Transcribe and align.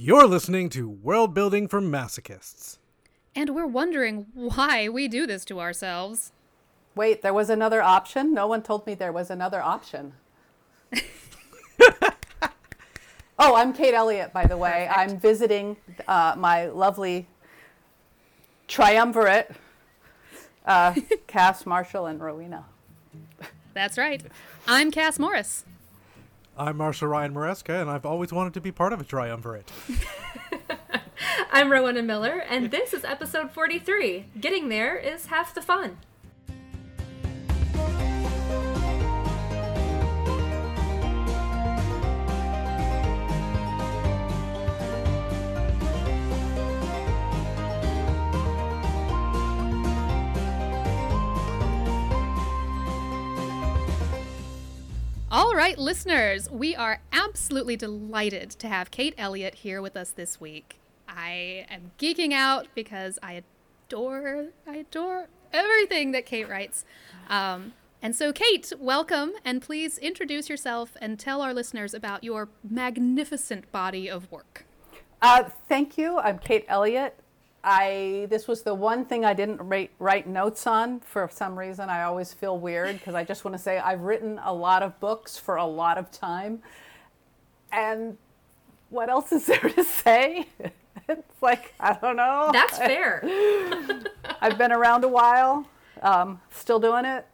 You're 0.00 0.28
listening 0.28 0.68
to 0.68 0.88
World 0.88 1.34
Building 1.34 1.66
for 1.66 1.80
Masochists. 1.80 2.78
And 3.34 3.52
we're 3.52 3.66
wondering 3.66 4.26
why 4.32 4.88
we 4.88 5.08
do 5.08 5.26
this 5.26 5.44
to 5.46 5.58
ourselves. 5.58 6.30
Wait, 6.94 7.22
there 7.22 7.34
was 7.34 7.50
another 7.50 7.82
option? 7.82 8.32
No 8.32 8.46
one 8.46 8.62
told 8.62 8.86
me 8.86 8.94
there 8.94 9.10
was 9.10 9.28
another 9.28 9.60
option. 9.60 10.12
oh, 13.40 13.56
I'm 13.56 13.72
Kate 13.72 13.92
Elliott, 13.92 14.32
by 14.32 14.46
the 14.46 14.56
way. 14.56 14.86
Perfect. 14.88 14.98
I'm 14.98 15.18
visiting 15.18 15.76
uh, 16.06 16.36
my 16.38 16.66
lovely 16.66 17.26
triumvirate, 18.68 19.50
uh, 20.64 20.94
Cass, 21.26 21.66
Marshall, 21.66 22.06
and 22.06 22.20
Rowena. 22.20 22.66
That's 23.74 23.98
right. 23.98 24.22
I'm 24.64 24.92
Cass 24.92 25.18
Morris. 25.18 25.64
I'm 26.58 26.76
Marshall 26.76 27.06
Ryan 27.06 27.34
Maresca, 27.34 27.80
and 27.80 27.88
I've 27.88 28.04
always 28.04 28.32
wanted 28.32 28.52
to 28.54 28.60
be 28.60 28.72
part 28.72 28.92
of 28.92 29.00
a 29.00 29.04
triumvirate. 29.04 29.70
I'm 31.52 31.70
Rowena 31.70 32.02
Miller, 32.02 32.42
and 32.50 32.72
this 32.72 32.92
is 32.92 33.04
episode 33.04 33.52
43. 33.52 34.26
Getting 34.40 34.68
there 34.68 34.96
is 34.96 35.26
half 35.26 35.54
the 35.54 35.62
fun. 35.62 35.98
All 55.30 55.54
right, 55.54 55.76
listeners, 55.76 56.50
we 56.50 56.74
are 56.74 57.02
absolutely 57.12 57.76
delighted 57.76 58.48
to 58.52 58.66
have 58.66 58.90
Kate 58.90 59.12
Elliott 59.18 59.56
here 59.56 59.82
with 59.82 59.94
us 59.94 60.10
this 60.10 60.40
week. 60.40 60.78
I 61.06 61.66
am 61.68 61.90
geeking 61.98 62.32
out 62.32 62.68
because 62.74 63.18
I 63.22 63.42
adore, 63.88 64.46
I 64.66 64.76
adore 64.76 65.28
everything 65.52 66.12
that 66.12 66.24
Kate 66.24 66.48
writes. 66.48 66.86
Um, 67.28 67.74
and 68.00 68.16
so, 68.16 68.32
Kate, 68.32 68.72
welcome, 68.78 69.32
and 69.44 69.60
please 69.60 69.98
introduce 69.98 70.48
yourself 70.48 70.96
and 70.98 71.18
tell 71.18 71.42
our 71.42 71.52
listeners 71.52 71.92
about 71.92 72.24
your 72.24 72.48
magnificent 72.66 73.70
body 73.70 74.08
of 74.08 74.32
work. 74.32 74.64
Uh, 75.20 75.44
thank 75.68 75.98
you. 75.98 76.18
I'm 76.18 76.38
Kate 76.38 76.64
Elliott. 76.68 77.14
I 77.64 78.26
this 78.30 78.46
was 78.46 78.62
the 78.62 78.74
one 78.74 79.04
thing 79.04 79.24
I 79.24 79.34
didn't 79.34 79.60
write, 79.60 79.90
write 79.98 80.26
notes 80.26 80.66
on 80.66 81.00
for 81.00 81.28
some 81.32 81.58
reason. 81.58 81.88
I 81.88 82.04
always 82.04 82.32
feel 82.32 82.58
weird 82.58 82.98
because 82.98 83.14
I 83.14 83.24
just 83.24 83.44
want 83.44 83.56
to 83.56 83.62
say 83.62 83.78
I've 83.78 84.02
written 84.02 84.40
a 84.44 84.52
lot 84.52 84.82
of 84.82 84.98
books 85.00 85.36
for 85.36 85.56
a 85.56 85.66
lot 85.66 85.98
of 85.98 86.10
time, 86.10 86.62
and 87.72 88.16
what 88.90 89.08
else 89.08 89.32
is 89.32 89.46
there 89.46 89.58
to 89.58 89.84
say? 89.84 90.46
it's 91.08 91.42
like 91.42 91.74
I 91.80 91.94
don't 91.94 92.16
know. 92.16 92.50
That's 92.52 92.78
fair. 92.90 93.22
I've 94.40 94.56
been 94.56 94.72
around 94.72 95.04
a 95.04 95.08
while, 95.08 95.66
um, 96.02 96.40
still 96.50 96.78
doing 96.78 97.04
it, 97.04 97.26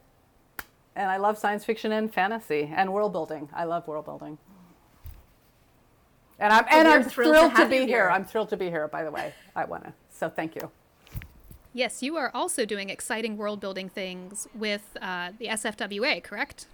and 0.95 1.09
I 1.09 1.17
love 1.17 1.37
science 1.37 1.63
fiction 1.65 1.91
and 1.91 2.11
fantasy 2.11 2.71
and 2.75 2.91
world 2.91 3.11
building. 3.11 3.49
I 3.53 3.65
love 3.65 3.87
world 3.87 4.05
building. 4.05 4.39
And 6.39 6.51
I'm 6.51 6.65
and 6.69 6.87
we're 6.87 6.95
I'm 6.95 7.03
thrilled 7.03 7.35
thrilled, 7.35 7.55
to 7.55 7.63
to, 7.63 7.69
be 7.69 7.77
here. 7.77 7.87
here. 7.87 8.09
I'm 8.09 8.25
thrilled 8.25 8.49
to 8.49 8.57
be 8.57 8.69
here. 8.69 8.87
By 8.87 9.03
the 9.03 9.11
way, 9.11 9.33
I 9.55 9.65
want 9.65 9.85
to. 9.85 9.93
So 10.15 10.29
thank 10.29 10.55
you. 10.55 10.71
Yes, 11.73 12.01
you 12.01 12.15
are 12.15 12.31
also 12.33 12.65
doing 12.65 12.89
exciting 12.89 13.35
world 13.35 13.59
building 13.59 13.89
things 13.89 14.47
with 14.55 14.95
uh, 15.01 15.31
the 15.37 15.47
SFWA, 15.47 16.23
correct? 16.23 16.67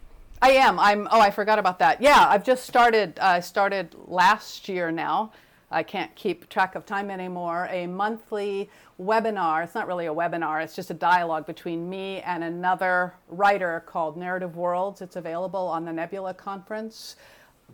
I 0.44 0.52
am. 0.52 0.80
I'm. 0.80 1.08
Oh, 1.12 1.20
I 1.20 1.32
forgot 1.32 1.58
about 1.58 1.80
that. 1.80 2.02
Yeah, 2.02 2.28
I've 2.30 2.44
just 2.44 2.66
started. 2.66 3.20
I 3.20 3.40
started 3.40 3.96
last 4.08 4.70
year 4.70 4.92
now. 4.92 5.32
I 5.72 5.84
can't 5.84 6.14
keep 6.16 6.50
track 6.50 6.76
of 6.76 6.86
time 6.86 7.10
anymore. 7.10 7.68
A 7.72 7.88
monthly 7.88 8.70
webinar. 9.00 9.64
It's 9.64 9.74
not 9.74 9.88
really 9.88 10.08
a 10.08 10.14
webinar. 10.14 10.64
It's 10.64 10.76
just 10.76 10.92
a 10.92 10.96
dialogue 10.96 11.46
between 11.46 11.90
me 11.90 12.22
and 12.22 12.44
another 12.44 13.14
writer 13.30 13.84
called 13.88 14.18
Narrative 14.18 14.56
Worlds. 14.56 15.02
It's 15.02 15.16
available 15.16 15.68
on 15.68 15.86
the 15.86 15.94
Nebula 15.94 16.34
conference. 16.34 17.16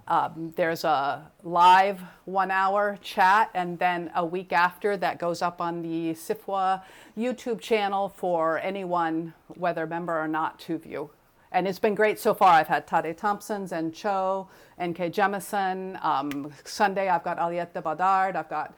Um, 0.07 0.53
there's 0.55 0.83
a 0.83 1.31
live 1.43 2.01
one 2.25 2.51
hour 2.51 2.97
chat, 3.01 3.49
and 3.53 3.77
then 3.79 4.11
a 4.15 4.25
week 4.25 4.53
after 4.53 4.97
that 4.97 5.19
goes 5.19 5.41
up 5.41 5.61
on 5.61 5.81
the 5.81 6.13
SFWA 6.13 6.81
YouTube 7.17 7.59
channel 7.59 8.09
for 8.09 8.59
anyone, 8.59 9.33
whether 9.47 9.85
member 9.85 10.17
or 10.17 10.27
not, 10.27 10.59
to 10.61 10.77
view. 10.77 11.09
And 11.51 11.67
it's 11.67 11.79
been 11.79 11.95
great 11.95 12.19
so 12.19 12.33
far. 12.33 12.53
I've 12.53 12.67
had 12.67 12.87
Tade 12.87 13.15
Thompson, 13.17 13.67
and 13.71 13.93
Cho, 13.93 14.49
N.K. 14.77 15.09
Jemison. 15.09 16.03
Um, 16.03 16.53
Sunday, 16.65 17.09
I've 17.09 17.23
got 17.23 17.37
Aliette 17.37 17.73
de 17.73 17.81
Bodard. 17.81 18.35
I've 18.35 18.49
got 18.49 18.73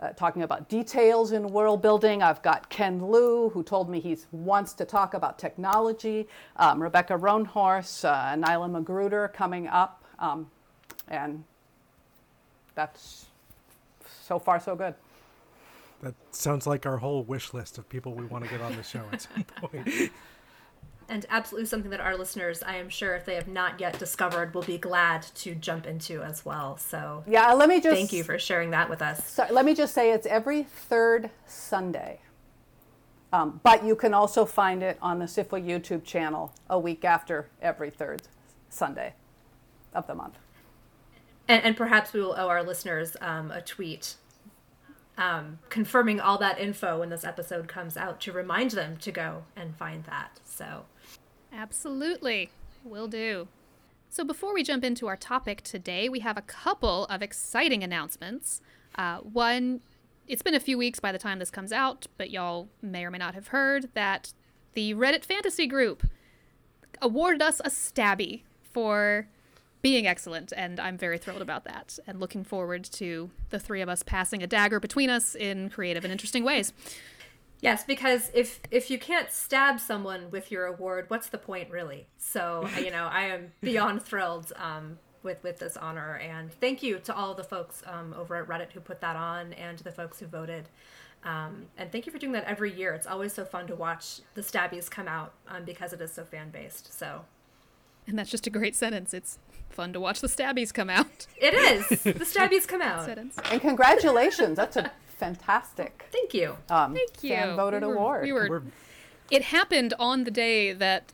uh, 0.00 0.10
talking 0.10 0.42
about 0.42 0.68
details 0.68 1.32
in 1.32 1.48
world 1.48 1.80
building. 1.80 2.22
I've 2.22 2.42
got 2.42 2.68
Ken 2.68 3.00
Liu, 3.10 3.50
who 3.50 3.62
told 3.62 3.88
me 3.88 4.00
he 4.00 4.16
wants 4.32 4.72
to 4.74 4.84
talk 4.84 5.14
about 5.14 5.38
technology. 5.38 6.28
Um, 6.56 6.82
Rebecca 6.82 7.14
Roanhorse, 7.14 8.04
uh, 8.04 8.36
Nyla 8.36 8.70
Magruder 8.70 9.28
coming 9.28 9.68
up. 9.68 10.04
Um, 10.18 10.50
and 11.08 11.44
that's 12.74 13.26
so 14.22 14.38
far 14.38 14.60
so 14.60 14.74
good. 14.74 14.94
That 16.02 16.14
sounds 16.32 16.66
like 16.66 16.86
our 16.86 16.98
whole 16.98 17.22
wish 17.22 17.54
list 17.54 17.78
of 17.78 17.88
people 17.88 18.12
we 18.14 18.24
want 18.26 18.44
to 18.44 18.50
get 18.50 18.60
on 18.60 18.76
the 18.76 18.82
show 18.82 19.02
at 19.12 19.22
some 19.22 19.44
point. 19.56 20.10
and 21.08 21.24
absolutely 21.30 21.66
something 21.66 21.90
that 21.90 22.00
our 22.00 22.16
listeners, 22.16 22.62
I 22.62 22.76
am 22.76 22.88
sure, 22.88 23.14
if 23.14 23.24
they 23.24 23.34
have 23.36 23.48
not 23.48 23.80
yet 23.80 23.98
discovered, 23.98 24.54
will 24.54 24.62
be 24.62 24.76
glad 24.78 25.22
to 25.36 25.54
jump 25.54 25.86
into 25.86 26.22
as 26.22 26.44
well. 26.44 26.76
So 26.76 27.24
Yeah, 27.26 27.52
let 27.54 27.68
me 27.68 27.80
just 27.80 27.96
thank 27.96 28.12
you 28.12 28.24
for 28.24 28.38
sharing 28.38 28.70
that 28.70 28.90
with 28.90 29.00
us. 29.00 29.26
So 29.28 29.46
let 29.50 29.64
me 29.64 29.74
just 29.74 29.94
say 29.94 30.12
it's 30.12 30.26
every 30.26 30.64
third 30.64 31.30
Sunday. 31.46 32.20
Um, 33.32 33.60
but 33.64 33.84
you 33.84 33.96
can 33.96 34.14
also 34.14 34.44
find 34.44 34.82
it 34.82 34.96
on 35.02 35.18
the 35.18 35.24
SFWA 35.24 35.64
YouTube 35.64 36.04
channel 36.04 36.52
a 36.70 36.78
week 36.78 37.04
after 37.04 37.48
every 37.60 37.90
third 37.90 38.22
Sunday 38.68 39.14
of 39.92 40.06
the 40.06 40.14
month. 40.14 40.38
And, 41.48 41.62
and 41.64 41.76
perhaps 41.76 42.12
we 42.12 42.20
will 42.20 42.34
owe 42.36 42.48
our 42.48 42.62
listeners 42.62 43.16
um, 43.20 43.50
a 43.50 43.60
tweet 43.60 44.14
um, 45.16 45.58
confirming 45.68 46.20
all 46.20 46.38
that 46.38 46.58
info 46.58 46.98
when 46.98 47.10
this 47.10 47.24
episode 47.24 47.68
comes 47.68 47.96
out 47.96 48.20
to 48.22 48.32
remind 48.32 48.72
them 48.72 48.96
to 48.98 49.12
go 49.12 49.44
and 49.54 49.76
find 49.76 50.04
that. 50.04 50.40
So 50.44 50.84
Absolutely. 51.52 52.50
Will 52.82 53.08
do. 53.08 53.48
So, 54.10 54.24
before 54.24 54.54
we 54.54 54.62
jump 54.62 54.84
into 54.84 55.06
our 55.06 55.16
topic 55.16 55.62
today, 55.62 56.08
we 56.08 56.20
have 56.20 56.36
a 56.36 56.42
couple 56.42 57.06
of 57.06 57.22
exciting 57.22 57.82
announcements. 57.82 58.60
Uh, 58.96 59.18
one, 59.18 59.80
it's 60.28 60.42
been 60.42 60.54
a 60.54 60.60
few 60.60 60.78
weeks 60.78 61.00
by 61.00 61.10
the 61.10 61.18
time 61.18 61.38
this 61.38 61.50
comes 61.50 61.72
out, 61.72 62.06
but 62.16 62.30
y'all 62.30 62.68
may 62.82 63.04
or 63.04 63.10
may 63.10 63.18
not 63.18 63.34
have 63.34 63.48
heard 63.48 63.88
that 63.94 64.32
the 64.74 64.94
Reddit 64.94 65.24
Fantasy 65.24 65.66
Group 65.66 66.06
awarded 67.00 67.42
us 67.42 67.60
a 67.64 67.70
stabby 67.70 68.42
for 68.62 69.28
being 69.84 70.06
excellent, 70.06 70.50
and 70.56 70.80
I'm 70.80 70.96
very 70.96 71.18
thrilled 71.18 71.42
about 71.42 71.64
that 71.64 71.98
and 72.06 72.18
looking 72.18 72.42
forward 72.42 72.84
to 72.84 73.30
the 73.50 73.58
three 73.58 73.82
of 73.82 73.88
us 73.90 74.02
passing 74.02 74.42
a 74.42 74.46
dagger 74.46 74.80
between 74.80 75.10
us 75.10 75.34
in 75.34 75.68
creative 75.68 76.04
and 76.04 76.10
interesting 76.10 76.42
ways. 76.42 76.72
Yes, 77.60 77.84
because 77.84 78.30
if 78.32 78.60
if 78.70 78.90
you 78.90 78.98
can't 78.98 79.30
stab 79.30 79.78
someone 79.78 80.30
with 80.30 80.50
your 80.50 80.64
award, 80.64 81.04
what's 81.08 81.28
the 81.28 81.36
point 81.36 81.70
really? 81.70 82.06
So 82.16 82.66
you 82.78 82.90
know, 82.90 83.10
I 83.12 83.24
am 83.24 83.52
beyond 83.60 84.02
thrilled 84.02 84.54
um, 84.56 84.98
with 85.22 85.42
with 85.42 85.58
this 85.58 85.76
honor, 85.76 86.16
and 86.16 86.50
thank 86.50 86.82
you 86.82 86.98
to 87.00 87.14
all 87.14 87.34
the 87.34 87.44
folks 87.44 87.82
um, 87.84 88.14
over 88.18 88.36
at 88.36 88.48
Reddit 88.48 88.72
who 88.72 88.80
put 88.80 89.02
that 89.02 89.16
on, 89.16 89.52
and 89.52 89.76
to 89.76 89.84
the 89.84 89.92
folks 89.92 90.18
who 90.18 90.24
voted. 90.24 90.70
Um, 91.24 91.66
and 91.76 91.92
thank 91.92 92.06
you 92.06 92.12
for 92.12 92.18
doing 92.18 92.32
that 92.32 92.44
every 92.44 92.72
year. 92.72 92.94
It's 92.94 93.06
always 93.06 93.34
so 93.34 93.44
fun 93.44 93.66
to 93.66 93.76
watch 93.76 94.20
the 94.32 94.40
stabbies 94.40 94.90
come 94.90 95.08
out 95.08 95.34
um, 95.46 95.64
because 95.64 95.92
it 95.92 96.00
is 96.00 96.10
so 96.14 96.24
fan 96.24 96.48
based. 96.48 96.98
So 96.98 97.26
And 98.06 98.18
that's 98.18 98.30
just 98.30 98.46
a 98.46 98.50
great 98.50 98.74
sentence. 98.74 99.12
It's 99.12 99.38
fun 99.74 99.92
to 99.92 100.00
watch 100.00 100.20
the 100.20 100.28
stabbies 100.28 100.72
come 100.72 100.88
out. 100.90 101.26
it 101.36 101.54
is 101.54 101.88
the 102.02 102.24
stabbies 102.24 102.66
come 102.66 102.82
out. 102.82 103.08
And 103.08 103.60
congratulations, 103.60 104.56
that's 104.56 104.76
a 104.76 104.90
fantastic 105.18 106.06
Thank 106.12 106.34
you. 106.34 106.56
um, 106.70 106.94
Thank 106.94 107.22
you. 107.22 107.30
fan 107.30 107.56
voted 107.56 107.82
We 107.82 107.88
were- 107.88 107.94
award. 107.94 108.22
We 108.24 108.32
were, 108.32 108.48
We're- 108.48 108.62
it 109.30 109.42
happened 109.42 109.94
on 109.98 110.24
the 110.24 110.30
day 110.30 110.72
that 110.72 111.12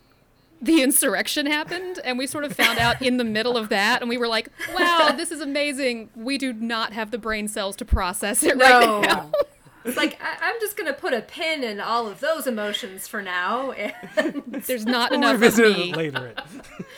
the 0.62 0.82
insurrection 0.82 1.46
happened, 1.46 2.00
and 2.04 2.18
we 2.18 2.26
sort 2.26 2.44
of 2.44 2.52
found 2.54 2.78
out 2.78 3.00
in 3.00 3.16
the 3.16 3.24
middle 3.24 3.56
of 3.56 3.70
that, 3.70 4.02
and 4.02 4.10
we 4.10 4.18
were 4.18 4.28
like, 4.28 4.50
"Wow, 4.74 5.10
this 5.16 5.30
is 5.30 5.40
amazing." 5.40 6.10
We 6.14 6.36
do 6.36 6.52
not 6.52 6.92
have 6.92 7.10
the 7.12 7.16
brain 7.18 7.48
cells 7.48 7.76
to 7.76 7.86
process 7.86 8.42
it 8.42 8.56
right 8.58 8.80
No. 8.84 9.00
now. 9.00 9.30
It's 9.84 9.96
like 9.96 10.18
I- 10.22 10.36
I'm 10.42 10.60
just 10.60 10.76
gonna 10.76 10.92
put 10.92 11.12
a 11.14 11.22
pin 11.22 11.64
in 11.64 11.80
all 11.80 12.06
of 12.06 12.20
those 12.20 12.46
emotions 12.46 13.08
for 13.08 13.22
now. 13.22 13.72
And 13.72 14.42
There's 14.66 14.84
not 14.86 15.10
We'll 15.10 15.20
enough 15.20 15.42
of 15.42 15.58
me 15.58 15.94
later. 15.94 16.34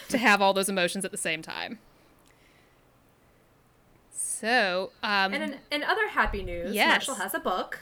to 0.08 0.18
have 0.18 0.42
all 0.42 0.52
those 0.52 0.68
emotions 0.68 1.04
at 1.04 1.10
the 1.12 1.16
same 1.18 1.42
time. 1.42 1.78
So, 4.10 4.90
um, 5.02 5.32
And 5.34 5.42
in, 5.42 5.58
in 5.70 5.82
other 5.84 6.08
happy 6.08 6.42
news, 6.42 6.74
Yes. 6.74 6.88
Marshall 7.06 7.14
has 7.22 7.34
a 7.34 7.38
book. 7.40 7.78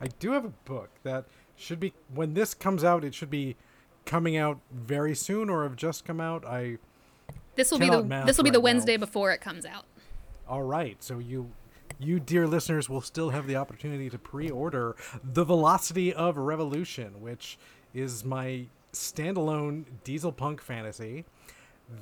I 0.00 0.06
do 0.06 0.32
have 0.32 0.44
a 0.44 0.48
book 0.64 0.90
that 1.02 1.24
should 1.56 1.80
be 1.80 1.92
when 2.14 2.34
this 2.34 2.54
comes 2.54 2.84
out. 2.84 3.04
It 3.04 3.14
should 3.14 3.30
be 3.30 3.56
coming 4.06 4.36
out 4.36 4.58
very 4.72 5.14
soon, 5.14 5.50
or 5.50 5.62
have 5.64 5.76
just 5.76 6.04
come 6.04 6.20
out. 6.20 6.44
I 6.44 6.78
this 7.56 7.70
will 7.70 7.78
be 7.78 7.90
the 7.90 8.02
this 8.24 8.36
will 8.38 8.44
be 8.44 8.50
the 8.50 8.58
right 8.58 8.62
now. 8.62 8.64
Wednesday 8.64 8.96
before 8.96 9.30
it 9.32 9.40
comes 9.40 9.66
out. 9.66 9.84
all 10.48 10.62
right. 10.62 10.96
So 11.02 11.18
you 11.18 11.50
you, 12.00 12.18
dear 12.18 12.46
listeners, 12.46 12.88
will 12.88 13.00
still 13.00 13.30
have 13.30 13.46
the 13.46 13.56
opportunity 13.56 14.10
to 14.10 14.18
pre 14.18 14.50
order 14.50 14.96
The 15.22 15.44
Velocity 15.44 16.12
of 16.12 16.36
Revolution, 16.36 17.20
which 17.20 17.58
is 17.94 18.24
my 18.24 18.66
standalone 18.92 19.84
diesel 20.04 20.32
punk 20.32 20.60
fantasy 20.60 21.24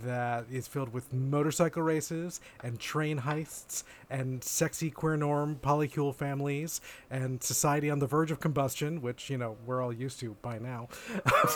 that 0.02 0.44
is 0.50 0.68
filled 0.68 0.92
with 0.92 1.12
motorcycle 1.12 1.82
races 1.82 2.40
and 2.62 2.78
train 2.78 3.20
heists 3.20 3.84
and 4.10 4.44
sexy 4.44 4.90
queer 4.90 5.16
norm 5.16 5.58
polycule 5.62 6.14
families 6.14 6.80
and 7.10 7.42
society 7.42 7.88
on 7.88 7.98
the 7.98 8.06
verge 8.06 8.30
of 8.30 8.38
combustion, 8.38 9.00
which, 9.00 9.30
you 9.30 9.38
know, 9.38 9.56
we're 9.64 9.82
all 9.82 9.92
used 9.92 10.20
to 10.20 10.36
by 10.42 10.58
now. 10.58 10.88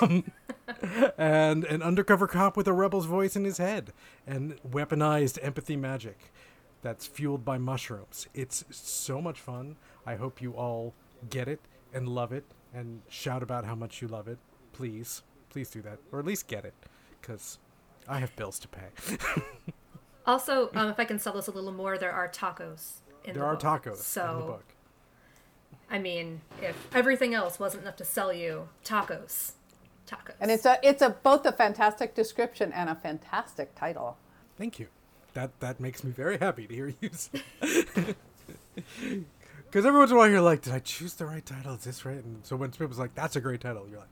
Um, 0.00 0.33
and 1.19 1.65
an 1.65 1.83
undercover 1.83 2.27
cop 2.27 2.56
with 2.56 2.67
a 2.67 2.73
rebel's 2.73 3.06
voice 3.06 3.37
in 3.37 3.44
his 3.44 3.59
head 3.59 3.93
and 4.27 4.59
weaponized 4.62 5.39
empathy 5.43 5.77
magic 5.77 6.33
that's 6.82 7.06
fueled 7.06 7.44
by 7.44 7.58
mushrooms. 7.58 8.26
It's 8.34 8.64
so 8.70 9.20
much 9.20 9.40
fun. 9.40 9.76
I 10.06 10.17
hope 10.17 10.43
you 10.43 10.52
all 10.52 10.94
get 11.31 11.49
it 11.49 11.61
and 11.94 12.08
love 12.08 12.32
it 12.32 12.44
and 12.75 13.02
shout 13.08 13.43
about 13.43 13.64
how 13.64 13.75
much 13.75 14.02
you 14.02 14.08
love 14.08 14.29
it. 14.29 14.38
Please, 14.73 15.23
please 15.50 15.70
do 15.70 15.82
that, 15.82 15.99
or 16.11 16.19
at 16.19 16.25
least 16.25 16.49
get 16.49 16.64
it, 16.64 16.75
because 17.20 17.58
I 18.08 18.19
have 18.19 18.34
bills 18.37 18.58
to 18.61 18.69
pay. 18.69 18.88
Also, 20.25 20.70
um, 20.75 20.88
if 20.88 21.00
I 21.00 21.05
can 21.05 21.19
sell 21.19 21.32
this 21.32 21.49
a 21.49 21.50
little 21.50 21.73
more, 21.73 21.99
there 21.99 22.12
are 22.12 22.29
tacos. 22.29 22.99
In 23.25 23.34
there 23.34 23.43
the 23.43 23.49
are 23.49 23.56
book. 23.56 23.82
tacos 23.82 23.96
So, 23.96 24.31
in 24.32 24.40
the 24.40 24.46
book. 24.46 24.64
I 25.90 25.99
mean, 25.99 26.40
if 26.61 26.76
everything 26.94 27.34
else 27.34 27.58
wasn't 27.58 27.82
enough 27.82 27.96
to 27.96 28.05
sell 28.05 28.32
you, 28.32 28.69
tacos, 28.84 29.52
tacos. 30.06 30.34
And 30.40 30.50
it's 30.50 30.64
a 30.64 30.79
it's 30.82 31.02
a 31.02 31.11
both 31.11 31.44
a 31.44 31.52
fantastic 31.52 32.14
description 32.14 32.73
and 32.73 32.88
a 32.88 32.94
fantastic 32.94 33.75
title. 33.75 34.17
Thank 34.56 34.79
you. 34.79 34.87
That 35.34 35.58
that 35.61 35.81
makes 35.81 36.05
me 36.05 36.11
very 36.11 36.38
happy 36.38 36.67
to 36.67 36.75
hear 36.75 36.88
you. 36.88 37.11
Because 37.61 38.14
every 39.75 39.99
once 39.99 40.11
in 40.11 40.17
a 40.17 40.19
while 40.19 40.29
you're 40.29 40.40
like, 40.40 40.62
did 40.62 40.75
I 40.75 40.79
choose 40.79 41.14
the 41.14 41.26
right 41.26 41.44
title? 41.44 41.75
Is 41.75 41.84
this 41.84 42.05
right? 42.05 42.23
And 42.23 42.44
so 42.44 42.56
when 42.56 42.70
people's 42.70 42.99
like, 42.99 43.14
that's 43.14 43.37
a 43.37 43.40
great 43.40 43.61
title, 43.61 43.87
you're 43.90 44.00
like, 44.00 44.08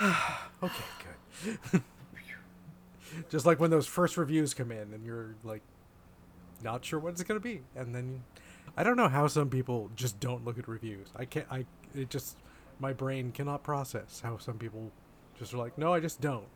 okay, 0.62 0.84
good. 1.72 1.82
Just 3.28 3.44
like 3.44 3.60
when 3.60 3.70
those 3.70 3.86
first 3.86 4.16
reviews 4.16 4.54
come 4.54 4.70
in 4.70 4.94
and 4.94 5.04
you're 5.04 5.34
like, 5.42 5.62
not 6.62 6.84
sure 6.84 6.98
what 6.98 7.12
it's 7.12 7.22
gonna 7.22 7.40
be, 7.40 7.62
and 7.74 7.94
then 7.94 8.22
I 8.76 8.82
don't 8.82 8.96
know 8.96 9.08
how 9.08 9.26
some 9.26 9.50
people 9.50 9.90
just 9.96 10.20
don't 10.20 10.44
look 10.44 10.58
at 10.58 10.68
reviews. 10.68 11.08
I 11.16 11.24
can't. 11.24 11.46
I 11.50 11.64
it 11.94 12.10
just 12.10 12.36
my 12.78 12.92
brain 12.92 13.32
cannot 13.32 13.62
process 13.62 14.20
how 14.22 14.38
some 14.38 14.58
people 14.58 14.90
just 15.38 15.52
are 15.54 15.58
like, 15.58 15.76
no, 15.76 15.92
I 15.92 16.00
just 16.00 16.20
don't. 16.20 16.46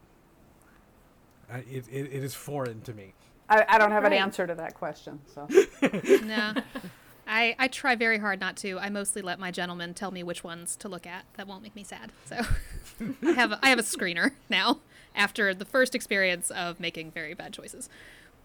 It, 1.51 1.87
it, 1.91 2.13
it 2.13 2.25
is 2.25 2.35
foreign 2.35 2.81
to 2.83 2.95
me. 2.95 3.15
I, 3.49 3.65
I 3.69 3.79
don't 3.79 3.91
have 3.93 4.03
Right. 4.05 4.13
an 4.13 4.19
answer 4.19 4.47
to 4.47 4.55
that 4.55 4.75
question. 4.75 5.21
So 5.35 5.47
no. 6.25 6.55
I, 7.27 7.57
I 7.59 7.69
try 7.69 7.95
very 7.95 8.19
hard 8.19 8.39
not 8.39 8.55
to. 8.59 8.79
I 8.79 8.91
mostly 8.91 9.23
let 9.23 9.39
my 9.39 9.51
gentleman 9.51 9.95
tell 9.95 10.11
me 10.11 10.23
which 10.23 10.45
ones 10.45 10.77
to 10.77 10.89
look 10.89 11.07
at. 11.07 11.25
That 11.35 11.47
won't 11.49 11.63
make 11.63 11.75
me 11.75 11.83
sad. 11.83 12.13
So 12.27 12.37
I 13.27 13.33
have 13.33 13.53
a, 13.53 13.59
I 13.63 13.71
have 13.71 13.79
a 13.79 13.83
screener 13.83 14.33
now 14.51 14.81
after 15.15 15.55
the 15.55 15.65
first 15.65 15.95
experience 15.95 16.51
of 16.51 16.79
making 16.81 17.13
very 17.13 17.33
bad 17.33 17.53
choices 17.55 17.89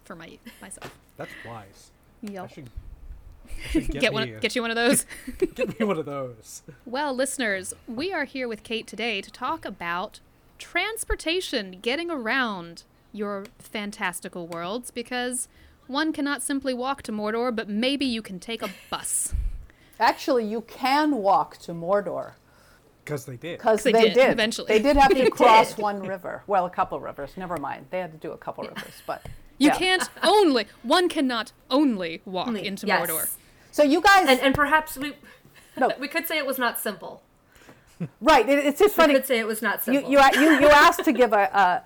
for 0.05 0.15
my 0.15 0.37
myself. 0.61 0.97
That's 1.17 1.31
wise. 1.45 1.91
Yep. 2.21 2.43
I 2.43 2.47
should, 2.53 2.69
I 3.49 3.67
should 3.69 3.87
get, 3.91 4.01
Get 4.01 4.13
one 4.13 4.23
a- 4.23 4.39
get 4.39 4.55
you 4.55 4.61
one 4.61 4.71
of 4.71 4.75
those. 4.77 5.05
get 5.55 5.77
me 5.79 5.85
one 5.85 5.97
of 5.97 6.05
those. 6.05 6.61
Well, 6.85 7.13
listeners, 7.13 7.73
we 7.85 8.13
are 8.13 8.23
here 8.25 8.47
with 8.47 8.63
Kate 8.63 8.87
today 8.87 9.19
to 9.21 9.29
talk 9.31 9.65
about 9.65 10.21
transportation, 10.57 11.79
getting 11.81 12.09
around 12.09 12.83
your 13.11 13.45
fantastical 13.57 14.47
worlds, 14.47 14.91
because 14.91 15.47
one 15.87 16.13
cannot 16.13 16.41
simply 16.43 16.73
walk 16.73 17.01
to 17.03 17.11
Mordor, 17.11 17.55
but 17.55 17.67
maybe 17.69 18.05
you 18.05 18.21
can 18.21 18.39
take 18.39 18.61
a 18.61 18.69
bus. 18.89 19.33
actually, 19.99 20.45
you 20.45 20.61
can 20.61 21.15
walk 21.17 21.57
to 21.57 21.71
Mordor 21.73 22.33
Because 23.03 23.25
they 23.25 23.35
did. 23.37 23.57
because 23.57 23.83
They 23.83 23.91
they, 23.91 24.01
did, 24.03 24.13
did. 24.13 24.29
eventually. 24.31 24.67
They 24.67 24.81
did 24.81 24.95
have 24.97 25.09
to 25.15 25.29
cross 25.41 25.73
did. 25.73 25.81
one 25.81 26.01
river. 26.03 26.43
Well, 26.47 26.65
a 26.65 26.69
couple 26.69 26.99
rivers. 26.99 27.31
Never 27.37 27.57
mind. 27.57 27.87
They 27.89 27.99
had 27.99 28.11
to 28.11 28.17
do 28.17 28.31
a 28.31 28.37
couple 28.37 28.63
rivers, 28.65 29.01
but 29.07 29.25
You 29.57 29.69
yeah. 29.69 29.77
can't 29.77 30.09
only 30.23 30.67
one 30.83 31.09
cannot 31.09 31.51
only 31.69 32.21
walk 32.25 32.47
Only- 32.47 32.65
into 32.67 32.85
yes. 32.87 33.09
Mordor. 33.09 33.29
So 33.71 33.83
you 33.83 34.01
guys, 34.01 34.27
And 34.29 34.39
and 34.39 34.55
perhaps 34.55 34.97
we 34.97 35.13
no, 35.77 35.91
we 35.99 36.07
could 36.07 36.27
say 36.27 36.37
it 36.37 36.45
was 36.45 36.57
not 36.59 36.79
simple. 36.79 37.21
right? 38.21 38.47
It, 38.47 38.59
it's 38.59 38.79
just 38.79 38.95
We 38.95 39.01
funny. 39.03 39.13
could 39.15 39.25
say 39.25 39.39
it 39.39 39.47
was 39.47 39.61
not 39.61 39.85
you, 39.87 39.93
simple. 39.95 40.11
you, 40.11 40.19
you, 40.41 40.59
you 40.61 40.69
asked 40.69 41.03
to 41.03 41.11
give 41.11 41.33
a, 41.33 41.43
a 41.63 41.83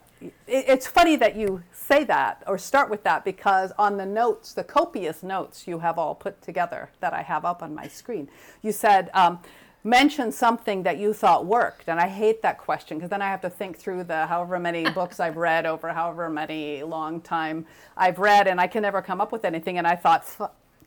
it, 0.48 0.66
it's 0.68 0.88
funny 0.88 1.16
that 1.18 1.36
you 1.36 1.64
say 1.72 2.04
that 2.06 2.44
or 2.48 2.58
start 2.58 2.90
with 2.90 3.04
that 3.04 3.26
because 3.26 3.72
on 3.78 3.98
the 3.98 4.06
notes, 4.06 4.54
the 4.54 4.64
copious 4.64 5.24
notes 5.24 5.68
you 5.68 5.80
have 5.80 5.98
all 5.98 6.16
put 6.16 6.42
together 6.42 6.90
that 7.00 7.14
I 7.14 7.22
have 7.22 7.46
up 7.46 7.62
on 7.64 7.74
my 7.76 7.88
screen, 7.88 8.30
you 8.62 8.72
said, 8.72 9.10
um, 9.14 9.40
mention 9.84 10.32
something 10.32 10.84
that 10.84 10.98
you 10.98 11.14
thought 11.14 11.46
worked. 11.46 11.90
And 11.90 12.00
I 12.00 12.08
hate 12.08 12.42
that 12.42 12.58
question 12.58 12.98
because 12.98 13.10
then 13.10 13.22
I 13.22 13.30
have 13.30 13.42
to 13.42 13.50
think 13.50 13.78
through 13.78 14.06
the 14.06 14.26
however 14.28 14.58
many 14.60 14.90
books 15.00 15.20
I've 15.20 15.36
read 15.38 15.66
over 15.66 15.90
however 15.94 16.30
many 16.30 16.84
long 16.84 17.20
time 17.22 17.66
I've 17.98 18.18
read 18.20 18.48
and 18.48 18.62
I 18.62 18.68
can 18.68 18.82
never 18.82 19.02
come 19.02 19.20
up 19.20 19.32
with 19.32 19.44
anything. 19.44 19.78
And 19.78 19.86
I 19.86 19.96
thought, 19.96 20.26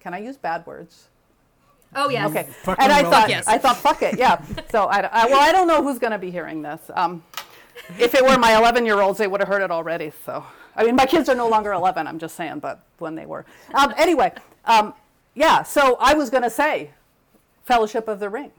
can 0.01 0.15
I 0.15 0.19
use 0.19 0.37
bad 0.37 0.67
words? 0.67 1.09
oh 1.95 2.11
yes. 2.11 2.29
Okay. 2.31 2.43
Fucking 2.63 2.83
And 2.85 2.93
I 2.93 3.03
thought. 3.03 3.29
Yes. 3.29 3.47
I 3.47 3.59
thought, 3.59 3.77
fuck 3.77 4.03
it, 4.03 4.19
yeah. 4.19 4.43
So 4.71 4.85
I, 4.85 5.01
I- 5.01 5.27
well, 5.27 5.41
I 5.41 5.53
don't 5.53 5.69
know 5.69 5.83
who's 5.83 5.99
going 5.99 6.11
to 6.13 6.19
be 6.19 6.31
hearing 6.31 6.61
this. 6.63 6.91
Um, 6.95 7.23
if 7.99 8.15
it 8.15 8.25
were 8.25 8.39
my 8.39 8.57
11 8.57 8.87
year 8.87 9.01
olds, 9.01 9.19
they 9.19 9.27
would 9.27 9.41
have 9.41 9.49
heard 9.49 9.63
it 9.63 9.71
already. 9.71 10.13
So, 10.25 10.45
I 10.75 10.85
mean, 10.85 10.97
my 10.97 11.07
kids 11.07 11.29
are 11.29 11.35
no 11.35 11.49
longer 11.49 11.73
11, 11.73 12.07
I'm 12.07 12.19
just 12.19 12.37
saying, 12.37 12.61
but 12.61 12.81
when 12.99 13.15
they 13.15 13.27
were. 13.27 13.45
Um, 13.75 13.95
anyway, 13.97 14.33
um, 14.65 14.95
yeah, 15.35 15.63
so 15.63 15.97
I 16.01 16.15
was 16.15 16.31
going 16.31 16.43
to 16.43 16.51
say 16.51 16.91
Fellowship 17.65 18.09
of 18.09 18.21
the 18.21 18.29
Ring 18.29 18.53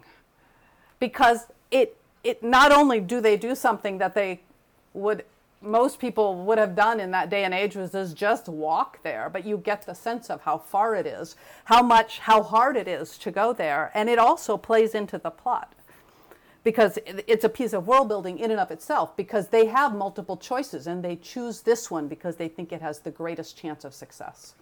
because 0.99 1.47
it, 1.71 1.97
it 2.23 2.43
not 2.43 2.71
only 2.71 2.99
do 2.99 3.21
they 3.21 3.37
do 3.37 3.55
something 3.55 3.97
that 3.97 4.15
they 4.15 4.41
would 4.93 5.23
most 5.59 5.99
people 5.99 6.35
would 6.45 6.57
have 6.57 6.75
done 6.75 6.99
in 6.99 7.09
that 7.11 7.29
day 7.29 7.43
and 7.43 7.53
age 7.53 7.75
was 7.75 7.95
is 7.95 8.13
just 8.13 8.47
walk 8.47 9.01
there 9.01 9.29
but 9.29 9.43
you 9.45 9.57
get 9.57 9.85
the 9.85 9.93
sense 9.93 10.29
of 10.29 10.41
how 10.41 10.57
far 10.57 10.95
it 10.95 11.07
is 11.07 11.35
how 11.65 11.81
much 11.81 12.19
how 12.19 12.43
hard 12.43 12.77
it 12.77 12.87
is 12.87 13.17
to 13.17 13.31
go 13.31 13.53
there 13.53 13.91
and 13.95 14.07
it 14.07 14.19
also 14.19 14.55
plays 14.55 14.93
into 14.93 15.17
the 15.17 15.31
plot 15.31 15.73
because 16.67 16.99
it's 17.05 17.45
a 17.45 17.49
piece 17.49 17.71
of 17.71 17.87
world 17.87 18.09
building 18.09 18.39
in 18.39 18.51
and 18.51 18.59
of 18.59 18.71
itself 18.71 19.15
because 19.15 19.47
they 19.47 19.67
have 19.67 19.95
multiple 19.95 20.35
choices 20.35 20.85
and 20.85 21.01
they 21.01 21.15
choose 21.15 21.61
this 21.61 21.89
one 21.89 22.09
because 22.09 22.35
they 22.35 22.49
think 22.49 22.73
it 22.73 22.81
has 22.81 22.99
the 22.99 23.09
greatest 23.09 23.57
chance 23.57 23.85
of 23.85 23.93
success 23.93 24.53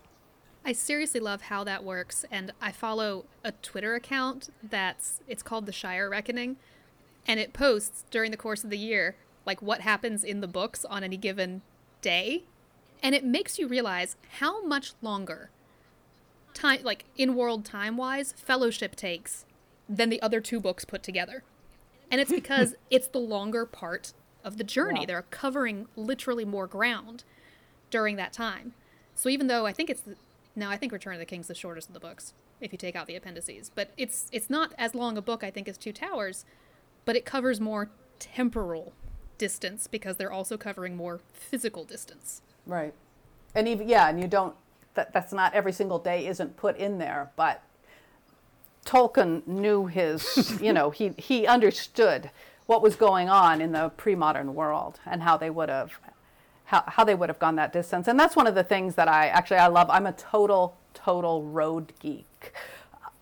I 0.68 0.72
seriously 0.72 1.20
love 1.20 1.42
how 1.42 1.64
that 1.64 1.84
works, 1.84 2.26
and 2.32 2.52
I 2.60 2.72
follow 2.72 3.26
a 3.44 3.52
Twitter 3.52 3.94
account 3.94 4.50
that's 4.64 5.20
it's 5.28 5.44
called 5.44 5.68
the 5.68 5.72
Shire 5.72 6.10
Reckoning, 6.10 6.58
and 7.28 7.40
it 7.40 7.54
posts 7.54 8.04
during 8.10 8.32
the 8.32 8.38
course 8.38 8.64
of 8.64 8.72
the 8.72 8.78
year 8.78 9.16
like 9.46 9.62
what 9.62 9.82
happens 9.82 10.24
in 10.24 10.42
the 10.42 10.48
books 10.48 10.84
on 10.84 11.04
any 11.04 11.18
given 11.18 11.62
day, 12.02 12.46
and 13.04 13.14
it 13.14 13.24
makes 13.24 13.60
you 13.60 13.68
realize 13.68 14.16
how 14.40 14.64
much 14.66 14.94
longer 15.04 15.52
time 16.56 16.82
like 16.82 17.06
in 17.16 17.36
world 17.36 17.64
time 17.64 17.96
wise 17.96 18.34
fellowship 18.36 18.96
takes 18.96 19.46
than 19.88 20.10
the 20.10 20.22
other 20.24 20.42
two 20.42 20.60
books 20.60 20.84
put 20.84 21.04
together. 21.04 21.44
And 22.12 22.22
it's 22.22 22.32
because 22.42 22.76
it's 22.90 23.08
the 23.08 23.20
longer 23.20 23.66
part 23.66 24.14
of 24.44 24.58
the 24.58 24.64
journey. 24.64 25.02
Yeah. 25.02 25.06
They're 25.08 25.26
covering 25.32 25.88
literally 25.96 26.46
more 26.46 26.68
ground 26.68 27.24
during 27.90 28.16
that 28.18 28.34
time. 28.34 28.74
So 29.16 29.30
even 29.30 29.48
though 29.48 29.66
I 29.66 29.74
think 29.74 29.90
it's 29.90 30.02
the, 30.02 30.16
no, 30.56 30.70
I 30.70 30.78
think 30.78 30.92
Return 30.92 31.14
of 31.14 31.20
the 31.20 31.26
King's 31.26 31.48
the 31.48 31.56
shortest 31.56 31.88
of 31.90 31.94
the 31.94 32.00
books 32.00 32.34
if 32.62 32.72
you 32.72 32.78
take 32.78 32.96
out 32.96 33.08
the 33.08 33.16
appendices, 33.16 33.70
but 33.74 33.92
it's 33.98 34.30
it's 34.32 34.50
not 34.50 34.74
as 34.78 34.96
long 34.96 35.18
a 35.18 35.22
book 35.22 35.44
I 35.44 35.52
think 35.52 35.68
as 35.68 35.78
Two 35.78 35.92
Towers, 35.92 36.46
but 37.04 37.16
it 37.16 37.26
covers 37.26 37.60
more 37.60 37.90
temporal 38.20 38.94
distance 39.38 39.88
because 39.88 40.16
they're 40.16 40.32
also 40.32 40.58
covering 40.58 40.96
more 40.96 41.20
physical 41.34 41.84
distance. 41.84 42.42
right 42.66 42.94
and 43.54 43.68
even 43.68 43.88
yeah 43.88 44.10
and 44.10 44.20
you 44.20 44.28
don't 44.28 44.56
that, 44.96 45.12
that's 45.14 45.34
not 45.34 45.54
every 45.54 45.74
single 45.74 46.00
day 46.00 46.26
isn't 46.28 46.56
put 46.58 46.78
in 46.78 46.98
there 46.98 47.32
but 47.36 47.62
Tolkien 48.86 49.46
knew 49.48 49.88
his, 49.88 50.60
you 50.62 50.72
know, 50.72 50.92
he, 50.92 51.14
he 51.18 51.48
understood 51.48 52.30
what 52.68 52.82
was 52.82 52.96
going 52.96 53.30
on 53.30 53.62
in 53.62 53.72
the 53.72 53.90
pre-modern 53.98 54.56
world 54.56 55.00
and 55.06 55.24
how 55.24 55.38
they 55.38 55.50
would 55.50 55.70
have 55.70 56.00
how, 56.66 56.84
how 56.88 57.04
they 57.04 57.14
would 57.14 57.30
have 57.30 57.38
gone 57.38 57.56
that 57.58 57.72
distance. 57.72 58.08
And 58.08 58.20
that's 58.20 58.36
one 58.36 58.48
of 58.48 58.56
the 58.56 58.64
things 58.64 58.96
that 58.96 59.08
I 59.08 59.28
actually 59.28 59.58
I 59.58 59.68
love. 59.68 59.88
I'm 59.90 60.08
a 60.08 60.14
total 60.14 60.78
total 60.94 61.44
road 61.44 61.94
geek. 62.00 62.54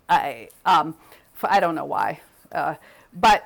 I 0.07 0.49
um, 0.65 0.95
I 1.43 1.59
don't 1.59 1.75
know 1.75 1.85
why, 1.85 2.21
uh, 2.51 2.75
but 3.13 3.45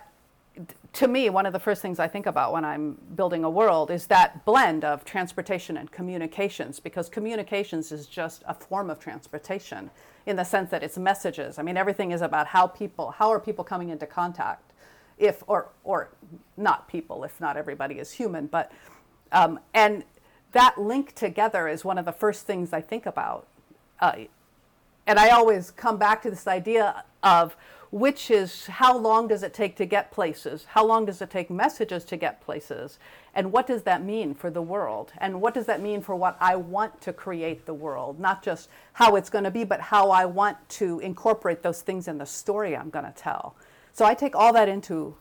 to 0.93 1.07
me, 1.07 1.29
one 1.29 1.45
of 1.45 1.53
the 1.53 1.59
first 1.59 1.81
things 1.81 1.99
I 1.99 2.07
think 2.07 2.25
about 2.25 2.53
when 2.53 2.65
I'm 2.65 2.97
building 3.15 3.43
a 3.43 3.49
world 3.49 3.91
is 3.91 4.07
that 4.07 4.45
blend 4.45 4.83
of 4.83 5.05
transportation 5.05 5.77
and 5.77 5.91
communications, 5.91 6.79
because 6.79 7.09
communications 7.09 7.91
is 7.91 8.07
just 8.07 8.43
a 8.47 8.53
form 8.53 8.89
of 8.89 8.99
transportation 8.99 9.91
in 10.27 10.35
the 10.35 10.43
sense 10.43 10.69
that 10.71 10.83
it's 10.83 10.97
messages. 10.97 11.57
I 11.57 11.63
mean, 11.63 11.77
everything 11.77 12.11
is 12.11 12.21
about 12.21 12.47
how 12.47 12.67
people, 12.67 13.11
how 13.11 13.29
are 13.29 13.39
people 13.39 13.63
coming 13.63 13.89
into 13.89 14.05
contact, 14.05 14.73
if 15.17 15.41
or 15.47 15.69
or 15.85 16.09
not 16.57 16.87
people, 16.87 17.23
if 17.23 17.39
not 17.39 17.55
everybody 17.55 17.95
is 17.95 18.11
human, 18.11 18.45
but 18.45 18.71
um, 19.31 19.59
and 19.73 20.03
that 20.51 20.77
link 20.77 21.15
together 21.15 21.67
is 21.67 21.85
one 21.85 21.97
of 21.97 22.05
the 22.05 22.11
first 22.11 22.45
things 22.45 22.73
I 22.73 22.81
think 22.81 23.05
about. 23.05 23.47
Uh, 23.99 24.25
and 25.07 25.17
I 25.17 25.29
always 25.29 25.71
come 25.71 25.97
back 25.97 26.21
to 26.23 26.29
this 26.29 26.45
idea 26.45 27.03
of 27.23 27.55
which 27.89 28.29
is 28.29 28.65
how 28.67 28.97
long 28.97 29.27
does 29.27 29.43
it 29.43 29.53
take 29.53 29.75
to 29.77 29.85
get 29.85 30.11
places? 30.11 30.65
How 30.69 30.85
long 30.85 31.05
does 31.05 31.21
it 31.21 31.29
take 31.29 31.49
messages 31.49 32.03
to 32.05 32.17
get 32.17 32.41
places? 32.41 32.99
And 33.33 33.51
what 33.51 33.67
does 33.67 33.83
that 33.83 34.03
mean 34.03 34.33
for 34.33 34.49
the 34.49 34.61
world? 34.61 35.13
And 35.19 35.41
what 35.41 35.53
does 35.53 35.65
that 35.67 35.81
mean 35.81 36.01
for 36.01 36.15
what 36.15 36.37
I 36.39 36.55
want 36.55 36.99
to 37.01 37.13
create 37.13 37.65
the 37.65 37.73
world? 37.73 38.19
Not 38.19 38.43
just 38.43 38.69
how 38.93 39.15
it's 39.15 39.29
going 39.29 39.43
to 39.45 39.51
be, 39.51 39.63
but 39.63 39.79
how 39.79 40.09
I 40.09 40.25
want 40.25 40.57
to 40.69 40.99
incorporate 40.99 41.61
those 41.61 41.81
things 41.81 42.07
in 42.07 42.17
the 42.17 42.25
story 42.25 42.75
I'm 42.75 42.89
going 42.89 43.05
to 43.05 43.13
tell. 43.15 43.55
So 43.93 44.05
I 44.05 44.13
take 44.13 44.35
all 44.35 44.53
that 44.53 44.67
into 44.67 45.15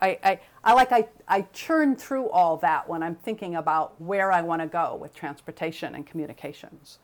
I, 0.00 0.18
I, 0.22 0.40
I 0.62 0.72
like 0.74 0.92
I, 0.92 1.08
I 1.26 1.42
churn 1.52 1.96
through 1.96 2.28
all 2.28 2.58
that 2.58 2.88
when 2.88 3.02
I'm 3.02 3.14
thinking 3.14 3.56
about 3.56 4.00
where 4.00 4.30
I 4.30 4.42
want 4.42 4.62
to 4.62 4.68
go 4.68 4.96
with 4.96 5.14
transportation 5.14 5.94
and 5.94 6.06
communications. 6.06 6.98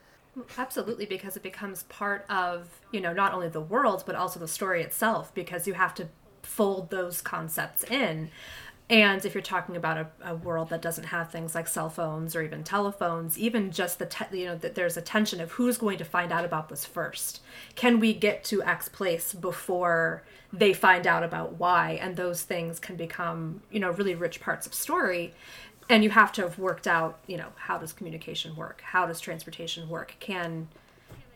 Absolutely, 0.56 1.04
because 1.04 1.36
it 1.36 1.42
becomes 1.42 1.82
part 1.84 2.24
of, 2.30 2.80
you 2.90 3.00
know, 3.00 3.12
not 3.12 3.34
only 3.34 3.48
the 3.48 3.60
world, 3.60 4.02
but 4.06 4.14
also 4.14 4.40
the 4.40 4.48
story 4.48 4.82
itself, 4.82 5.32
because 5.34 5.66
you 5.66 5.74
have 5.74 5.94
to 5.94 6.08
fold 6.42 6.90
those 6.90 7.20
concepts 7.20 7.84
in. 7.84 8.30
And 8.88 9.24
if 9.24 9.34
you're 9.34 9.42
talking 9.42 9.76
about 9.76 9.98
a, 9.98 10.32
a 10.32 10.34
world 10.34 10.70
that 10.70 10.82
doesn't 10.82 11.04
have 11.04 11.30
things 11.30 11.54
like 11.54 11.68
cell 11.68 11.88
phones 11.88 12.34
or 12.34 12.42
even 12.42 12.64
telephones, 12.64 13.38
even 13.38 13.70
just 13.70 13.98
the, 13.98 14.06
te- 14.06 14.38
you 14.38 14.46
know, 14.46 14.56
that 14.56 14.74
there's 14.74 14.96
a 14.96 15.02
tension 15.02 15.40
of 15.40 15.52
who's 15.52 15.78
going 15.78 15.98
to 15.98 16.04
find 16.04 16.32
out 16.32 16.44
about 16.44 16.68
this 16.68 16.84
first. 16.84 17.40
Can 17.74 18.00
we 18.00 18.12
get 18.12 18.42
to 18.44 18.62
X 18.62 18.88
place 18.88 19.32
before 19.34 20.24
they 20.52 20.72
find 20.72 21.06
out 21.06 21.22
about 21.22 21.58
Y? 21.58 21.98
And 22.02 22.16
those 22.16 22.42
things 22.42 22.78
can 22.78 22.96
become, 22.96 23.62
you 23.70 23.80
know, 23.80 23.90
really 23.90 24.14
rich 24.14 24.40
parts 24.40 24.66
of 24.66 24.74
story 24.74 25.32
and 25.92 26.02
you 26.02 26.10
have 26.10 26.32
to 26.32 26.42
have 26.42 26.58
worked 26.58 26.86
out 26.86 27.18
you 27.26 27.36
know 27.36 27.48
how 27.56 27.78
does 27.78 27.92
communication 27.92 28.56
work 28.56 28.80
how 28.80 29.06
does 29.06 29.20
transportation 29.20 29.88
work 29.88 30.16
can 30.20 30.68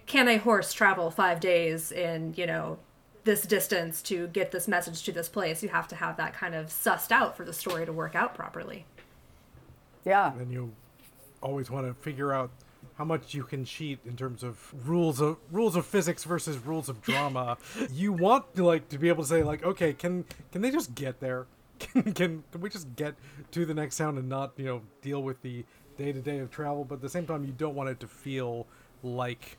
can 0.07 0.29
a 0.29 0.39
horse 0.39 0.73
travel 0.73 1.11
five 1.11 1.41
days 1.41 1.93
in 1.93 2.33
you 2.37 2.47
know 2.47 2.79
this 3.25 3.43
distance 3.43 4.01
to 4.03 4.29
get 4.29 4.53
this 4.53 4.67
message 4.69 5.03
to 5.03 5.13
this 5.13 5.29
place 5.29 5.63
you 5.63 5.69
have 5.69 5.89
to 5.89 5.97
have 5.97 6.17
that 6.17 6.33
kind 6.33 6.55
of 6.55 6.67
sussed 6.69 7.13
out 7.13 7.37
for 7.37 7.45
the 7.45 7.53
story 7.53 7.85
to 7.85 7.93
work 7.93 8.15
out 8.15 8.35
properly 8.35 8.87
Yeah. 10.05 10.31
And 10.31 10.41
then 10.41 10.51
you 10.51 10.73
always 11.43 11.69
want 11.71 11.87
to 11.87 11.95
figure 11.95 12.33
out 12.33 12.51
how 12.97 13.05
much 13.05 13.35
you 13.35 13.43
can 13.43 13.65
cheat 13.65 13.99
in 14.07 14.17
terms 14.17 14.43
of 14.43 14.73
rules 14.89 15.21
of 15.21 15.37
rules 15.51 15.77
of 15.77 15.85
physics 15.85 16.25
versus 16.25 16.57
rules 16.59 16.89
of 16.89 17.03
drama. 17.03 17.59
you 17.93 18.13
want 18.13 18.55
to 18.55 18.65
like 18.65 18.89
to 18.89 18.99
be 18.99 19.09
able 19.09 19.25
to 19.25 19.29
say 19.29 19.43
like, 19.43 19.65
okay, 19.65 19.93
can 19.93 20.25
can 20.53 20.63
they 20.63 20.71
just 20.71 20.95
get 20.95 21.21
there? 21.21 21.47
Can 21.78 22.12
can, 22.14 22.45
can 22.50 22.61
we 22.61 22.71
just 22.71 22.95
get 22.97 23.14
to 23.52 23.66
the 23.66 23.75
next 23.75 23.97
town 23.97 24.18
and 24.18 24.28
not 24.28 24.52
you 24.56 24.64
know 24.64 24.83
deal 25.02 25.23
with 25.23 25.40
the 25.42 25.64
day 25.97 26.12
to 26.12 26.21
day 26.21 26.38
of 26.38 26.50
travel? 26.50 26.85
But 26.85 26.97
at 26.97 27.00
the 27.02 27.09
same 27.09 27.26
time, 27.26 27.45
you 27.45 27.52
don't 27.52 27.75
want 27.75 27.88
it 27.88 28.00
to 28.00 28.06
feel 28.06 28.66
like 29.02 29.59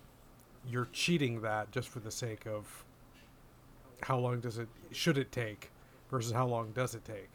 you're 0.69 0.87
cheating 0.91 1.41
that 1.41 1.71
just 1.71 1.87
for 1.87 1.99
the 1.99 2.11
sake 2.11 2.45
of 2.45 2.85
how 4.01 4.17
long 4.17 4.39
does 4.39 4.57
it 4.57 4.67
should 4.91 5.17
it 5.17 5.31
take 5.31 5.71
versus 6.09 6.31
how 6.31 6.45
long 6.45 6.71
does 6.71 6.95
it 6.95 7.05
take. 7.05 7.29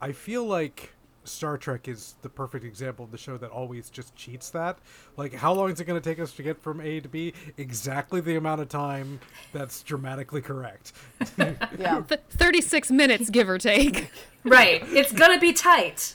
I 0.00 0.12
feel 0.12 0.44
like 0.44 0.92
Star 1.28 1.56
Trek 1.58 1.88
is 1.88 2.14
the 2.22 2.28
perfect 2.28 2.64
example 2.64 3.04
of 3.04 3.10
the 3.10 3.18
show 3.18 3.36
that 3.38 3.50
always 3.50 3.90
just 3.90 4.14
cheats 4.16 4.50
that. 4.50 4.78
Like, 5.16 5.34
how 5.34 5.52
long 5.52 5.70
is 5.70 5.80
it 5.80 5.84
going 5.84 6.00
to 6.00 6.08
take 6.10 6.18
us 6.18 6.32
to 6.32 6.42
get 6.42 6.60
from 6.60 6.80
A 6.80 7.00
to 7.00 7.08
B? 7.08 7.34
Exactly 7.56 8.20
the 8.20 8.36
amount 8.36 8.60
of 8.60 8.68
time 8.68 9.20
that's 9.52 9.82
dramatically 9.82 10.40
correct. 10.42 10.92
Yeah. 11.78 12.02
Th- 12.08 12.20
36 12.30 12.90
minutes, 12.90 13.30
give 13.30 13.48
or 13.48 13.58
take. 13.58 14.10
right 14.44 14.82
it's 14.88 15.12
gonna 15.12 15.38
be 15.38 15.52
tight 15.52 16.14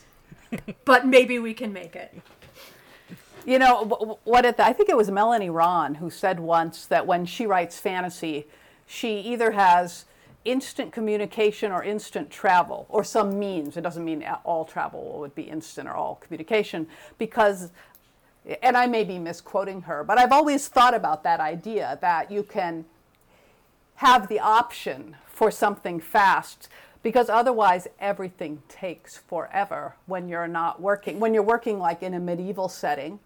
but 0.85 1.05
maybe 1.05 1.39
we 1.39 1.53
can 1.53 1.71
make 1.73 1.95
it 1.95 2.13
You 3.45 3.59
know, 3.59 3.85
wh- 3.85 4.07
wh- 4.23 4.27
what 4.27 4.45
it, 4.45 4.59
I 4.59 4.71
think 4.73 4.89
it 4.89 4.95
was 4.97 5.11
Melanie 5.11 5.49
Rawn 5.49 5.95
who 5.95 6.09
said 6.09 6.39
once 6.39 6.85
that 6.85 7.05
when 7.05 7.25
she 7.25 7.45
writes 7.45 7.77
fantasy, 7.79 8.45
she 8.85 9.19
either 9.19 9.51
has 9.51 10.05
instant 10.45 10.91
communication 10.91 11.71
or 11.71 11.83
instant 11.83 12.29
travel 12.29 12.85
or 12.89 13.03
some 13.03 13.39
means. 13.39 13.77
It 13.77 13.81
doesn't 13.81 14.03
mean 14.03 14.25
all 14.43 14.65
travel 14.65 15.19
would 15.19 15.35
be 15.35 15.43
instant 15.43 15.87
or 15.87 15.93
all 15.93 16.15
communication 16.15 16.87
because, 17.17 17.71
and 18.61 18.75
I 18.75 18.87
may 18.87 19.03
be 19.03 19.19
misquoting 19.19 19.83
her, 19.83 20.03
but 20.03 20.17
I've 20.17 20.31
always 20.31 20.67
thought 20.67 20.93
about 20.93 21.23
that 21.23 21.39
idea 21.39 21.97
that 22.01 22.31
you 22.31 22.43
can 22.43 22.85
have 23.95 24.27
the 24.27 24.39
option 24.39 25.15
for 25.25 25.51
something 25.51 25.99
fast 25.99 26.67
because 27.01 27.29
otherwise 27.29 27.87
everything 27.99 28.61
takes 28.67 29.17
forever 29.17 29.95
when 30.05 30.27
you're 30.27 30.47
not 30.47 30.81
working 30.81 31.19
when 31.19 31.33
you're 31.33 31.43
working 31.43 31.77
like 31.77 32.01
in 32.01 32.13
a 32.13 32.19
medieval 32.19 32.69
setting 32.69 33.19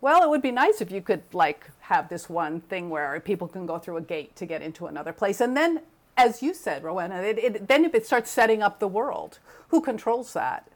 well 0.00 0.22
it 0.22 0.28
would 0.28 0.42
be 0.42 0.50
nice 0.50 0.80
if 0.80 0.90
you 0.90 1.00
could 1.00 1.22
like 1.32 1.70
have 1.80 2.08
this 2.08 2.28
one 2.28 2.60
thing 2.60 2.90
where 2.90 3.18
people 3.20 3.48
can 3.48 3.66
go 3.66 3.78
through 3.78 3.96
a 3.96 4.00
gate 4.00 4.36
to 4.36 4.46
get 4.46 4.62
into 4.62 4.86
another 4.86 5.12
place 5.12 5.40
and 5.40 5.56
then 5.56 5.80
as 6.16 6.42
you 6.42 6.54
said 6.54 6.82
rowena 6.82 7.20
it, 7.22 7.38
it, 7.38 7.68
then 7.68 7.84
if 7.84 7.94
it 7.94 8.06
starts 8.06 8.30
setting 8.30 8.62
up 8.62 8.80
the 8.80 8.88
world. 8.88 9.38
Who 9.68 9.80
controls 9.80 10.32
that? 10.34 10.68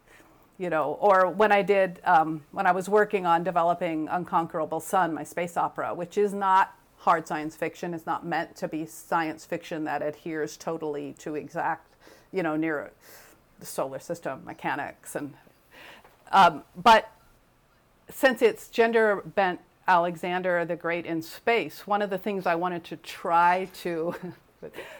You 0.57 0.69
know 0.69 0.97
or 0.99 1.27
when 1.27 1.51
i 1.51 1.63
did 1.63 1.99
um, 2.03 2.43
when 2.51 2.67
i 2.67 2.71
was 2.71 2.87
working 2.87 3.25
on 3.25 3.43
developing 3.43 4.07
unconquerable 4.07 4.79
sun 4.79 5.11
my 5.13 5.23
space 5.23 5.57
opera 5.57 5.93
which 5.95 6.19
is 6.19 6.33
not 6.35 6.75
hard 6.97 7.27
science 7.27 7.55
fiction 7.55 7.95
it's 7.95 8.05
not 8.05 8.23
meant 8.23 8.55
to 8.57 8.67
be 8.67 8.85
science 8.85 9.43
fiction 9.43 9.83
that 9.85 10.03
adheres 10.03 10.57
totally 10.57 11.13
to 11.13 11.33
exact 11.33 11.95
you 12.31 12.43
know 12.43 12.55
near 12.55 12.91
the 13.59 13.65
solar 13.65 13.97
system 13.97 14.43
mechanics 14.45 15.15
and 15.15 15.33
um, 16.31 16.63
but 16.75 17.11
since 18.09 18.43
it's 18.43 18.67
gender 18.67 19.23
bent 19.35 19.59
Alexander 19.87 20.63
the 20.63 20.75
Great 20.75 21.05
in 21.05 21.21
space, 21.21 21.85
one 21.87 22.01
of 22.01 22.09
the 22.09 22.17
things 22.17 22.45
I 22.45 22.55
wanted 22.55 22.83
to 22.85 22.97
try 22.97 23.67
to 23.81 24.15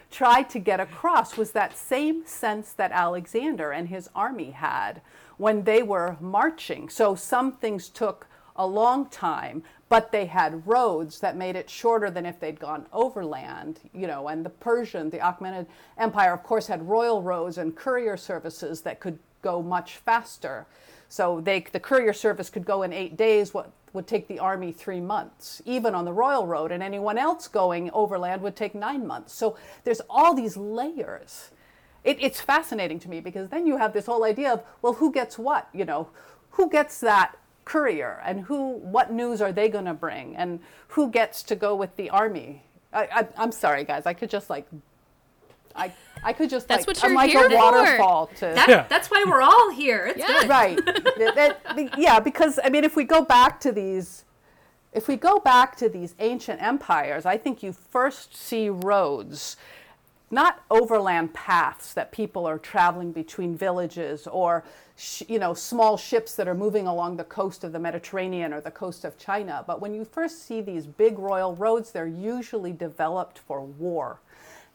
try 0.10 0.44
to 0.44 0.60
get 0.60 0.80
across 0.80 1.38
was 1.38 1.52
that 1.52 1.78
same 1.78 2.26
sense 2.26 2.74
that 2.74 2.92
Alexander 2.92 3.72
and 3.72 3.88
his 3.90 4.10
army 4.16 4.52
had 4.52 5.02
when 5.38 5.64
they 5.64 5.84
were 5.84 6.18
marching. 6.20 6.90
So 6.90 7.16
some 7.16 7.52
things 7.52 7.90
took 7.90 8.28
a 8.56 8.68
long 8.68 9.08
time, 9.10 9.64
but 9.90 10.12
they 10.12 10.26
had 10.26 10.68
roads 10.68 11.20
that 11.20 11.38
made 11.38 11.56
it 11.56 11.70
shorter 11.70 12.12
than 12.12 12.26
if 12.26 12.40
they'd 12.40 12.60
gone 12.60 12.86
overland, 12.94 13.80
you 13.94 14.08
know, 14.08 14.28
and 14.28 14.46
the 14.46 14.50
Persian, 14.50 15.10
the 15.10 15.18
Achaemenid 15.18 15.66
Empire, 15.98 16.34
of 16.34 16.44
course, 16.44 16.68
had 16.68 16.88
royal 16.88 17.22
roads 17.22 17.58
and 17.58 17.76
courier 17.76 18.18
services 18.18 18.82
that 18.82 19.00
could 19.00 19.20
go 19.42 19.62
much 19.62 19.98
faster. 19.98 20.68
So 21.10 21.42
they, 21.42 21.66
the 21.72 21.80
courier 21.80 22.14
service 22.14 22.50
could 22.50 22.66
go 22.66 22.84
in 22.84 22.94
eight 22.94 23.18
days, 23.18 23.54
what 23.54 23.72
would 23.94 24.08
take 24.08 24.28
the 24.28 24.40
army 24.40 24.72
three 24.72 25.02
months, 25.02 25.62
even 25.66 25.94
on 25.96 26.06
the 26.06 26.14
royal 26.14 26.48
road, 26.48 26.72
and 26.72 26.82
anyone 26.82 27.18
else 27.18 27.48
going 27.48 27.92
overland 27.92 28.42
would 28.42 28.56
take 28.56 28.74
nine 28.74 29.06
months. 29.06 29.34
So 29.34 29.58
there's 29.84 30.02
all 30.10 30.34
these 30.34 30.56
layers. 30.56 31.50
It, 32.04 32.18
it's 32.20 32.42
fascinating 32.42 33.00
to 33.00 33.10
me 33.10 33.20
because 33.20 33.50
then 33.50 33.68
you 33.68 33.78
have 33.78 33.94
this 33.94 34.06
whole 34.06 34.24
idea 34.24 34.54
of, 34.54 34.64
well, 34.82 34.94
who 34.94 35.12
gets 35.12 35.38
what? 35.38 35.68
You 35.74 35.86
know, 35.86 36.10
who 36.52 36.70
gets 36.70 37.00
that 37.02 37.38
courier 37.66 38.22
and 38.26 38.42
who, 38.42 38.78
what 38.78 39.12
news 39.12 39.42
are 39.42 39.52
they 39.52 39.70
going 39.70 39.86
to 39.86 39.94
bring? 39.94 40.36
And 40.36 40.60
who 40.90 41.12
gets 41.12 41.44
to 41.44 41.56
go 41.56 41.76
with 41.76 41.96
the 41.98 42.10
army? 42.10 42.64
I, 42.92 43.04
I, 43.04 43.28
I'm 43.38 43.52
sorry, 43.52 43.84
guys. 43.84 44.06
I 44.06 44.14
could 44.14 44.30
just 44.30 44.50
like, 44.50 44.68
I, 45.76 45.92
I 46.24 46.34
could 46.34 46.50
just 46.50 46.68
That's 46.68 46.88
like, 46.88 46.96
what 46.98 47.04
I'm 47.04 47.12
you're 47.12 47.18
like 47.18 47.30
here 47.32 47.46
a 47.48 47.50
for. 47.50 47.56
waterfall 47.58 48.28
to. 48.38 48.46
that, 48.46 48.70
Yeah. 48.70 48.86
that's 48.90 49.10
why 49.10 49.24
we're 49.28 49.42
all 49.42 49.72
here 49.72 50.06
it's 50.08 50.20
Yeah. 50.20 50.28
good 50.28 50.50
right 50.50 50.86
That- 50.86 51.60
that- 51.76 51.98
yeah 52.00 52.20
because 52.20 52.60
i 52.64 52.70
mean 52.70 52.84
if 52.84 52.96
we 52.96 53.04
go 53.04 53.24
back 53.24 53.60
to 53.62 53.72
these 53.72 54.26
if 54.94 55.08
we 55.08 55.16
go 55.16 55.40
back 55.40 55.76
to 55.78 55.90
these 55.90 56.16
ancient 56.20 56.62
empires 56.62 57.26
i 57.26 57.38
think 57.38 57.64
you 57.64 57.72
first 57.74 58.36
see 58.36 58.70
roads 58.70 59.58
not 60.30 60.64
overland 60.70 61.34
paths 61.34 61.94
that 61.94 62.12
people 62.12 62.46
are 62.46 62.58
traveling 62.58 63.12
between 63.12 63.56
villages 63.56 64.28
or 64.28 64.64
sh- 64.96 65.24
you 65.28 65.40
know 65.40 65.54
small 65.54 65.98
ships 65.98 66.36
that 66.36 66.48
are 66.48 66.54
moving 66.56 66.88
along 66.88 67.18
the 67.18 67.24
coast 67.24 67.64
of 67.64 67.72
the 67.74 67.80
mediterranean 67.80 68.54
or 68.54 68.62
the 68.62 68.72
coast 68.72 69.04
of 69.06 69.18
china 69.18 69.64
but 69.68 69.82
when 69.82 69.94
you 69.94 70.06
first 70.06 70.46
see 70.46 70.62
these 70.62 70.86
big 70.86 71.18
royal 71.20 71.56
roads 71.56 71.92
they're 71.92 72.08
usually 72.08 72.72
developed 72.72 73.40
for 73.40 73.62
war 73.62 74.20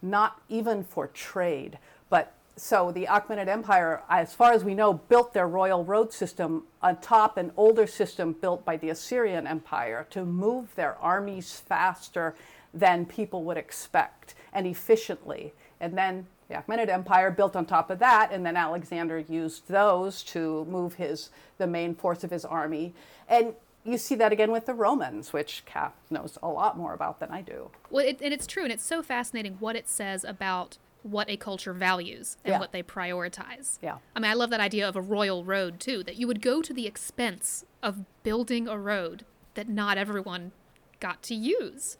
not 0.02 0.40
even 0.48 0.84
for 0.84 1.06
trade 1.08 1.78
but 2.08 2.32
so 2.56 2.90
the 2.90 3.04
Achaemenid 3.04 3.48
Empire, 3.48 4.02
as 4.08 4.32
far 4.32 4.52
as 4.52 4.64
we 4.64 4.74
know, 4.74 4.94
built 4.94 5.34
their 5.34 5.46
royal 5.46 5.84
road 5.84 6.12
system 6.12 6.64
atop 6.82 7.36
an 7.36 7.52
older 7.56 7.86
system 7.86 8.32
built 8.32 8.64
by 8.64 8.78
the 8.78 8.88
Assyrian 8.88 9.46
Empire 9.46 10.06
to 10.10 10.24
move 10.24 10.74
their 10.74 10.96
armies 10.96 11.52
faster 11.52 12.34
than 12.72 13.04
people 13.04 13.44
would 13.44 13.58
expect 13.58 14.34
and 14.54 14.66
efficiently. 14.66 15.52
And 15.80 15.98
then 15.98 16.26
the 16.48 16.54
Achaemenid 16.54 16.88
Empire 16.88 17.30
built 17.30 17.56
on 17.56 17.66
top 17.66 17.90
of 17.90 17.98
that, 17.98 18.32
and 18.32 18.46
then 18.46 18.56
Alexander 18.56 19.18
used 19.18 19.68
those 19.68 20.22
to 20.24 20.64
move 20.64 20.94
his 20.94 21.28
the 21.58 21.66
main 21.66 21.94
force 21.94 22.24
of 22.24 22.30
his 22.30 22.44
army. 22.44 22.94
And 23.28 23.54
you 23.86 23.98
see 23.98 24.14
that 24.16 24.32
again 24.32 24.50
with 24.50 24.66
the 24.66 24.74
Romans, 24.74 25.32
which 25.32 25.62
Cass 25.66 25.92
knows 26.10 26.38
a 26.42 26.48
lot 26.48 26.76
more 26.76 26.92
about 26.94 27.20
than 27.20 27.30
I 27.30 27.40
do. 27.42 27.70
Well, 27.90 28.04
it, 28.04 28.20
and 28.20 28.32
it's 28.34 28.46
true, 28.46 28.64
and 28.64 28.72
it's 28.72 28.84
so 28.84 29.02
fascinating 29.02 29.56
what 29.60 29.76
it 29.76 29.88
says 29.88 30.24
about 30.24 30.78
what 31.02 31.30
a 31.30 31.36
culture 31.36 31.72
values 31.72 32.36
and 32.44 32.52
Yeah. 32.52 32.58
what 32.58 32.72
they 32.72 32.82
prioritize. 32.82 33.78
Yeah. 33.80 33.98
I 34.16 34.18
mean, 34.20 34.30
I 34.30 34.34
love 34.34 34.50
that 34.50 34.58
idea 34.60 34.88
of 34.88 34.96
a 34.96 35.00
royal 35.00 35.44
road 35.44 35.78
too, 35.78 36.02
that 36.02 36.16
you 36.16 36.26
would 36.26 36.42
go 36.42 36.60
to 36.62 36.72
the 36.72 36.86
expense 36.86 37.64
of 37.82 38.04
building 38.24 38.66
a 38.66 38.76
road 38.76 39.24
that 39.54 39.68
not 39.68 39.98
everyone 39.98 40.50
got 40.98 41.22
to 41.24 41.34
use 41.34 41.96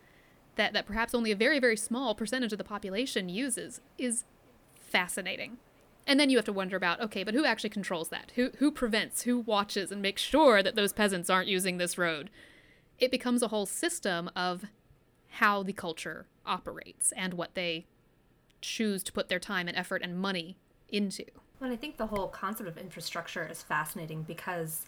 that 0.57 0.73
that 0.73 0.87
perhaps 0.87 1.15
only 1.15 1.31
a 1.31 1.37
very 1.37 1.59
very 1.59 1.77
small 1.77 2.15
percentage 2.15 2.51
of 2.51 2.57
the 2.59 2.65
population 2.65 3.29
uses 3.29 3.81
is 3.99 4.25
fascinating. 4.75 5.59
And 6.07 6.21
then 6.21 6.31
you 6.31 6.39
have 6.39 6.45
to 6.45 6.53
wonder 6.53 6.77
about 6.77 7.01
okay, 7.01 7.25
but 7.25 7.35
who 7.35 7.45
actually 7.45 7.71
controls 7.71 8.11
that? 8.11 8.33
Who 8.37 8.51
who 8.59 8.71
prevents? 8.71 9.23
Who 9.23 9.41
watches 9.41 9.91
and 9.91 10.01
makes 10.01 10.23
sure 10.23 10.63
that 10.63 10.77
those 10.77 10.93
peasants 10.93 11.29
aren't 11.29 11.49
using 11.49 11.79
this 11.79 11.99
road? 11.99 12.31
It 12.99 13.11
becomes 13.11 13.43
a 13.43 13.49
whole 13.49 13.67
system 13.67 14.31
of 14.37 14.65
how 15.29 15.63
the 15.63 15.73
culture 15.73 16.27
operates 16.47 17.13
and 17.13 17.35
what 17.35 17.55
they 17.55 17.87
choose 18.63 19.03
to 19.03 19.13
put 19.13 19.29
their 19.29 19.39
time 19.39 19.69
and 19.69 19.77
effort 19.77 20.03
and 20.03 20.19
money 20.19 20.57
into. 20.89 21.25
And 21.61 21.73
I 21.73 21.77
think 21.77 21.97
the 21.97 22.07
whole 22.07 22.29
concept 22.29 22.69
of 22.69 22.79
infrastructure 22.79 23.47
is 23.47 23.63
fascinating 23.63 24.23
because 24.23 24.87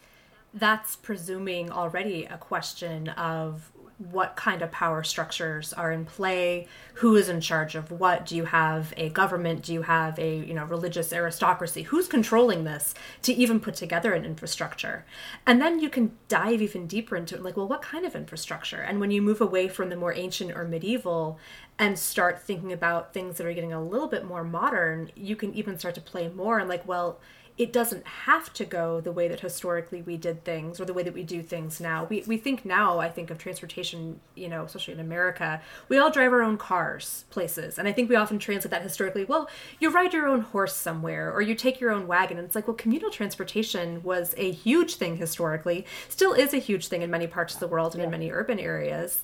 that's 0.54 0.96
presuming 0.96 1.70
already 1.70 2.24
a 2.24 2.38
question 2.38 3.08
of 3.10 3.70
what 3.98 4.36
kind 4.36 4.62
of 4.62 4.70
power 4.70 5.02
structures 5.02 5.72
are 5.72 5.90
in 5.90 6.04
play 6.04 6.68
who 6.94 7.16
is 7.16 7.28
in 7.28 7.40
charge 7.40 7.74
of 7.74 7.90
what 7.90 8.24
do 8.24 8.36
you 8.36 8.44
have 8.44 8.94
a 8.96 9.08
government 9.08 9.62
do 9.62 9.72
you 9.72 9.82
have 9.82 10.16
a 10.20 10.38
you 10.38 10.54
know 10.54 10.64
religious 10.64 11.12
aristocracy 11.12 11.82
who's 11.82 12.06
controlling 12.06 12.62
this 12.62 12.94
to 13.22 13.32
even 13.32 13.58
put 13.58 13.74
together 13.74 14.12
an 14.14 14.24
infrastructure? 14.24 15.04
And 15.46 15.60
then 15.60 15.80
you 15.80 15.90
can 15.90 16.12
dive 16.28 16.62
even 16.62 16.86
deeper 16.86 17.16
into 17.16 17.34
it 17.34 17.42
like 17.42 17.56
well 17.56 17.68
what 17.68 17.82
kind 17.82 18.06
of 18.06 18.14
infrastructure? 18.14 18.80
And 18.80 19.00
when 19.00 19.10
you 19.10 19.20
move 19.20 19.40
away 19.40 19.68
from 19.68 19.88
the 19.88 19.96
more 19.96 20.14
ancient 20.14 20.52
or 20.52 20.64
medieval 20.64 21.38
and 21.76 21.98
start 21.98 22.40
thinking 22.40 22.72
about 22.72 23.12
things 23.12 23.36
that 23.36 23.46
are 23.46 23.52
getting 23.52 23.72
a 23.72 23.82
little 23.82 24.08
bit 24.08 24.24
more 24.24 24.44
modern 24.44 25.10
you 25.16 25.34
can 25.34 25.52
even 25.54 25.78
start 25.78 25.96
to 25.96 26.00
play 26.00 26.28
more 26.28 26.58
and 26.58 26.68
like 26.68 26.86
well 26.86 27.18
it 27.58 27.72
doesn't 27.72 28.06
have 28.06 28.52
to 28.52 28.64
go 28.64 29.00
the 29.00 29.10
way 29.10 29.26
that 29.26 29.40
historically 29.40 30.00
we 30.00 30.16
did 30.16 30.44
things 30.44 30.80
or 30.80 30.84
the 30.84 30.94
way 30.94 31.02
that 31.02 31.12
we 31.12 31.24
do 31.24 31.42
things 31.42 31.80
now. 31.80 32.06
We, 32.08 32.22
we 32.24 32.36
think 32.36 32.64
now, 32.64 33.00
I 33.00 33.10
think 33.10 33.30
of 33.30 33.38
transportation, 33.38 34.20
you 34.36 34.48
know, 34.48 34.62
especially 34.62 34.94
in 34.94 35.00
America, 35.00 35.60
we 35.88 35.98
all 35.98 36.10
drive 36.10 36.32
our 36.32 36.42
own 36.42 36.56
cars 36.56 37.24
places. 37.30 37.76
And 37.76 37.88
I 37.88 37.92
think 37.92 38.08
we 38.08 38.14
often 38.14 38.38
translate 38.38 38.70
that 38.70 38.82
historically, 38.82 39.24
well, 39.24 39.50
you 39.80 39.90
ride 39.90 40.14
your 40.14 40.28
own 40.28 40.42
horse 40.42 40.76
somewhere 40.76 41.32
or 41.32 41.42
you 41.42 41.56
take 41.56 41.80
your 41.80 41.90
own 41.90 42.06
wagon. 42.06 42.38
And 42.38 42.46
it's 42.46 42.54
like, 42.54 42.68
well, 42.68 42.76
communal 42.76 43.10
transportation 43.10 44.04
was 44.04 44.34
a 44.36 44.52
huge 44.52 44.94
thing 44.94 45.16
historically, 45.16 45.84
still 46.08 46.34
is 46.34 46.54
a 46.54 46.58
huge 46.58 46.86
thing 46.86 47.02
in 47.02 47.10
many 47.10 47.26
parts 47.26 47.54
of 47.54 47.60
the 47.60 47.66
world 47.66 47.94
and 47.94 48.04
in 48.04 48.10
many 48.10 48.30
urban 48.30 48.60
areas. 48.60 49.20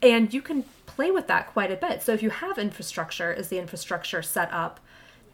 And 0.00 0.32
you 0.32 0.40
can 0.40 0.64
play 0.86 1.10
with 1.10 1.26
that 1.26 1.48
quite 1.48 1.70
a 1.70 1.76
bit. 1.76 2.02
So 2.02 2.12
if 2.12 2.22
you 2.22 2.30
have 2.30 2.58
infrastructure, 2.58 3.32
is 3.32 3.48
the 3.48 3.58
infrastructure 3.58 4.22
set 4.22 4.52
up? 4.52 4.80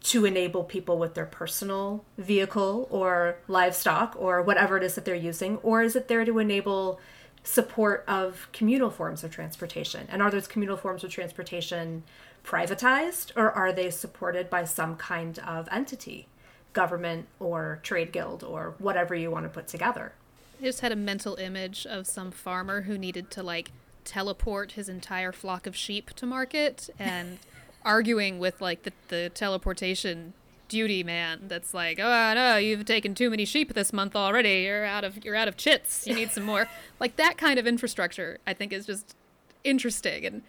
To 0.03 0.25
enable 0.25 0.63
people 0.63 0.97
with 0.97 1.13
their 1.13 1.25
personal 1.25 2.03
vehicle 2.17 2.87
or 2.89 3.37
livestock 3.47 4.15
or 4.17 4.41
whatever 4.41 4.77
it 4.77 4.83
is 4.83 4.95
that 4.95 5.05
they're 5.05 5.15
using? 5.15 5.57
Or 5.57 5.83
is 5.83 5.95
it 5.95 6.07
there 6.07 6.25
to 6.25 6.39
enable 6.39 6.99
support 7.43 8.03
of 8.07 8.47
communal 8.51 8.89
forms 8.89 9.23
of 9.23 9.31
transportation? 9.31 10.07
And 10.09 10.21
are 10.21 10.31
those 10.31 10.47
communal 10.47 10.77
forms 10.77 11.03
of 11.03 11.11
transportation 11.11 12.03
privatized 12.43 13.31
or 13.35 13.51
are 13.51 13.71
they 13.71 13.89
supported 13.91 14.49
by 14.49 14.65
some 14.65 14.95
kind 14.95 15.37
of 15.39 15.67
entity, 15.71 16.27
government 16.73 17.27
or 17.39 17.79
trade 17.83 18.11
guild 18.11 18.43
or 18.43 18.73
whatever 18.79 19.13
you 19.13 19.29
want 19.29 19.45
to 19.45 19.49
put 19.49 19.67
together? 19.67 20.13
I 20.59 20.65
just 20.65 20.81
had 20.81 20.91
a 20.91 20.95
mental 20.95 21.35
image 21.35 21.85
of 21.85 22.07
some 22.07 22.31
farmer 22.31 22.81
who 22.81 22.97
needed 22.97 23.29
to 23.31 23.43
like 23.43 23.71
teleport 24.03 24.73
his 24.73 24.89
entire 24.89 25.31
flock 25.31 25.67
of 25.67 25.75
sheep 25.75 26.11
to 26.15 26.25
market 26.25 26.89
and 26.97 27.37
arguing 27.83 28.39
with 28.39 28.61
like 28.61 28.83
the, 28.83 28.93
the 29.07 29.31
teleportation 29.33 30.33
duty 30.67 31.03
man 31.03 31.41
that's 31.49 31.73
like 31.73 31.99
oh 31.99 32.33
no 32.33 32.55
you've 32.55 32.85
taken 32.85 33.13
too 33.13 33.29
many 33.29 33.45
sheep 33.45 33.73
this 33.73 33.91
month 33.91 34.15
already. 34.15 34.63
You're 34.63 34.85
out 34.85 35.03
of 35.03 35.23
you're 35.23 35.35
out 35.35 35.47
of 35.47 35.57
chits. 35.57 36.07
You 36.07 36.15
need 36.15 36.31
some 36.31 36.43
more. 36.43 36.67
Like 36.99 37.15
that 37.15 37.35
kind 37.35 37.57
of 37.57 37.65
infrastructure 37.65 38.37
i 38.45 38.53
think 38.53 38.71
is 38.71 38.85
just 38.85 39.15
interesting 39.63 40.23
and 40.23 40.43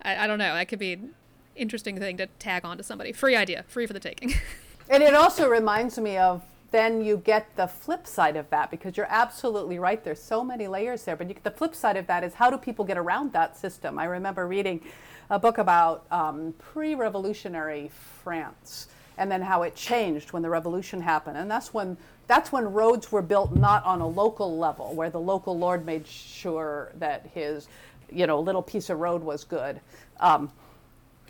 I, 0.00 0.24
I 0.24 0.26
don't 0.26 0.38
know 0.38 0.54
that 0.54 0.68
could 0.68 0.78
be 0.78 0.94
an 0.94 1.14
interesting 1.54 1.98
thing 1.98 2.16
to 2.16 2.28
tag 2.38 2.64
on 2.64 2.78
to 2.78 2.82
somebody. 2.82 3.12
Free 3.12 3.36
idea 3.36 3.64
free 3.68 3.86
for 3.86 3.92
the 3.92 4.00
taking. 4.00 4.32
And 4.88 5.02
it 5.02 5.14
also 5.14 5.48
reminds 5.48 5.98
me 5.98 6.18
of 6.18 6.42
then 6.72 7.04
you 7.04 7.16
get 7.18 7.54
the 7.56 7.66
flip 7.66 8.06
side 8.06 8.36
of 8.36 8.48
that 8.50 8.70
because 8.70 8.96
you're 8.96 9.06
absolutely 9.08 9.78
right 9.78 10.02
there's 10.04 10.22
so 10.22 10.42
many 10.42 10.66
layers 10.66 11.04
there 11.04 11.16
but 11.16 11.28
you, 11.28 11.36
the 11.44 11.50
flip 11.50 11.74
side 11.74 11.96
of 11.96 12.06
that 12.06 12.24
is 12.24 12.34
how 12.34 12.50
do 12.50 12.58
people 12.58 12.84
get 12.84 12.98
around 12.98 13.32
that 13.32 13.56
system 13.56 13.98
i 13.98 14.04
remember 14.04 14.46
reading 14.46 14.80
a 15.30 15.38
book 15.38 15.58
about 15.58 16.04
um, 16.10 16.52
pre 16.58 16.94
revolutionary 16.94 17.90
France 18.22 18.88
and 19.18 19.30
then 19.30 19.42
how 19.42 19.62
it 19.62 19.74
changed 19.74 20.32
when 20.32 20.42
the 20.42 20.50
revolution 20.50 21.00
happened. 21.00 21.36
And 21.36 21.50
that's 21.50 21.72
when, 21.72 21.96
that's 22.26 22.52
when 22.52 22.72
roads 22.72 23.12
were 23.12 23.22
built 23.22 23.54
not 23.54 23.84
on 23.84 24.00
a 24.00 24.06
local 24.06 24.58
level, 24.58 24.94
where 24.94 25.10
the 25.10 25.20
local 25.20 25.58
lord 25.58 25.84
made 25.84 26.06
sure 26.06 26.92
that 26.98 27.30
his 27.34 27.68
you 28.10 28.26
know, 28.26 28.40
little 28.40 28.62
piece 28.62 28.90
of 28.90 28.98
road 28.98 29.22
was 29.22 29.44
good. 29.44 29.80
Um, 30.20 30.50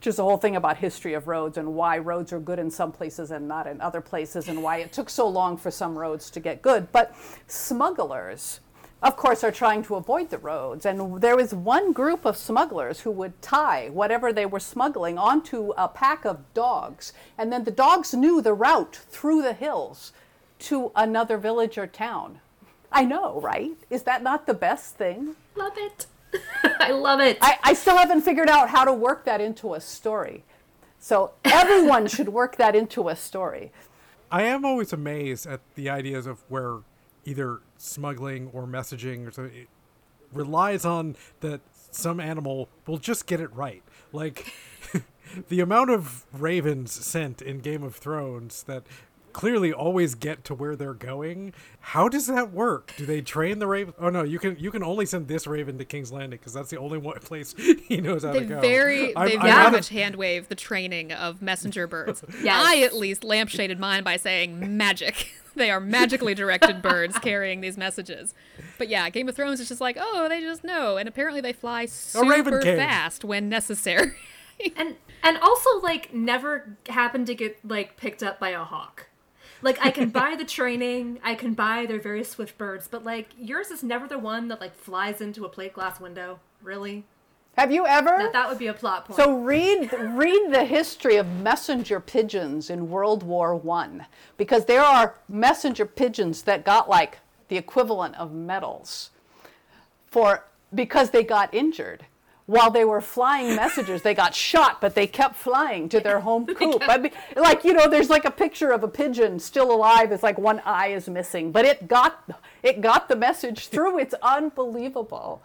which 0.03 0.09
is 0.09 0.17
the 0.17 0.25
whole 0.25 0.37
thing 0.37 0.57
about 0.57 0.79
history 0.79 1.15
of 1.15 1.29
roads 1.29 1.57
and 1.57 1.75
why 1.77 1.97
roads 1.97 2.33
are 2.33 2.41
good 2.41 2.59
in 2.59 2.69
some 2.69 2.91
places 2.91 3.31
and 3.31 3.47
not 3.47 3.69
in 3.69 3.81
other 3.81 4.01
places 4.01 4.49
and 4.49 4.61
why 4.61 4.79
it 4.79 4.93
took 4.93 5.09
so 5.09 5.29
long 5.29 5.57
for 5.57 5.71
some 5.71 5.97
roads 5.97 6.29
to 6.29 6.41
get 6.41 6.61
good. 6.61 6.91
But 6.91 7.15
smugglers 7.47 8.59
of 9.01 9.17
course, 9.17 9.45
are 9.45 9.53
trying 9.53 9.83
to 9.85 9.97
avoid 9.97 10.31
the 10.31 10.38
roads. 10.38 10.87
And 10.87 11.21
there 11.21 11.37
was 11.37 11.53
one 11.53 11.93
group 11.93 12.25
of 12.25 12.37
smugglers 12.37 13.01
who 13.01 13.11
would 13.11 13.41
tie 13.43 13.91
whatever 13.91 14.33
they 14.33 14.47
were 14.47 14.61
smuggling 14.61 15.19
onto 15.19 15.73
a 15.77 15.88
pack 15.88 16.25
of 16.25 16.53
dogs. 16.55 17.12
And 17.37 17.53
then 17.53 17.65
the 17.65 17.73
dogs 17.73 18.15
knew 18.15 18.41
the 18.41 18.55
route 18.55 19.01
through 19.09 19.43
the 19.43 19.55
hills 19.55 20.12
to 20.61 20.93
another 20.95 21.37
village 21.37 21.79
or 21.79 21.88
town. 21.88 22.41
I 22.93 23.05
know, 23.05 23.41
right? 23.41 23.77
Is 23.91 24.05
that 24.05 24.23
not 24.23 24.47
the 24.47 24.55
best 24.55 24.97
thing? 24.97 25.35
Love 25.57 25.75
it. 25.77 26.07
I 26.81 26.90
love 26.90 27.21
it. 27.21 27.38
I, 27.40 27.59
I 27.62 27.75
still 27.75 27.97
haven't 27.97 28.23
figured 28.23 28.49
out 28.49 28.68
how 28.71 28.85
to 28.85 28.92
work 28.92 29.25
that 29.25 29.40
into 29.40 29.75
a 29.75 29.81
story. 29.81 30.45
So 30.99 31.33
everyone 31.45 32.07
should 32.07 32.29
work 32.29 32.57
that 32.57 32.75
into 32.75 33.09
a 33.09 33.16
story. 33.16 33.73
I 34.31 34.45
am 34.45 34.64
always 34.64 34.92
amazed 34.92 35.47
at 35.47 35.61
the 35.75 35.90
ideas 35.90 36.27
of 36.27 36.42
where 36.49 36.79
either 37.25 37.61
smuggling 37.77 38.49
or 38.53 38.66
messaging 38.66 39.29
or 39.29 39.31
so 39.31 39.45
it 39.45 39.68
relies 40.33 40.85
on 40.85 41.16
that 41.40 41.61
some 41.90 42.18
animal 42.18 42.68
will 42.87 42.99
just 42.99 43.27
get 43.27 43.40
it 43.40 43.55
right. 43.55 43.83
Like 44.12 44.53
the 45.49 45.61
amount 45.61 45.90
of 45.90 46.25
ravens 46.33 46.92
sent 46.92 47.42
in 47.42 47.61
Game 47.61 47.83
of 47.83 47.97
Thrones 47.97 48.62
that 48.64 48.85
clearly 49.33 49.73
always 49.73 50.14
get 50.14 50.45
to 50.45 50.55
where 50.55 50.77
they're 50.77 50.95
going. 50.95 51.53
How 51.81 52.09
does 52.09 52.27
that 52.27 52.53
work? 52.53 52.92
Do 52.97 53.07
they 53.07 53.21
train 53.21 53.59
the 53.59 53.66
raven? 53.66 53.95
Oh 53.99 54.11
no, 54.11 54.23
you 54.23 54.38
can 54.38 54.57
you 54.59 54.71
can 54.71 54.83
only 54.83 55.07
send 55.07 55.29
this 55.29 55.47
raven 55.47 55.79
to 55.79 55.85
King's 55.85 56.12
Landing 56.12 56.38
because 56.38 56.53
that's 56.53 56.71
the 56.71 56.79
only 56.79 56.99
one 56.99 57.18
place 57.21 57.55
he 57.57 58.01
knows 58.01 58.25
how 58.25 58.33
they 58.33 58.40
to 58.40 58.45
go. 58.47 58.61
Very, 58.61 59.16
I'm, 59.16 59.29
they 59.29 59.37
I'm 59.37 59.42
very 59.42 59.71
much 59.71 59.90
of... 59.90 59.97
hand 59.97 60.16
wave 60.16 60.49
the 60.49 60.55
training 60.55 61.12
of 61.12 61.42
messenger 61.42 61.87
birds. 61.87 62.23
yes. 62.42 62.55
I 62.55 62.83
at 62.83 62.95
least 62.95 63.23
lampshaded 63.23 63.79
mine 63.79 64.05
by 64.05 64.16
saying 64.16 64.77
magic. 64.77 65.33
they 65.57 65.71
are 65.71 65.81
magically 65.81 66.35
directed 66.35 66.83
birds 66.83 67.18
carrying 67.18 67.61
these 67.61 67.77
messages. 67.77 68.35
But 68.79 68.88
yeah, 68.88 69.09
Game 69.11 69.29
of 69.29 69.37
Thrones 69.37 69.61
is 69.61 69.68
just 69.68 69.81
like, 69.81 69.97
oh, 70.01 70.29
they 70.29 70.40
just 70.40 70.64
know, 70.64 70.97
and 70.97 71.09
apparently 71.09 71.40
they 71.40 71.53
fly 71.53 71.87
super 71.87 72.62
fast 72.62 73.25
when 73.25 73.49
necessary. 73.49 74.12
and 74.77 74.97
and 75.23 75.38
also 75.38 75.81
like 75.81 76.12
never 76.12 76.77
happen 76.88 77.25
to 77.25 77.35
get 77.35 77.59
like 77.64 77.97
picked 77.97 78.23
up 78.23 78.38
by 78.40 78.51
a 78.51 78.64
hawk. 78.64 79.09
Like 79.62 79.79
I 79.81 79.90
can 79.90 80.11
buy 80.11 80.35
the 80.37 80.44
training, 80.44 81.20
I 81.22 81.35
can 81.35 81.55
buy 81.55 81.87
their 81.87 82.01
very 82.01 82.25
swift 82.25 82.59
birds, 82.59 82.88
but 82.88 83.05
like 83.05 83.29
yours 83.38 83.70
is 83.70 83.83
never 83.83 84.09
the 84.09 84.18
one 84.18 84.48
that 84.48 84.61
like 84.61 84.75
flies 84.75 85.20
into 85.20 85.44
a 85.44 85.48
plate 85.48 85.72
glass 85.72 86.01
window. 86.01 86.40
Really? 86.62 87.05
Have 87.57 87.70
you 87.70 87.87
ever? 87.87 88.16
That, 88.18 88.33
that 88.33 88.48
would 88.48 88.59
be 88.59 88.68
a 88.68 88.75
plot 88.75 89.07
point. 89.07 89.16
So 89.16 89.38
read 89.38 89.92
read 89.92 90.53
the 90.53 90.64
history 90.64 91.16
of 91.16 91.27
messenger 91.27 92.01
pigeons 92.01 92.70
in 92.70 92.90
World 92.90 93.22
War 93.22 93.55
One, 93.55 94.07
because 94.37 94.64
there 94.64 94.83
are 94.83 95.18
messenger 95.29 95.87
pigeons 95.87 96.42
that 96.42 96.64
got 96.64 96.88
like 96.88 97.18
the 97.48 97.57
equivalent 97.57 98.16
of 98.16 98.33
medals 98.33 99.11
for 100.07 100.46
because 100.75 101.11
they 101.11 101.22
got 101.22 101.53
injured 101.55 102.07
while 102.46 102.70
they 102.70 102.85
were 102.85 103.00
flying 103.00 103.55
messages. 103.57 104.02
They 104.02 104.14
got 104.14 104.35
shot, 104.35 104.81
but 104.81 104.94
they 104.94 105.07
kept 105.07 105.37
flying 105.37 105.88
to 105.90 106.00
their 106.00 106.20
home 106.20 106.46
coop. 106.55 106.83
I 106.88 106.98
mean, 106.98 107.12
like 107.37 107.64
you 107.64 107.72
know, 107.72 107.88
there's 107.88 108.11
like 108.11 108.24
a 108.24 108.31
picture 108.31 108.70
of 108.70 108.83
a 108.83 108.88
pigeon 108.88 109.38
still 109.38 109.72
alive. 109.72 110.12
It's 110.12 110.22
like 110.22 110.38
one 110.38 110.61
eye 110.64 110.88
is 110.88 111.09
missing, 111.09 111.52
but 111.52 111.64
it 111.64 111.88
got 111.88 112.28
it 112.62 112.81
got 112.81 113.09
the 113.09 113.16
message 113.16 113.68
through. 113.68 113.98
It's 113.98 114.14
unbelievable 114.22 115.42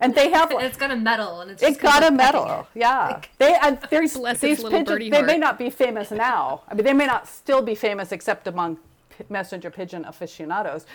and 0.00 0.14
they 0.14 0.30
have 0.30 0.50
and 0.50 0.62
it's 0.62 0.76
got 0.76 0.90
a 0.90 0.96
medal 0.96 1.40
and 1.40 1.50
it's 1.50 1.62
it 1.62 1.78
got 1.78 2.02
a 2.02 2.10
medal 2.10 2.66
yeah 2.74 3.20
they 3.38 3.56
and 3.62 3.78
there's 3.90 4.14
these 4.40 4.62
pigeons 4.62 5.10
they 5.10 5.22
may 5.22 5.38
not 5.38 5.58
be 5.58 5.70
famous 5.70 6.10
now 6.10 6.62
i 6.68 6.74
mean 6.74 6.84
they 6.84 6.92
may 6.92 7.06
not 7.06 7.26
still 7.26 7.62
be 7.62 7.74
famous 7.74 8.12
except 8.12 8.46
among 8.46 8.76
p- 8.76 9.24
messenger 9.28 9.70
pigeon 9.70 10.04
aficionados 10.04 10.86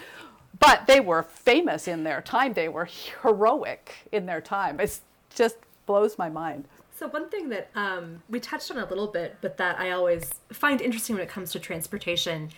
but 0.60 0.86
they 0.88 1.00
were 1.00 1.24
famous 1.24 1.88
in 1.88 2.04
their 2.04 2.22
time 2.22 2.54
they 2.54 2.70
were 2.70 2.86
heroic 2.86 3.92
in 4.12 4.26
their 4.26 4.42
time 4.42 4.80
it 4.80 5.00
just 5.36 5.58
blows 5.86 6.18
my 6.18 6.30
mind 6.30 6.68
so 6.96 7.08
one 7.08 7.28
thing 7.30 7.50
that 7.50 7.70
um, 7.76 8.22
we 8.30 8.40
touched 8.40 8.70
on 8.70 8.78
a 8.78 8.86
little 8.86 9.08
bit, 9.08 9.38
but 9.42 9.58
that 9.58 9.80
I 9.80 9.92
always 9.92 10.32
find 10.52 10.80
interesting 10.80 11.16
when 11.16 11.24
it 11.24 11.30
comes 11.30 11.52
to 11.52 11.60
transportation, 11.60 12.50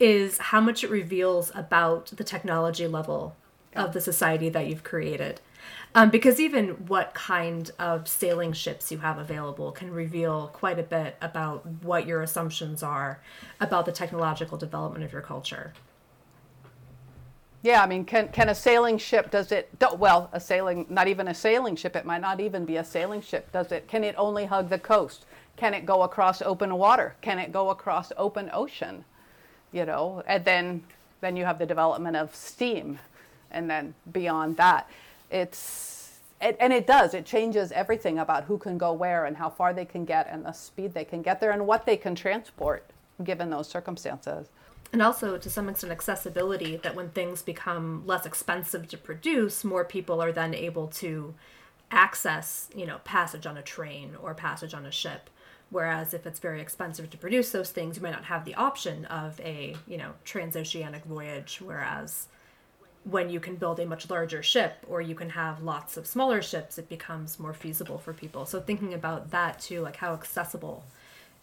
is 0.00 0.38
how 0.38 0.60
much 0.60 0.82
it 0.82 0.90
reveals 0.90 1.52
about 1.54 2.06
the 2.06 2.24
technology 2.24 2.86
level 2.86 3.36
of 3.76 3.92
the 3.92 4.00
society 4.00 4.48
that 4.48 4.66
you've 4.66 4.82
created. 4.82 5.40
Um, 5.94 6.10
because 6.10 6.40
even 6.40 6.70
what 6.88 7.12
kind 7.12 7.70
of 7.78 8.08
sailing 8.08 8.52
ships 8.54 8.90
you 8.90 8.98
have 8.98 9.18
available 9.18 9.72
can 9.72 9.92
reveal 9.92 10.48
quite 10.48 10.78
a 10.78 10.82
bit 10.82 11.16
about 11.20 11.66
what 11.82 12.06
your 12.06 12.22
assumptions 12.22 12.82
are 12.82 13.20
about 13.60 13.84
the 13.86 13.92
technological 13.92 14.56
development 14.56 15.04
of 15.04 15.12
your 15.12 15.22
culture. 15.22 15.74
Yeah, 17.62 17.80
I 17.80 17.86
mean, 17.86 18.04
can 18.04 18.28
can 18.28 18.48
a 18.48 18.54
sailing 18.54 18.98
ship 18.98 19.30
does 19.30 19.52
it? 19.52 19.70
Well, 19.96 20.28
a 20.32 20.40
sailing, 20.40 20.84
not 20.88 21.06
even 21.06 21.28
a 21.28 21.34
sailing 21.34 21.76
ship. 21.76 21.94
It 21.94 22.04
might 22.04 22.20
not 22.20 22.40
even 22.40 22.64
be 22.64 22.76
a 22.76 22.84
sailing 22.84 23.22
ship. 23.22 23.52
Does 23.52 23.70
it? 23.70 23.86
Can 23.86 24.02
it 24.02 24.16
only 24.18 24.46
hug 24.46 24.68
the 24.68 24.78
coast? 24.78 25.24
Can 25.56 25.72
it 25.72 25.86
go 25.86 26.02
across 26.02 26.42
open 26.42 26.76
water? 26.76 27.14
Can 27.20 27.38
it 27.38 27.52
go 27.52 27.70
across 27.70 28.10
open 28.16 28.50
ocean? 28.52 29.04
You 29.70 29.84
know, 29.84 30.24
and 30.26 30.44
then 30.44 30.82
then 31.20 31.36
you 31.36 31.44
have 31.44 31.60
the 31.60 31.66
development 31.66 32.16
of 32.16 32.34
steam, 32.34 32.98
and 33.52 33.70
then 33.70 33.94
beyond 34.12 34.56
that, 34.56 34.90
it's 35.30 36.18
it, 36.40 36.56
and 36.58 36.72
it 36.72 36.88
does. 36.88 37.14
It 37.14 37.24
changes 37.24 37.70
everything 37.70 38.18
about 38.18 38.44
who 38.44 38.58
can 38.58 38.76
go 38.76 38.92
where 38.92 39.26
and 39.26 39.36
how 39.36 39.48
far 39.48 39.72
they 39.72 39.84
can 39.84 40.04
get 40.04 40.26
and 40.28 40.44
the 40.44 40.52
speed 40.52 40.94
they 40.94 41.04
can 41.04 41.22
get 41.22 41.40
there 41.40 41.52
and 41.52 41.64
what 41.64 41.86
they 41.86 41.96
can 41.96 42.16
transport 42.16 42.84
given 43.22 43.50
those 43.50 43.68
circumstances. 43.68 44.48
And 44.92 45.00
also, 45.00 45.38
to 45.38 45.50
some 45.50 45.70
extent, 45.70 45.90
accessibility 45.90 46.76
that 46.76 46.94
when 46.94 47.08
things 47.08 47.40
become 47.40 48.06
less 48.06 48.26
expensive 48.26 48.86
to 48.88 48.98
produce, 48.98 49.64
more 49.64 49.84
people 49.84 50.22
are 50.22 50.32
then 50.32 50.54
able 50.54 50.88
to 50.88 51.34
access, 51.90 52.68
you 52.76 52.86
know, 52.86 52.98
passage 53.04 53.46
on 53.46 53.56
a 53.56 53.62
train 53.62 54.16
or 54.22 54.34
passage 54.34 54.74
on 54.74 54.84
a 54.84 54.90
ship. 54.90 55.30
Whereas 55.70 56.12
if 56.12 56.26
it's 56.26 56.40
very 56.40 56.60
expensive 56.60 57.08
to 57.08 57.16
produce 57.16 57.50
those 57.50 57.70
things, 57.70 57.96
you 57.96 58.02
might 58.02 58.12
not 58.12 58.24
have 58.24 58.44
the 58.44 58.54
option 58.54 59.06
of 59.06 59.40
a, 59.40 59.74
you 59.86 59.96
know, 59.96 60.12
transoceanic 60.26 61.04
voyage. 61.04 61.60
Whereas 61.62 62.28
when 63.04 63.30
you 63.30 63.40
can 63.40 63.56
build 63.56 63.80
a 63.80 63.86
much 63.86 64.10
larger 64.10 64.42
ship 64.42 64.84
or 64.86 65.00
you 65.00 65.14
can 65.14 65.30
have 65.30 65.62
lots 65.62 65.96
of 65.96 66.06
smaller 66.06 66.42
ships, 66.42 66.76
it 66.76 66.90
becomes 66.90 67.40
more 67.40 67.54
feasible 67.54 67.96
for 67.96 68.12
people. 68.12 68.44
So 68.44 68.60
thinking 68.60 68.92
about 68.92 69.30
that 69.30 69.58
too, 69.60 69.80
like 69.80 69.96
how 69.96 70.12
accessible 70.12 70.84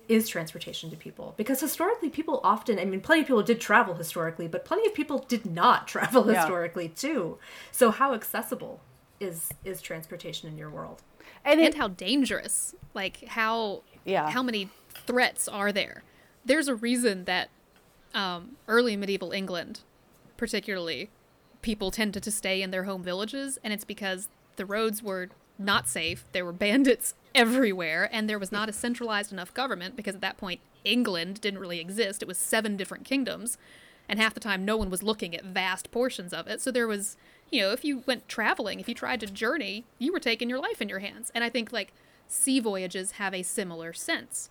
is 0.10 0.28
transportation 0.28 0.90
to 0.90 0.98
people 0.98 1.34
because 1.38 1.62
historically 1.62 2.10
people 2.10 2.42
often 2.44 2.78
i 2.80 2.84
mean 2.84 3.00
plenty 3.00 3.22
of 3.22 3.28
people 3.28 3.44
did 3.44 3.62
travel 3.62 3.94
historically 3.94 4.48
but 4.48 4.66
plenty 4.66 4.86
of 4.88 4.94
people 4.94 5.20
did 5.30 5.46
not 5.46 5.88
travel 5.94 6.28
Yeah. 6.28 6.42
historically 6.42 6.90
too 6.90 7.38
so 7.72 7.92
how 7.92 8.14
accessible 8.14 8.82
is 9.20 9.50
is 9.64 9.82
transportation 9.82 10.50
in 10.50 10.58
your 10.58 10.70
world 10.70 11.02
And, 11.46 11.62
and 11.62 11.76
how 11.76 11.90
dangerous 11.90 12.74
like 12.94 13.24
how 13.28 13.84
Yeah. 14.04 14.30
how 14.32 14.42
many 14.44 14.70
threats 14.90 15.48
are 15.48 15.72
there 15.72 16.04
there's 16.44 16.68
a 16.68 16.76
reason 16.76 17.26
that 17.26 17.50
um, 18.14 18.58
early 18.68 18.98
medieval 18.98 19.32
england 19.32 19.82
particularly 20.38 21.10
people 21.62 21.92
tended 21.92 22.24
to 22.24 22.32
stay 22.32 22.62
in 22.62 22.72
their 22.72 22.86
home 22.86 23.04
villages 23.04 23.60
and 23.64 23.74
it's 23.74 23.86
because 23.86 24.28
the 24.56 24.66
roads 24.66 25.04
were 25.04 25.30
not 25.60 25.88
safe. 25.88 26.24
There 26.32 26.46
were 26.46 26.54
bandits 26.54 27.14
everywhere 27.36 28.10
and 28.12 28.28
there 28.28 28.40
was 28.40 28.52
not 28.52 28.70
a 28.70 28.74
centralized 28.74 29.32
enough 29.32 29.54
government 29.54 29.96
because 29.96 30.16
at 30.16 30.22
that 30.22 30.38
point 30.38 30.62
england 30.84 31.42
didn't 31.42 31.60
really 31.60 31.80
exist. 31.80 32.22
It 32.22 32.28
was 32.28 32.38
seven 32.38 32.78
different 32.78 33.06
kingdoms 33.06 33.58
and 34.08 34.20
half 34.20 34.34
the 34.34 34.40
time 34.40 34.66
no 34.66 34.78
one 34.78 34.90
was 34.90 35.04
looking 35.04 35.36
at 35.36 35.46
vast 35.46 35.92
portions 35.92 36.34
of 36.34 36.48
it. 36.48 36.62
So 36.62 36.72
there 36.72 36.88
was 36.88 37.18
you 37.52 37.62
know 37.62 37.72
if 37.72 37.84
you 37.84 38.04
went 38.08 38.28
traveling 38.28 38.80
if 38.80 38.88
you 38.88 38.96
tried 38.96 39.20
to 39.20 39.28
journey 39.28 39.86
you 40.00 40.12
were 40.12 40.20
taking 40.20 40.50
your 40.50 40.60
life 40.60 40.82
in 40.82 40.90
your 40.90 41.00
hands. 41.00 41.32
And 41.36 41.44
i 41.44 41.50
think 41.50 41.72
like 41.72 41.94
sea 42.28 42.60
voyages 42.60 43.14
have 43.14 43.34
a 43.34 43.44
similar 43.44 43.94
sense. 43.94 44.50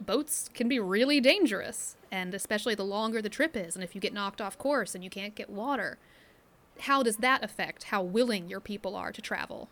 Boats 0.00 0.50
can 0.52 0.68
be 0.68 0.80
really 0.80 1.20
dangerous 1.20 1.96
and 2.10 2.34
especially 2.34 2.74
the 2.74 2.84
longer 2.84 3.22
the 3.22 3.28
trip 3.28 3.56
is 3.56 3.76
and 3.76 3.84
if 3.84 3.94
you 3.94 4.00
get 4.00 4.12
knocked 4.12 4.40
off 4.40 4.58
course 4.58 4.94
and 4.94 5.04
you 5.04 5.10
can't 5.10 5.34
get 5.34 5.50
water 5.50 5.98
how 6.80 7.02
does 7.02 7.18
that 7.18 7.44
affect 7.44 7.84
how 7.84 8.02
willing 8.02 8.48
your 8.48 8.60
people 8.60 8.96
are 8.96 9.12
to 9.12 9.22
travel 9.22 9.68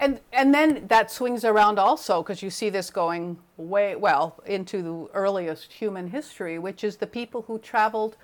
And 0.00 0.18
and 0.32 0.54
then 0.54 0.86
that 0.88 1.10
swings 1.10 1.44
around 1.44 1.78
also 1.78 2.22
because 2.22 2.42
you 2.42 2.48
see 2.48 2.70
this 2.70 2.88
going 2.88 3.38
way 3.58 3.94
well 3.96 4.42
into 4.46 4.82
the 4.82 5.12
earliest 5.12 5.74
human 5.74 6.08
history, 6.08 6.58
which 6.58 6.82
is 6.82 6.96
the 6.96 7.06
people 7.06 7.42
who 7.42 7.58
traveled 7.58 8.16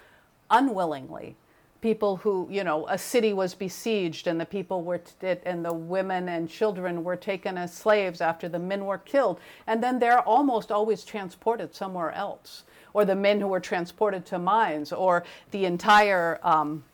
unwillingly, 0.51 1.37
people 1.83 2.17
who 2.17 2.49
you 2.51 2.65
know 2.65 2.89
a 2.89 2.97
city 2.97 3.35
was 3.35 3.55
besieged 3.55 4.27
and 4.27 4.41
the 4.41 4.47
people 4.47 4.83
were 4.83 5.03
t- 5.21 5.37
and 5.45 5.63
the 5.63 5.73
women 5.73 6.31
and 6.31 6.49
children 6.49 7.05
were 7.05 7.17
taken 7.17 7.59
as 7.59 7.75
slaves 7.75 8.23
after 8.23 8.49
the 8.49 8.59
men 8.59 8.87
were 8.87 8.99
killed, 8.99 9.39
and 9.67 9.83
then 9.85 9.99
they're 9.99 10.23
almost 10.23 10.73
always 10.73 11.05
transported 11.05 11.75
somewhere 11.75 12.13
else, 12.13 12.65
or 12.95 13.05
the 13.05 13.15
men 13.15 13.39
who 13.39 13.49
were 13.49 13.61
transported 13.61 14.25
to 14.25 14.39
mines, 14.39 14.95
or 14.95 15.25
the 15.51 15.67
entire. 15.67 16.41
Um, 16.43 16.85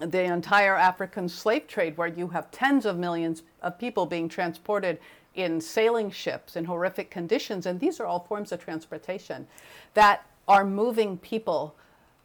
the 0.00 0.22
entire 0.22 0.76
African 0.76 1.28
slave 1.28 1.66
trade, 1.66 1.96
where 1.96 2.08
you 2.08 2.28
have 2.28 2.50
tens 2.50 2.86
of 2.86 2.98
millions 2.98 3.42
of 3.60 3.78
people 3.78 4.06
being 4.06 4.28
transported 4.28 4.98
in 5.34 5.60
sailing 5.60 6.10
ships 6.10 6.56
in 6.56 6.64
horrific 6.64 7.10
conditions. 7.10 7.66
And 7.66 7.80
these 7.80 8.00
are 8.00 8.06
all 8.06 8.20
forms 8.20 8.52
of 8.52 8.62
transportation 8.62 9.46
that 9.94 10.26
are 10.48 10.64
moving 10.64 11.18
people 11.18 11.74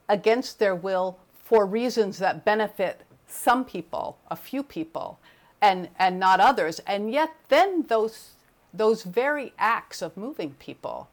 against 0.10 0.60
their 0.60 0.76
will 0.76 1.18
for 1.44 1.66
reasons 1.66 2.18
that 2.20 2.44
benefit 2.44 3.04
some 3.28 3.66
people, 3.66 4.18
a 4.30 4.36
few 4.36 4.64
people, 4.64 5.20
and, 5.62 5.90
and 6.00 6.20
not 6.20 6.40
others. 6.40 6.80
And 6.88 7.12
yet, 7.12 7.32
then 7.50 7.84
those, 7.88 8.32
those 8.74 9.04
very 9.04 9.54
acts 9.58 10.02
of 10.02 10.16
moving 10.18 10.56
people 10.60 11.10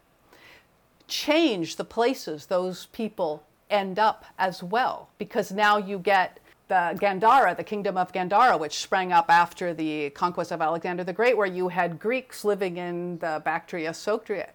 change 1.07 1.77
the 1.77 1.85
places 1.85 2.47
those 2.47 2.87
people 2.87 3.45
end 3.71 3.99
up 3.99 4.25
as 4.39 4.63
well 4.63 5.09
because 5.19 5.53
now 5.53 5.77
you 5.77 5.99
get 5.99 6.39
the 6.69 6.97
Gandhara, 6.99 7.57
the 7.57 7.65
kingdom 7.65 7.97
of 7.97 8.11
Gandhara, 8.13 8.59
which 8.59 8.79
sprang 8.79 9.13
up 9.13 9.27
after 9.29 9.75
the 9.75 10.11
conquest 10.11 10.51
of 10.51 10.63
Alexander 10.63 11.05
the 11.05 11.13
Great, 11.13 11.37
where 11.37 11.47
you 11.47 11.69
had 11.69 11.99
Greeks 11.99 12.45
living 12.45 12.79
in 12.79 13.19
the 13.19 13.43
Bactria 13.45 13.91
Sogdia, 13.91 14.49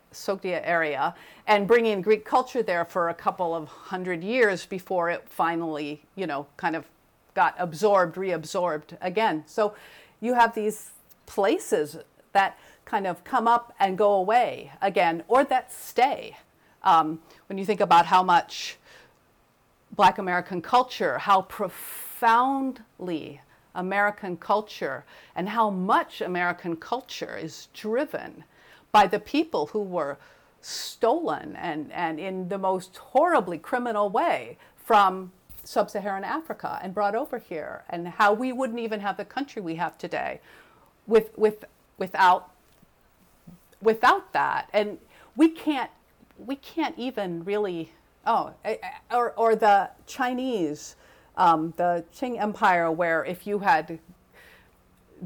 area 0.44 1.14
and 1.46 1.68
bringing 1.68 2.02
Greek 2.02 2.26
culture 2.26 2.64
there 2.64 2.86
for 2.86 3.10
a 3.10 3.14
couple 3.14 3.54
of 3.54 3.68
hundred 3.68 4.24
years 4.24 4.66
before 4.66 5.10
it 5.10 5.24
finally, 5.30 6.02
you 6.16 6.26
know, 6.26 6.48
kind 6.58 6.76
of 6.76 6.86
got 7.36 7.54
absorbed, 7.60 8.16
reabsorbed 8.16 8.98
again. 9.02 9.44
So 9.46 9.76
you 10.20 10.34
have 10.34 10.56
these 10.56 10.92
places 11.28 11.98
that 12.34 12.58
kind 12.86 13.06
of 13.06 13.24
come 13.24 13.48
up 13.48 13.74
and 13.80 13.98
go 13.98 14.14
away 14.14 14.72
again, 14.82 15.24
or 15.28 15.44
that 15.44 15.72
stay. 15.72 16.38
Um, 16.82 17.20
when 17.48 17.60
you 17.60 17.66
think 17.66 17.82
about 17.82 18.08
how 18.08 18.24
much 18.24 18.78
Black 19.92 20.18
American 20.18 20.62
culture, 20.62 21.18
how 21.18 21.42
profoundly 21.44 23.42
American 23.76 24.38
culture 24.38 25.06
and 25.36 25.50
how 25.50 25.70
much 25.70 26.22
American 26.22 26.76
culture 26.76 27.38
is 27.38 27.68
driven 27.74 28.44
by 28.92 29.08
the 29.08 29.20
people 29.20 29.68
who 29.68 29.82
were 29.82 30.18
stolen 30.62 31.56
and, 31.56 31.92
and 31.92 32.20
in 32.20 32.50
the 32.50 32.58
most 32.58 32.98
horribly 32.98 33.58
criminal 33.58 34.10
way 34.10 34.58
from 34.76 35.32
sub 35.64 35.90
Saharan 35.90 36.24
Africa 36.24 36.80
and 36.82 36.94
brought 36.94 37.16
over 37.16 37.38
here, 37.38 37.84
and 37.90 38.08
how 38.08 38.34
we 38.34 38.52
wouldn't 38.52 38.80
even 38.80 39.00
have 39.00 39.18
the 39.18 39.26
country 39.26 39.62
we 39.62 39.76
have 39.76 39.98
today 39.98 40.42
with, 41.06 41.38
with, 41.38 41.66
without 41.98 42.52
without 43.82 44.34
that. 44.34 44.70
And 44.74 44.98
we 45.36 45.50
can't 45.50 45.92
we 46.38 46.56
can't 46.56 46.98
even 46.98 47.44
really 47.44 47.92
oh 48.30 48.54
eh, 48.64 48.78
eh, 48.82 49.16
or, 49.16 49.32
or 49.32 49.56
the 49.56 49.90
chinese 50.06 50.96
um, 51.36 51.74
the 51.78 52.06
qing 52.14 52.40
empire 52.40 52.90
where 52.92 53.26
if 53.26 53.46
you 53.46 53.60
had 53.60 54.00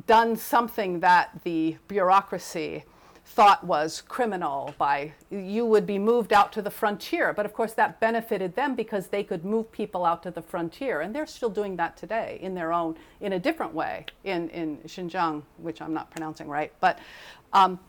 done 0.07 0.35
something 0.35 0.99
that 1.01 1.29
the 1.43 1.77
bureaucracy 1.87 2.83
thought 3.25 3.63
was 3.63 4.01
criminal 4.01 4.75
by 4.77 5.13
you 5.31 5.65
would 5.65 5.85
be 5.85 5.97
moved 5.97 6.33
out 6.33 6.51
to 6.51 6.61
the 6.61 6.69
frontier. 6.69 7.33
But 7.33 7.45
of 7.45 7.53
course 7.53 7.73
that 7.73 7.99
benefited 7.99 8.55
them 8.55 8.75
because 8.75 9.07
they 9.07 9.23
could 9.23 9.45
move 9.45 9.71
people 9.71 10.05
out 10.05 10.23
to 10.23 10.31
the 10.31 10.41
frontier. 10.41 11.01
And 11.01 11.15
they're 11.15 11.25
still 11.25 11.49
doing 11.49 11.77
that 11.77 11.95
today 11.95 12.37
in 12.41 12.53
their 12.53 12.73
own 12.73 12.95
in 13.21 13.33
a 13.33 13.39
different 13.39 13.73
way 13.73 14.05
in, 14.23 14.49
in 14.49 14.77
xinjiang 14.79 15.43
which 15.57 15.81
i'm 15.81 15.93
not 15.93 16.11
pronouncing 16.11 16.47
right. 16.47 16.73
But 16.79 16.99
um, 17.53 17.79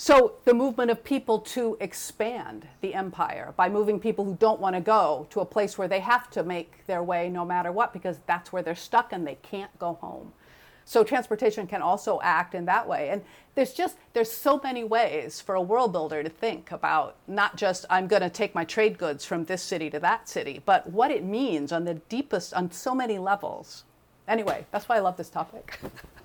so 0.00 0.34
the 0.44 0.54
movement 0.54 0.92
of 0.92 1.02
people 1.02 1.40
to 1.40 1.76
expand 1.80 2.68
the 2.82 2.94
empire 2.94 3.52
by 3.56 3.68
moving 3.68 3.98
people 3.98 4.24
who 4.24 4.36
don't 4.36 4.60
want 4.60 4.76
to 4.76 4.80
go 4.80 5.26
to 5.30 5.40
a 5.40 5.44
place 5.44 5.76
where 5.76 5.88
they 5.88 5.98
have 5.98 6.30
to 6.30 6.44
make 6.44 6.86
their 6.86 7.02
way 7.02 7.28
no 7.28 7.44
matter 7.44 7.72
what 7.72 7.92
because 7.92 8.20
that's 8.24 8.52
where 8.52 8.62
they're 8.62 8.76
stuck 8.76 9.12
and 9.12 9.26
they 9.26 9.34
can't 9.42 9.76
go 9.80 9.94
home. 9.94 10.32
So 10.84 11.02
transportation 11.02 11.66
can 11.66 11.82
also 11.82 12.20
act 12.22 12.54
in 12.54 12.64
that 12.66 12.86
way. 12.86 13.10
And 13.10 13.22
there's 13.56 13.72
just 13.72 13.96
there's 14.12 14.30
so 14.30 14.60
many 14.62 14.84
ways 14.84 15.40
for 15.40 15.56
a 15.56 15.60
world 15.60 15.90
builder 15.90 16.22
to 16.22 16.28
think 16.28 16.70
about 16.70 17.16
not 17.26 17.56
just 17.56 17.84
I'm 17.90 18.06
going 18.06 18.22
to 18.22 18.30
take 18.30 18.54
my 18.54 18.64
trade 18.64 18.98
goods 18.98 19.24
from 19.24 19.46
this 19.46 19.64
city 19.64 19.90
to 19.90 19.98
that 19.98 20.28
city, 20.28 20.62
but 20.64 20.88
what 20.88 21.10
it 21.10 21.24
means 21.24 21.72
on 21.72 21.84
the 21.84 21.94
deepest 21.94 22.54
on 22.54 22.70
so 22.70 22.94
many 22.94 23.18
levels. 23.18 23.82
Anyway, 24.28 24.64
that's 24.70 24.88
why 24.88 24.94
I 24.94 25.00
love 25.00 25.16
this 25.16 25.28
topic. 25.28 25.80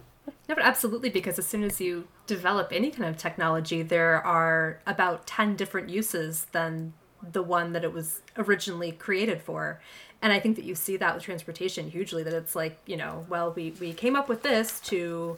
No, 0.49 0.55
but 0.55 0.63
absolutely, 0.65 1.09
because 1.09 1.39
as 1.39 1.47
soon 1.47 1.63
as 1.63 1.79
you 1.79 2.07
develop 2.27 2.69
any 2.71 2.91
kind 2.91 3.09
of 3.09 3.17
technology, 3.17 3.81
there 3.81 4.25
are 4.25 4.79
about 4.85 5.25
10 5.25 5.55
different 5.55 5.89
uses 5.89 6.47
than 6.51 6.93
the 7.31 7.41
one 7.41 7.71
that 7.71 7.83
it 7.85 7.93
was 7.93 8.21
originally 8.37 8.91
created 8.91 9.41
for. 9.41 9.79
And 10.21 10.33
I 10.33 10.39
think 10.39 10.55
that 10.57 10.65
you 10.65 10.75
see 10.75 10.97
that 10.97 11.15
with 11.15 11.23
transportation 11.23 11.89
hugely, 11.89 12.23
that 12.23 12.33
it's 12.33 12.55
like, 12.55 12.77
you 12.85 12.97
know, 12.97 13.25
well, 13.29 13.53
we, 13.53 13.71
we 13.79 13.93
came 13.93 14.15
up 14.15 14.27
with 14.27 14.43
this 14.43 14.79
to 14.81 15.37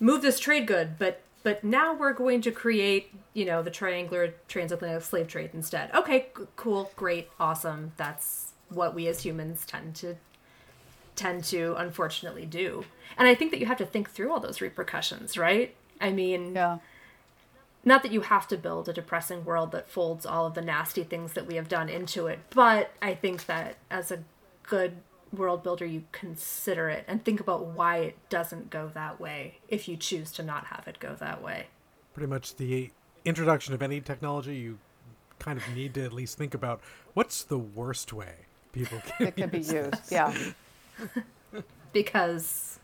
move 0.00 0.22
this 0.22 0.40
trade 0.40 0.66
good, 0.66 0.98
but 0.98 1.22
but 1.44 1.62
now 1.62 1.94
we're 1.94 2.12
going 2.12 2.40
to 2.42 2.50
create, 2.50 3.14
you 3.32 3.44
know, 3.44 3.62
the 3.62 3.70
triangular 3.70 4.34
transatlantic 4.48 5.02
slave 5.02 5.28
trade 5.28 5.50
instead. 5.54 5.90
Okay, 5.94 6.26
cool, 6.56 6.90
great, 6.96 7.30
awesome. 7.38 7.92
That's 7.96 8.52
what 8.68 8.94
we 8.94 9.06
as 9.06 9.22
humans 9.22 9.64
tend 9.64 9.94
to 9.96 10.16
tend 11.18 11.44
to 11.44 11.74
unfortunately 11.76 12.46
do. 12.46 12.84
And 13.16 13.28
I 13.28 13.34
think 13.34 13.50
that 13.50 13.60
you 13.60 13.66
have 13.66 13.78
to 13.78 13.86
think 13.86 14.10
through 14.10 14.32
all 14.32 14.40
those 14.40 14.60
repercussions, 14.60 15.36
right? 15.36 15.74
I 16.00 16.10
mean, 16.10 16.54
Yeah. 16.54 16.78
not 17.84 18.02
that 18.02 18.12
you 18.12 18.22
have 18.22 18.46
to 18.48 18.56
build 18.56 18.88
a 18.88 18.92
depressing 18.92 19.44
world 19.44 19.72
that 19.72 19.90
folds 19.90 20.24
all 20.24 20.46
of 20.46 20.54
the 20.54 20.62
nasty 20.62 21.02
things 21.04 21.32
that 21.34 21.46
we 21.46 21.56
have 21.56 21.68
done 21.68 21.88
into 21.88 22.26
it, 22.26 22.38
but 22.50 22.92
I 23.02 23.14
think 23.14 23.46
that 23.46 23.76
as 23.90 24.10
a 24.10 24.22
good 24.62 24.98
world 25.32 25.62
builder, 25.62 25.84
you 25.84 26.04
consider 26.12 26.88
it 26.88 27.04
and 27.06 27.24
think 27.24 27.40
about 27.40 27.66
why 27.66 27.98
it 27.98 28.16
doesn't 28.30 28.70
go 28.70 28.90
that 28.94 29.20
way 29.20 29.58
if 29.68 29.88
you 29.88 29.96
choose 29.96 30.32
to 30.32 30.42
not 30.42 30.66
have 30.66 30.86
it 30.86 30.98
go 31.00 31.14
that 31.16 31.42
way. 31.42 31.66
Pretty 32.14 32.28
much 32.28 32.56
the 32.56 32.90
introduction 33.24 33.74
of 33.74 33.82
any 33.82 34.00
technology, 34.00 34.56
you 34.56 34.78
kind 35.38 35.58
of 35.58 35.68
need 35.74 35.94
to 35.94 36.04
at 36.04 36.12
least 36.12 36.36
think 36.38 36.54
about 36.54 36.80
what's 37.14 37.42
the 37.44 37.58
worst 37.58 38.12
way 38.12 38.34
people 38.72 39.00
can 39.06 39.28
It 39.28 39.36
could 39.36 39.50
be 39.50 39.58
used. 39.58 40.10
Yeah. 40.10 40.34
Because 41.92 42.78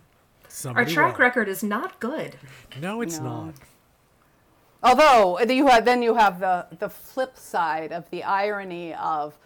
our 0.64 0.84
track 0.84 1.18
will. 1.18 1.24
record 1.24 1.48
is 1.48 1.62
not 1.62 2.00
good. 2.00 2.36
No, 2.80 3.00
it's 3.02 3.18
No. 3.18 3.46
not. 3.46 3.54
Although 4.82 5.38
you 5.40 5.66
have, 5.66 5.84
then 5.84 6.02
you 6.02 6.14
have 6.14 6.40
the, 6.40 6.66
the 6.78 6.88
flip 6.88 7.38
side 7.38 7.92
of 7.92 8.08
the 8.10 8.22
irony 8.22 8.92
of 8.94 9.38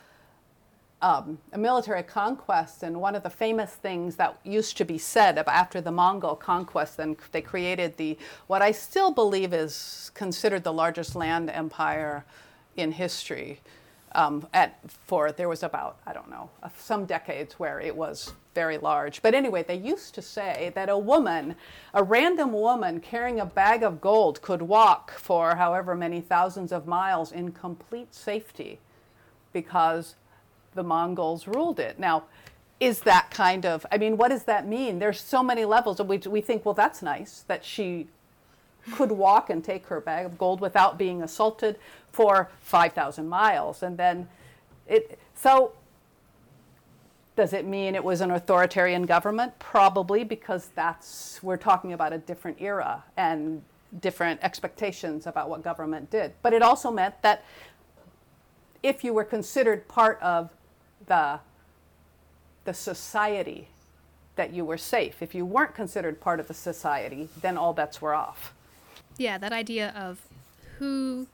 um, 1.00 1.38
a 1.52 1.58
military 1.58 2.02
conquest. 2.02 2.82
And 2.82 3.00
one 3.00 3.14
of 3.14 3.22
the 3.22 3.30
famous 3.30 3.72
things 3.72 4.16
that 4.16 4.38
used 4.44 4.76
to 4.78 4.84
be 4.84 4.98
said 4.98 5.38
ab- 5.38 5.48
after 5.48 5.80
the 5.80 5.92
Mongol 5.92 6.34
conquest, 6.34 6.96
then 6.96 7.16
they 7.30 7.40
created 7.40 7.96
the 7.98 8.18
what 8.48 8.62
I 8.62 8.72
still 8.72 9.12
believe 9.12 9.52
is 9.52 10.10
considered 10.14 10.64
the 10.64 10.72
largest 10.72 11.14
land 11.14 11.50
empire 11.50 12.24
in 12.76 12.92
history. 12.92 13.60
Um, 14.12 14.48
at 14.54 14.78
for 14.90 15.30
there 15.32 15.48
was 15.48 15.62
about 15.62 15.98
I 16.06 16.12
don't 16.14 16.30
know 16.30 16.48
uh, 16.62 16.70
some 16.78 17.04
decades 17.04 17.58
where 17.60 17.78
it 17.78 17.94
was 17.94 18.32
very 18.62 18.78
large. 18.78 19.22
But 19.22 19.34
anyway, 19.34 19.62
they 19.62 19.76
used 19.76 20.16
to 20.16 20.22
say 20.22 20.72
that 20.74 20.88
a 20.88 20.98
woman, 20.98 21.54
a 21.94 22.02
random 22.02 22.52
woman 22.52 22.98
carrying 22.98 23.38
a 23.38 23.46
bag 23.46 23.84
of 23.84 24.00
gold, 24.00 24.42
could 24.42 24.62
walk 24.62 25.12
for 25.12 25.54
however 25.54 25.94
many 25.94 26.20
thousands 26.20 26.72
of 26.72 26.84
miles 26.84 27.30
in 27.30 27.52
complete 27.52 28.12
safety, 28.12 28.80
because 29.52 30.16
the 30.74 30.82
Mongols 30.82 31.46
ruled 31.46 31.78
it. 31.78 32.00
Now, 32.00 32.24
is 32.80 33.00
that 33.02 33.30
kind 33.30 33.64
of 33.64 33.86
I 33.92 33.96
mean, 33.98 34.16
what 34.16 34.30
does 34.30 34.44
that 34.44 34.66
mean? 34.66 34.98
There's 34.98 35.20
so 35.20 35.40
many 35.42 35.64
levels. 35.64 36.00
We 36.02 36.18
we 36.18 36.40
think 36.40 36.64
well 36.64 36.74
that's 36.74 37.00
nice 37.00 37.44
that 37.46 37.64
she 37.64 38.08
could 38.96 39.12
walk 39.12 39.50
and 39.50 39.62
take 39.62 39.86
her 39.86 40.00
bag 40.00 40.26
of 40.26 40.36
gold 40.36 40.60
without 40.60 40.98
being 40.98 41.22
assaulted 41.22 41.76
for 42.10 42.48
5,000 42.60 43.28
miles. 43.28 43.82
And 43.82 43.96
then 43.96 44.28
it, 44.86 45.18
so 45.34 45.72
does 47.38 47.52
it 47.52 47.64
mean 47.64 47.94
it 47.94 48.02
was 48.02 48.20
an 48.20 48.32
authoritarian 48.32 49.06
government? 49.06 49.56
Probably 49.60 50.24
because 50.24 50.70
that's, 50.74 51.38
we're 51.40 51.56
talking 51.56 51.92
about 51.92 52.12
a 52.12 52.18
different 52.18 52.60
era 52.60 53.04
and 53.16 53.62
different 54.00 54.40
expectations 54.42 55.24
about 55.24 55.48
what 55.48 55.62
government 55.62 56.10
did. 56.10 56.32
But 56.42 56.52
it 56.52 56.62
also 56.62 56.90
meant 56.90 57.22
that 57.22 57.44
if 58.82 59.04
you 59.04 59.14
were 59.14 59.22
considered 59.22 59.86
part 59.86 60.20
of 60.20 60.50
the, 61.06 61.38
the 62.64 62.74
society, 62.74 63.68
that 64.34 64.52
you 64.52 64.64
were 64.64 64.76
safe. 64.78 65.22
If 65.22 65.32
you 65.32 65.46
weren't 65.46 65.76
considered 65.76 66.20
part 66.20 66.40
of 66.40 66.48
the 66.48 66.54
society, 66.54 67.28
then 67.40 67.56
all 67.56 67.72
bets 67.72 68.02
were 68.02 68.14
off. 68.14 68.52
Yeah, 69.16 69.38
that 69.38 69.52
idea 69.52 69.92
of 69.96 70.22
who 70.78 71.28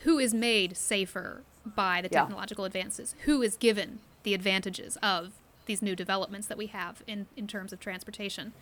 who 0.00 0.18
is 0.18 0.34
made 0.34 0.76
safer 0.76 1.42
by 1.64 2.02
the 2.02 2.08
Yeah. 2.10 2.20
technological 2.20 2.64
advances, 2.64 3.14
who 3.24 3.42
is 3.42 3.56
given 3.56 3.98
the 4.26 4.34
advantages 4.34 4.98
of 5.04 5.34
these 5.66 5.80
new 5.80 5.94
developments 5.94 6.48
that 6.48 6.58
we 6.58 6.66
have 6.66 7.00
in, 7.06 7.26
in 7.36 7.46
terms 7.46 7.72
of 7.72 7.78
transportation. 7.78 8.52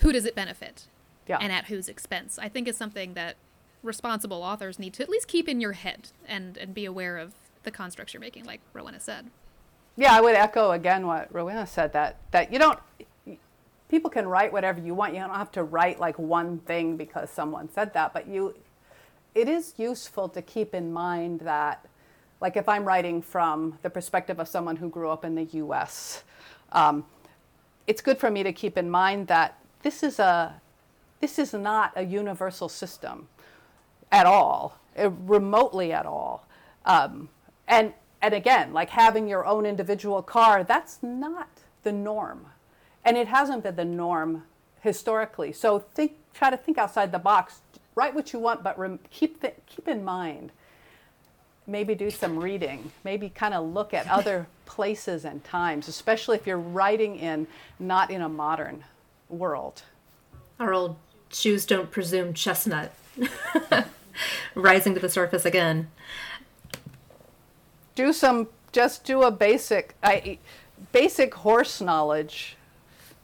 Who 0.00 0.12
does 0.12 0.26
it 0.26 0.34
benefit? 0.34 0.86
Yeah. 1.26 1.38
And 1.40 1.50
at 1.50 1.64
whose 1.66 1.88
expense? 1.88 2.38
I 2.38 2.50
think 2.50 2.68
is 2.68 2.76
something 2.76 3.14
that 3.14 3.36
responsible 3.82 4.42
authors 4.42 4.78
need 4.78 4.92
to 4.94 5.02
at 5.02 5.08
least 5.08 5.28
keep 5.28 5.48
in 5.48 5.62
your 5.62 5.72
head 5.72 6.10
and, 6.28 6.58
and 6.58 6.74
be 6.74 6.84
aware 6.84 7.16
of 7.16 7.32
the 7.62 7.70
constructs 7.70 8.12
you're 8.12 8.20
making, 8.20 8.44
like 8.44 8.60
Rowena 8.74 9.00
said. 9.00 9.30
Yeah, 9.96 10.14
I 10.14 10.20
would 10.20 10.34
echo 10.34 10.72
again 10.72 11.06
what 11.06 11.32
Rowena 11.32 11.66
said 11.66 11.94
that 11.94 12.16
that 12.32 12.52
you 12.52 12.58
don't 12.58 12.78
people 13.88 14.10
can 14.10 14.26
write 14.26 14.52
whatever 14.52 14.80
you 14.80 14.94
want. 14.94 15.14
You 15.14 15.20
don't 15.20 15.30
have 15.30 15.52
to 15.52 15.62
write 15.62 16.00
like 16.00 16.18
one 16.18 16.58
thing 16.60 16.98
because 16.98 17.30
someone 17.30 17.70
said 17.72 17.94
that, 17.94 18.12
but 18.12 18.26
you 18.26 18.54
it 19.34 19.48
is 19.48 19.72
useful 19.78 20.28
to 20.30 20.42
keep 20.42 20.74
in 20.74 20.92
mind 20.92 21.40
that 21.40 21.86
like 22.42 22.56
if 22.56 22.68
I'm 22.68 22.84
writing 22.84 23.22
from 23.22 23.78
the 23.82 23.88
perspective 23.88 24.40
of 24.40 24.48
someone 24.48 24.74
who 24.74 24.88
grew 24.90 25.08
up 25.08 25.24
in 25.24 25.36
the 25.36 25.44
US, 25.44 26.24
um, 26.72 27.06
it's 27.86 28.02
good 28.02 28.18
for 28.18 28.32
me 28.32 28.42
to 28.42 28.52
keep 28.52 28.76
in 28.76 28.90
mind 28.90 29.28
that 29.28 29.58
this 29.82 30.02
is 30.02 30.18
a 30.18 30.60
this 31.20 31.38
is 31.38 31.52
not 31.52 31.92
a 31.94 32.02
universal 32.02 32.68
system 32.68 33.28
at 34.10 34.26
all, 34.26 34.76
uh, 34.98 35.08
remotely 35.10 35.92
at 35.92 36.04
all. 36.04 36.44
Um, 36.84 37.28
and 37.68 37.94
and 38.20 38.34
again, 38.34 38.72
like 38.72 38.90
having 38.90 39.28
your 39.28 39.46
own 39.46 39.64
individual 39.64 40.20
car, 40.20 40.64
that's 40.64 41.00
not 41.00 41.48
the 41.84 41.92
norm, 41.92 42.46
and 43.04 43.16
it 43.16 43.28
hasn't 43.28 43.62
been 43.62 43.76
the 43.76 43.84
norm 43.84 44.42
historically. 44.80 45.52
So 45.52 45.78
think, 45.78 46.16
try 46.34 46.50
to 46.50 46.56
think 46.56 46.76
outside 46.76 47.12
the 47.12 47.20
box. 47.20 47.60
Write 47.94 48.16
what 48.16 48.32
you 48.32 48.40
want, 48.40 48.64
but 48.64 48.76
rem- 48.76 48.98
keep 49.10 49.44
keep 49.66 49.86
in 49.86 50.02
mind. 50.02 50.50
Maybe 51.66 51.94
do 51.94 52.10
some 52.10 52.38
reading. 52.38 52.90
Maybe 53.04 53.28
kind 53.28 53.54
of 53.54 53.72
look 53.72 53.94
at 53.94 54.08
other 54.08 54.46
places 54.66 55.24
and 55.24 55.42
times, 55.44 55.88
especially 55.88 56.36
if 56.36 56.46
you're 56.46 56.58
writing 56.58 57.16
in 57.16 57.46
not 57.78 58.10
in 58.10 58.22
a 58.22 58.28
modern 58.28 58.84
world. 59.28 59.82
Our 60.58 60.72
old 60.72 60.96
shoes 61.30 61.64
don't 61.66 61.90
presume 61.90 62.34
chestnut 62.34 62.92
rising 64.54 64.94
to 64.94 65.00
the 65.00 65.08
surface 65.08 65.44
again. 65.44 65.90
do 67.94 68.12
some 68.12 68.48
just 68.72 69.04
do 69.04 69.22
a 69.22 69.30
basic 69.30 69.94
I 70.02 70.38
basic 70.92 71.34
horse 71.34 71.80
knowledge. 71.80 72.56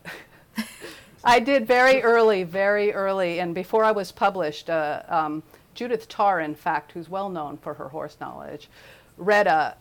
I 1.25 1.41
did 1.41 1.67
very 1.67 2.03
early, 2.03 2.45
very 2.45 2.93
early, 2.93 3.41
and 3.41 3.55
before 3.55 3.85
I 3.85 3.91
was 3.91 4.13
published, 4.13 4.71
uh, 4.71 5.03
um, 5.09 5.43
Judith 5.79 6.09
Tarr, 6.09 6.41
in 6.41 6.57
fact, 6.57 6.91
who's 6.91 7.09
well 7.09 7.29
known 7.29 7.57
for 7.57 7.75
her 7.75 7.91
horse 7.91 8.17
knowledge, 8.21 8.69
read 9.17 9.47
a 9.47 9.77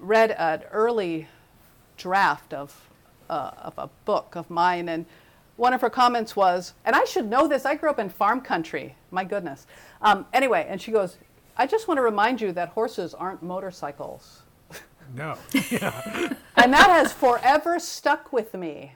read 0.00 0.32
an 0.32 0.64
early 0.72 1.28
draft 1.96 2.52
of 2.52 2.90
uh, 3.30 3.52
of 3.62 3.74
a 3.78 3.88
book 4.04 4.34
of 4.34 4.50
mine, 4.50 4.88
and 4.88 5.06
one 5.54 5.72
of 5.72 5.80
her 5.82 5.88
comments 5.88 6.34
was, 6.34 6.74
and 6.84 6.96
I 6.96 7.04
should 7.04 7.30
know 7.30 7.46
this. 7.46 7.64
I 7.64 7.76
grew 7.76 7.90
up 7.90 8.00
in 8.00 8.08
farm 8.08 8.40
country. 8.40 8.96
My 9.12 9.22
goodness. 9.22 9.68
Um, 10.02 10.26
anyway, 10.32 10.66
and 10.68 10.82
she 10.82 10.90
goes, 10.90 11.16
I 11.56 11.68
just 11.68 11.86
want 11.86 11.98
to 11.98 12.02
remind 12.02 12.40
you 12.40 12.50
that 12.50 12.70
horses 12.70 13.14
aren't 13.14 13.40
motorcycles. 13.40 14.42
No. 15.14 15.38
Yeah. 15.70 16.34
And 16.56 16.72
that 16.72 16.90
has 16.90 17.12
forever 17.12 17.78
stuck 17.78 18.32
with 18.32 18.52
me 18.54 18.94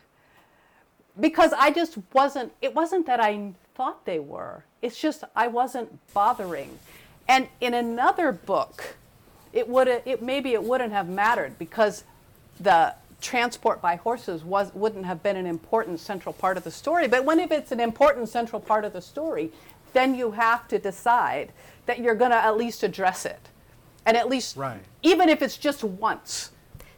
because 1.20 1.52
I 1.52 1.70
just 1.70 1.98
wasn't, 2.12 2.52
it 2.60 2.74
wasn't 2.74 3.06
that 3.06 3.20
I 3.20 3.52
thought 3.78 4.04
they 4.04 4.18
were, 4.18 4.64
it's 4.82 5.00
just 5.00 5.22
I 5.36 5.46
wasn't 5.46 5.88
bothering. 6.12 6.80
And 7.28 7.46
in 7.60 7.74
another 7.74 8.32
book, 8.32 8.96
it 9.52 9.68
would 9.68 9.86
it 9.86 10.20
maybe 10.20 10.52
it 10.52 10.62
wouldn't 10.62 10.92
have 10.92 11.08
mattered 11.08 11.58
because 11.60 12.02
the 12.58 12.94
transport 13.20 13.80
by 13.80 13.94
horses 13.94 14.42
was 14.42 14.74
wouldn't 14.74 15.06
have 15.06 15.22
been 15.22 15.36
an 15.36 15.46
important 15.46 16.00
central 16.00 16.32
part 16.32 16.56
of 16.56 16.64
the 16.64 16.72
story. 16.72 17.06
But 17.06 17.24
when 17.24 17.38
if 17.38 17.52
it's 17.52 17.70
an 17.70 17.78
important 17.78 18.28
central 18.28 18.60
part 18.60 18.84
of 18.84 18.92
the 18.92 19.00
story, 19.00 19.52
then 19.92 20.16
you 20.16 20.32
have 20.32 20.66
to 20.68 20.78
decide 20.80 21.52
that 21.86 22.00
you're 22.00 22.16
going 22.16 22.32
to 22.32 22.36
at 22.36 22.56
least 22.56 22.82
address 22.82 23.24
it. 23.24 23.40
And 24.04 24.16
at 24.16 24.28
least 24.28 24.56
Right. 24.56 24.80
even 25.02 25.28
if 25.28 25.40
it's 25.40 25.56
just 25.56 25.84
once. 25.84 26.50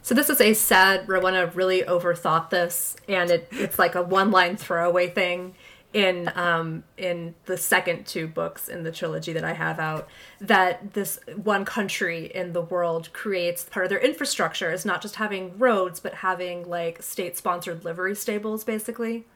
So 0.03 0.15
this 0.15 0.31
is 0.31 0.41
a 0.41 0.55
sad 0.55 1.07
Rowena 1.09 1.47
really 1.49 1.83
overthought 1.83 2.49
this, 2.49 2.97
and 3.07 3.31
it, 3.31 3.49
it's 3.51 3.79
like 3.79 3.95
a 3.95 4.03
one-line 4.03 4.57
throwaway 4.57 5.09
thing 5.09 5.55
in 5.93 6.31
um, 6.37 6.85
in 6.97 7.35
the 7.47 7.57
second 7.57 8.07
two 8.07 8.29
books 8.29 8.69
in 8.69 8.85
the 8.85 8.93
trilogy 8.93 9.33
that 9.33 9.45
I 9.45 9.53
have 9.53 9.79
out. 9.79 10.09
That 10.41 10.95
this 10.95 11.19
one 11.43 11.65
country 11.65 12.27
in 12.27 12.53
the 12.53 12.63
world 12.63 13.13
creates 13.13 13.65
part 13.65 13.87
of 13.87 13.91
their 13.91 13.99
infrastructure 13.99 14.73
is 14.73 14.85
not 14.85 15.03
just 15.03 15.17
having 15.17 15.59
roads, 15.59 16.01
but 16.01 16.15
having 16.15 16.69
like 16.69 17.03
state-sponsored 17.03 17.85
livery 17.85 18.15
stables, 18.15 18.65
basically. 18.65 19.27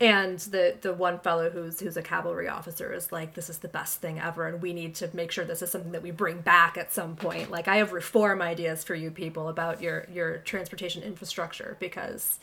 And 0.00 0.38
the 0.38 0.76
the 0.80 0.94
one 0.94 1.18
fellow 1.18 1.50
who's 1.50 1.78
who's 1.78 1.96
a 1.96 2.02
cavalry 2.02 2.48
officer 2.48 2.92
is 2.92 3.12
like 3.12 3.34
this 3.34 3.50
is 3.50 3.58
the 3.58 3.68
best 3.68 4.00
thing 4.00 4.18
ever 4.18 4.46
and 4.46 4.62
we 4.62 4.72
need 4.72 4.94
to 4.94 5.10
make 5.12 5.30
sure 5.30 5.44
this 5.44 5.60
is 5.60 5.70
something 5.70 5.92
that 5.92 6.02
we 6.02 6.10
bring 6.10 6.40
back 6.40 6.78
at 6.78 6.92
some 6.92 7.16
point. 7.16 7.50
Like 7.50 7.68
i 7.68 7.76
have 7.76 7.92
reform 7.92 8.40
ideas 8.40 8.82
for 8.82 8.94
you 8.94 9.10
people 9.10 9.48
about 9.48 9.82
your 9.82 10.06
your 10.10 10.38
transportation 10.38 11.02
infrastructure 11.02 11.76
because 11.80 12.38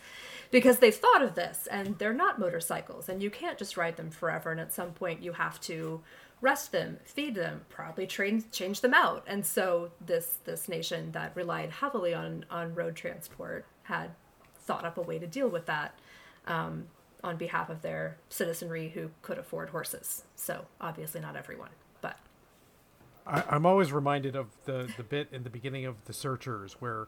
because 0.52 0.78
they've 0.80 0.96
thought 0.96 1.24
of 1.24 1.36
this 1.36 1.67
and 1.70 1.98
they're 1.98 2.13
not 2.13 2.39
motorcycles 2.39 3.10
and 3.10 3.22
you 3.24 3.32
can't 3.32 3.58
just 3.58 3.76
ride 3.76 3.98
them 3.98 4.12
forever 4.12 4.52
and 4.52 4.60
at 4.60 4.72
some 4.72 4.91
point 4.91 5.24
you 5.24 5.34
have 5.34 5.60
to 5.62 6.02
rest 6.41 6.72
them 6.72 7.00
feed 7.06 7.34
them 7.34 7.62
probably 7.70 8.06
train 8.06 8.43
change 8.52 8.82
them 8.82 8.93
out. 8.93 9.24
And 9.26 9.43
so 9.43 9.89
this 10.06 10.38
this 10.46 10.70
nation 10.70 11.12
that 11.13 11.36
relied 11.36 11.72
heavily 11.72 12.13
on 12.13 12.46
on 12.52 12.76
road 12.76 12.96
transport 12.96 13.65
had 13.84 14.12
thought 14.60 14.86
up 14.86 14.98
a 15.00 15.02
way 15.02 15.17
to 15.17 15.26
deal 15.26 15.48
with 15.48 15.65
that 15.65 15.98
um, 16.46 16.88
on 17.23 17.38
behalf 17.38 17.69
of 17.69 17.82
their 17.82 18.17
citizenry 18.30 18.89
who 18.89 19.12
could 19.21 19.38
afford 19.38 19.69
horses. 19.69 20.23
So 20.36 20.65
obviously 20.80 21.21
not 21.21 21.36
everyone, 21.36 21.69
but 22.01 22.17
I, 23.25 23.43
I'm 23.49 23.65
always 23.65 23.91
reminded 23.91 24.36
of 24.36 24.47
the 24.65 24.89
the 24.97 25.03
bit 25.03 25.30
in 25.32 25.43
the 25.43 25.49
beginning 25.49 25.86
of 25.86 25.95
The 26.06 26.13
Searchers 26.13 26.73
where 26.80 27.08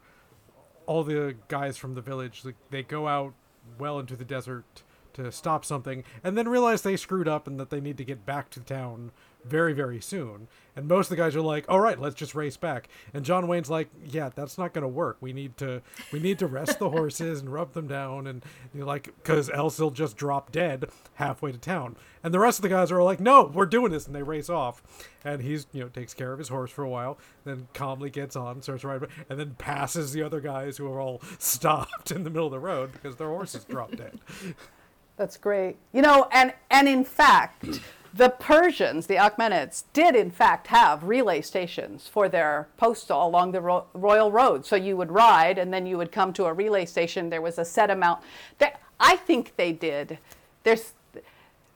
all 0.85 1.03
the 1.03 1.35
guys 1.47 1.77
from 1.77 1.93
the 1.93 2.01
village 2.01 2.43
like, 2.43 2.55
they 2.71 2.81
go 2.83 3.07
out 3.07 3.33
well 3.77 3.99
into 3.99 4.15
the 4.15 4.25
desert 4.25 4.83
to 5.23 5.31
stop 5.31 5.63
something 5.65 6.03
and 6.23 6.37
then 6.37 6.47
realize 6.47 6.81
they 6.81 6.97
screwed 6.97 7.27
up 7.27 7.47
and 7.47 7.59
that 7.59 7.69
they 7.69 7.81
need 7.81 7.97
to 7.97 8.05
get 8.05 8.25
back 8.25 8.49
to 8.51 8.59
town 8.59 9.11
very 9.45 9.73
very 9.73 10.01
soon. 10.01 10.47
And 10.75 10.87
most 10.87 11.07
of 11.07 11.09
the 11.09 11.15
guys 11.15 11.35
are 11.35 11.41
like 11.41 11.65
all 11.69 11.79
right 11.79 11.99
let's 11.99 12.15
just 12.15 12.35
race 12.35 12.57
back. 12.57 12.89
And 13.13 13.23
john 13.23 13.47
wayne's 13.47 13.69
like 13.69 13.89
yeah 14.05 14.29
that's 14.33 14.57
not 14.57 14.73
going 14.73 14.81
to 14.81 14.87
work. 14.87 15.17
We 15.21 15.33
need 15.33 15.57
to 15.57 15.81
we 16.11 16.19
need 16.19 16.39
to 16.39 16.47
rest 16.47 16.79
the 16.79 16.89
horses 16.89 17.39
and 17.39 17.51
rub 17.51 17.73
them 17.73 17.87
down 17.87 18.27
and 18.27 18.43
you 18.73 18.81
know, 18.81 18.85
like 18.85 19.05
because 19.05 19.49
else 19.49 19.77
they'll 19.77 19.91
just 19.91 20.17
drop 20.17 20.51
dead 20.51 20.85
halfway 21.15 21.51
to 21.51 21.57
town. 21.57 21.95
And 22.23 22.33
the 22.33 22.39
rest 22.39 22.59
of 22.59 22.63
the 22.63 22.69
guys 22.69 22.91
are 22.91 23.01
like 23.01 23.19
no 23.19 23.51
we're 23.53 23.65
doing 23.65 23.91
this 23.91 24.07
and 24.07 24.15
they 24.15 24.23
race 24.23 24.49
off. 24.49 24.83
And 25.23 25.41
he's 25.41 25.67
you 25.71 25.81
know 25.81 25.89
takes 25.89 26.13
care 26.13 26.33
of 26.33 26.39
his 26.39 26.49
horse 26.49 26.71
for 26.71 26.83
a 26.83 26.89
while 26.89 27.17
then 27.45 27.67
calmly 27.73 28.09
gets 28.09 28.35
on 28.35 28.61
starts 28.61 28.83
riding 28.83 29.09
and 29.29 29.39
then 29.39 29.55
passes 29.57 30.13
the 30.13 30.21
other 30.21 30.39
guys 30.39 30.77
who 30.77 30.91
are 30.91 30.99
all 30.99 31.21
stopped 31.39 32.11
in 32.11 32.23
the 32.23 32.29
middle 32.29 32.47
of 32.47 32.51
the 32.51 32.59
road 32.59 32.91
because 32.91 33.15
their 33.15 33.29
horses 33.29 33.63
dropped 33.63 33.97
dead 33.97 34.19
That's 35.19 35.35
great. 35.35 35.75
You 35.91 36.01
know, 36.01 36.29
and 36.31 36.53
and 36.71 36.87
in 36.87 37.03
fact, 37.03 37.81
the 38.13 38.29
Persians, 38.29 39.05
the 39.05 39.15
Achaemenids, 39.15 39.83
did 39.91 40.15
in 40.15 40.31
fact 40.31 40.67
have 40.67 41.03
relay 41.03 41.41
stations 41.41 42.07
for 42.07 42.29
their 42.29 42.69
postal 42.77 43.27
along 43.27 43.51
the 43.51 43.59
ro- 43.59 43.85
royal 43.93 44.31
road. 44.31 44.65
So 44.65 44.77
you 44.77 44.95
would 44.95 45.11
ride, 45.11 45.57
and 45.57 45.73
then 45.73 45.85
you 45.85 45.97
would 45.97 46.13
come 46.13 46.31
to 46.33 46.45
a 46.45 46.53
relay 46.53 46.85
station. 46.85 47.29
There 47.29 47.41
was 47.41 47.59
a 47.59 47.65
set 47.65 47.89
amount. 47.89 48.21
That 48.59 48.79
I 48.97 49.17
think 49.17 49.57
they 49.57 49.73
did. 49.73 50.19
There's 50.63 50.93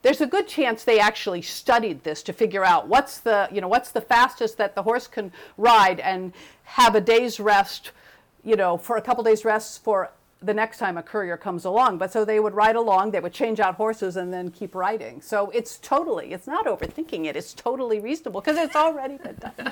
there's 0.04 0.22
a 0.22 0.28
good 0.28 0.48
chance 0.48 0.86
they 0.86 1.00
actually 1.00 1.42
studied 1.42 2.06
this 2.06 2.24
to 2.24 2.32
figure 2.32 2.64
out 2.64 2.88
what's 2.88 3.20
the 3.20 3.50
you 3.52 3.60
know 3.60 3.68
what's 3.68 3.92
the 3.92 4.02
fastest 4.02 4.58
that 4.58 4.74
the 4.74 4.84
horse 4.84 5.06
can 5.08 5.34
ride 5.58 6.00
and 6.00 6.32
have 6.64 6.96
a 6.96 7.02
day's 7.02 7.42
rest 7.42 7.92
you 8.42 8.56
know 8.56 8.78
for 8.78 8.96
a 8.96 9.02
couple 9.02 9.22
days 9.22 9.44
rest 9.44 9.84
for 9.84 10.12
the 10.44 10.54
next 10.54 10.78
time 10.78 10.98
a 10.98 11.04
courier 11.04 11.38
comes 11.38 11.64
along 11.66 11.98
but 11.98 12.12
so 12.12 12.26
they 12.26 12.40
would 12.40 12.54
ride 12.54 12.76
along 12.76 13.12
they 13.12 13.20
would 13.20 13.34
change 13.34 13.60
out 13.60 13.76
horses 13.76 14.16
and 14.18 14.34
then 14.34 14.52
keep 14.52 14.76
riding 14.76 15.22
so 15.22 15.50
it's 15.52 15.78
totally 15.80 16.34
it's 16.34 16.46
not 16.48 16.66
overthinking 16.66 17.26
it 17.26 17.36
it's 17.36 17.54
totally 17.54 18.00
reasonable 18.00 18.42
because 18.42 18.58
it's 18.58 18.76
already 18.76 19.18
been 19.18 19.36
done 19.36 19.54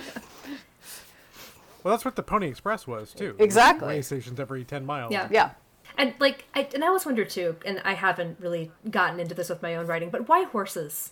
well 1.84 1.92
that's 1.94 2.06
what 2.06 2.16
the 2.16 2.24
pony 2.24 2.48
express 2.48 2.88
was 2.88 3.14
too 3.14 3.36
Exactly. 3.40 3.88
race 3.88 4.08
stations 4.08 4.40
every 4.40 4.64
10 4.64 4.86
miles 4.86 5.12
Yeah. 5.12 5.28
yeah 5.32 5.50
and 5.98 6.14
like 6.20 6.46
I 6.56 6.68
and 6.74 6.86
I 6.86 6.88
always 6.88 7.06
wonder 7.06 7.26
too, 7.26 7.58
and 7.66 7.82
I 7.84 7.96
haven't 7.96 8.38
really 8.40 8.72
gotten 8.90 9.20
into 9.20 9.36
this 9.36 9.50
with 9.50 9.62
my 9.62 9.76
own 9.76 9.88
writing, 9.88 10.10
but 10.10 10.30
why 10.30 10.46
horses? 10.46 11.12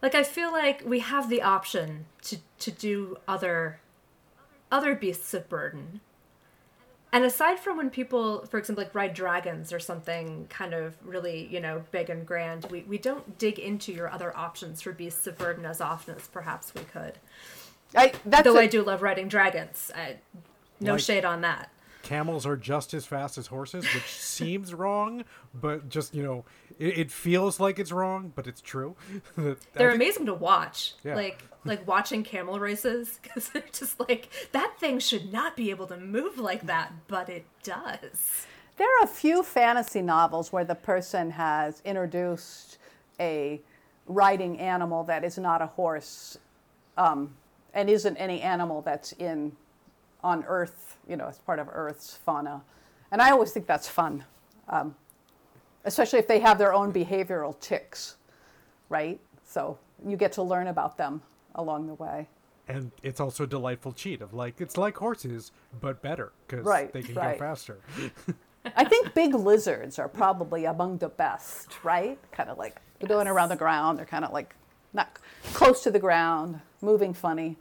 Like 0.00 0.14
I 0.14 0.22
feel 0.22 0.52
like 0.52 0.84
we 0.86 1.00
have 1.00 1.28
the 1.28 1.42
option 1.42 2.04
to 2.22 2.36
to 2.60 2.70
do 2.70 3.16
other 3.26 3.80
other 4.70 4.94
beasts 4.94 5.34
of 5.34 5.48
burden. 5.48 6.00
And 7.16 7.24
aside 7.24 7.58
from 7.58 7.78
when 7.78 7.88
people, 7.88 8.44
for 8.44 8.58
example, 8.58 8.84
like 8.84 8.94
ride 8.94 9.14
dragons 9.14 9.72
or 9.72 9.80
something 9.80 10.46
kind 10.50 10.74
of 10.74 10.94
really, 11.02 11.46
you 11.50 11.60
know, 11.60 11.82
big 11.90 12.10
and 12.10 12.26
grand, 12.26 12.66
we, 12.70 12.82
we 12.82 12.98
don't 12.98 13.38
dig 13.38 13.58
into 13.58 13.90
your 13.90 14.10
other 14.12 14.36
options 14.36 14.82
for 14.82 14.92
beasts 14.92 15.26
of 15.26 15.38
burden 15.38 15.64
as 15.64 15.80
often 15.80 16.14
as 16.14 16.28
perhaps 16.28 16.74
we 16.74 16.82
could. 16.82 17.14
I, 17.94 18.12
that's 18.26 18.44
Though 18.44 18.58
a- 18.58 18.64
I 18.64 18.66
do 18.66 18.82
love 18.82 19.00
riding 19.00 19.28
dragons. 19.28 19.90
I, 19.96 20.16
no 20.78 20.92
Like- 20.92 21.00
shade 21.00 21.24
on 21.24 21.40
that. 21.40 21.70
Camels 22.06 22.46
are 22.46 22.56
just 22.56 22.94
as 22.94 23.04
fast 23.04 23.36
as 23.36 23.48
horses, 23.48 23.84
which 23.92 24.04
seems 24.06 24.72
wrong, 24.72 25.24
but 25.52 25.88
just 25.88 26.14
you 26.14 26.22
know, 26.22 26.44
it, 26.78 26.98
it 26.98 27.10
feels 27.10 27.58
like 27.58 27.78
it's 27.78 27.92
wrong, 27.92 28.32
but 28.34 28.46
it's 28.46 28.60
true. 28.60 28.94
They're 29.36 29.54
think- 29.54 29.94
amazing 29.94 30.26
to 30.26 30.34
watch. 30.34 30.94
Yeah. 31.02 31.16
Like 31.16 31.42
like 31.64 31.86
watching 31.86 32.22
camel 32.22 32.60
races 32.60 33.18
because 33.22 33.48
they're 33.48 33.64
just 33.72 33.98
like 33.98 34.28
that 34.52 34.78
thing 34.78 35.00
should 35.00 35.32
not 35.32 35.56
be 35.56 35.70
able 35.70 35.86
to 35.88 35.96
move 35.96 36.38
like 36.38 36.66
that, 36.66 36.92
but 37.08 37.28
it 37.28 37.44
does. 37.62 38.46
There 38.76 38.86
are 39.00 39.04
a 39.04 39.08
few 39.08 39.42
fantasy 39.42 40.02
novels 40.02 40.52
where 40.52 40.64
the 40.64 40.74
person 40.74 41.30
has 41.30 41.80
introduced 41.84 42.78
a 43.18 43.60
riding 44.06 44.60
animal 44.60 45.02
that 45.04 45.24
is 45.24 45.38
not 45.38 45.62
a 45.62 45.66
horse 45.66 46.38
um, 46.96 47.34
and 47.74 47.88
isn't 47.88 48.16
any 48.16 48.42
animal 48.42 48.82
that's 48.82 49.12
in 49.12 49.52
on 50.22 50.44
Earth, 50.46 50.96
you 51.08 51.16
know, 51.16 51.26
as 51.28 51.38
part 51.38 51.58
of 51.58 51.68
Earth's 51.72 52.14
fauna. 52.16 52.62
And 53.12 53.22
I 53.22 53.30
always 53.30 53.52
think 53.52 53.66
that's 53.66 53.88
fun, 53.88 54.24
um, 54.68 54.94
especially 55.84 56.18
if 56.18 56.26
they 56.26 56.40
have 56.40 56.58
their 56.58 56.74
own 56.74 56.92
behavioral 56.92 57.58
tics, 57.60 58.16
right? 58.88 59.20
So 59.44 59.78
you 60.06 60.16
get 60.16 60.32
to 60.32 60.42
learn 60.42 60.66
about 60.66 60.96
them 60.98 61.22
along 61.54 61.86
the 61.86 61.94
way. 61.94 62.28
and 62.68 62.90
it's 63.02 63.20
also 63.20 63.44
a 63.44 63.46
delightful 63.46 63.92
cheat 63.92 64.20
of 64.20 64.34
like 64.34 64.60
it's 64.60 64.76
like 64.76 64.96
horses, 64.96 65.52
but 65.80 66.02
better 66.02 66.32
because 66.46 66.64
Right, 66.66 66.92
they 66.92 67.02
can 67.02 67.14
right. 67.14 67.38
go 67.38 67.44
faster. 67.46 67.78
I 68.76 68.82
think 68.84 69.14
big 69.14 69.32
lizards 69.34 69.98
are 70.00 70.08
probably 70.08 70.64
among 70.64 70.98
the 70.98 71.08
best, 71.08 71.84
right? 71.84 72.18
Kind 72.32 72.50
of 72.50 72.58
like 72.58 72.76
going 73.06 73.28
around 73.28 73.50
the 73.50 73.56
ground. 73.56 73.98
They're 73.98 74.04
kind 74.06 74.24
of 74.24 74.32
like 74.32 74.56
not 74.92 75.18
close 75.54 75.82
to 75.84 75.90
the 75.92 76.00
ground, 76.00 76.60
moving 76.82 77.14
funny. 77.14 77.56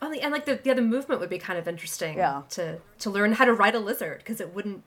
Only 0.00 0.20
and 0.20 0.32
like 0.32 0.44
the 0.44 0.60
yeah 0.64 0.74
the 0.74 0.82
movement 0.82 1.20
would 1.20 1.30
be 1.30 1.38
kind 1.38 1.58
of 1.58 1.66
interesting. 1.66 2.18
Yeah. 2.18 2.42
To 2.50 2.78
to 3.00 3.10
learn 3.10 3.32
how 3.32 3.44
to 3.44 3.52
ride 3.52 3.74
a 3.74 3.80
lizard 3.80 4.18
because 4.18 4.40
it 4.40 4.54
wouldn't 4.54 4.82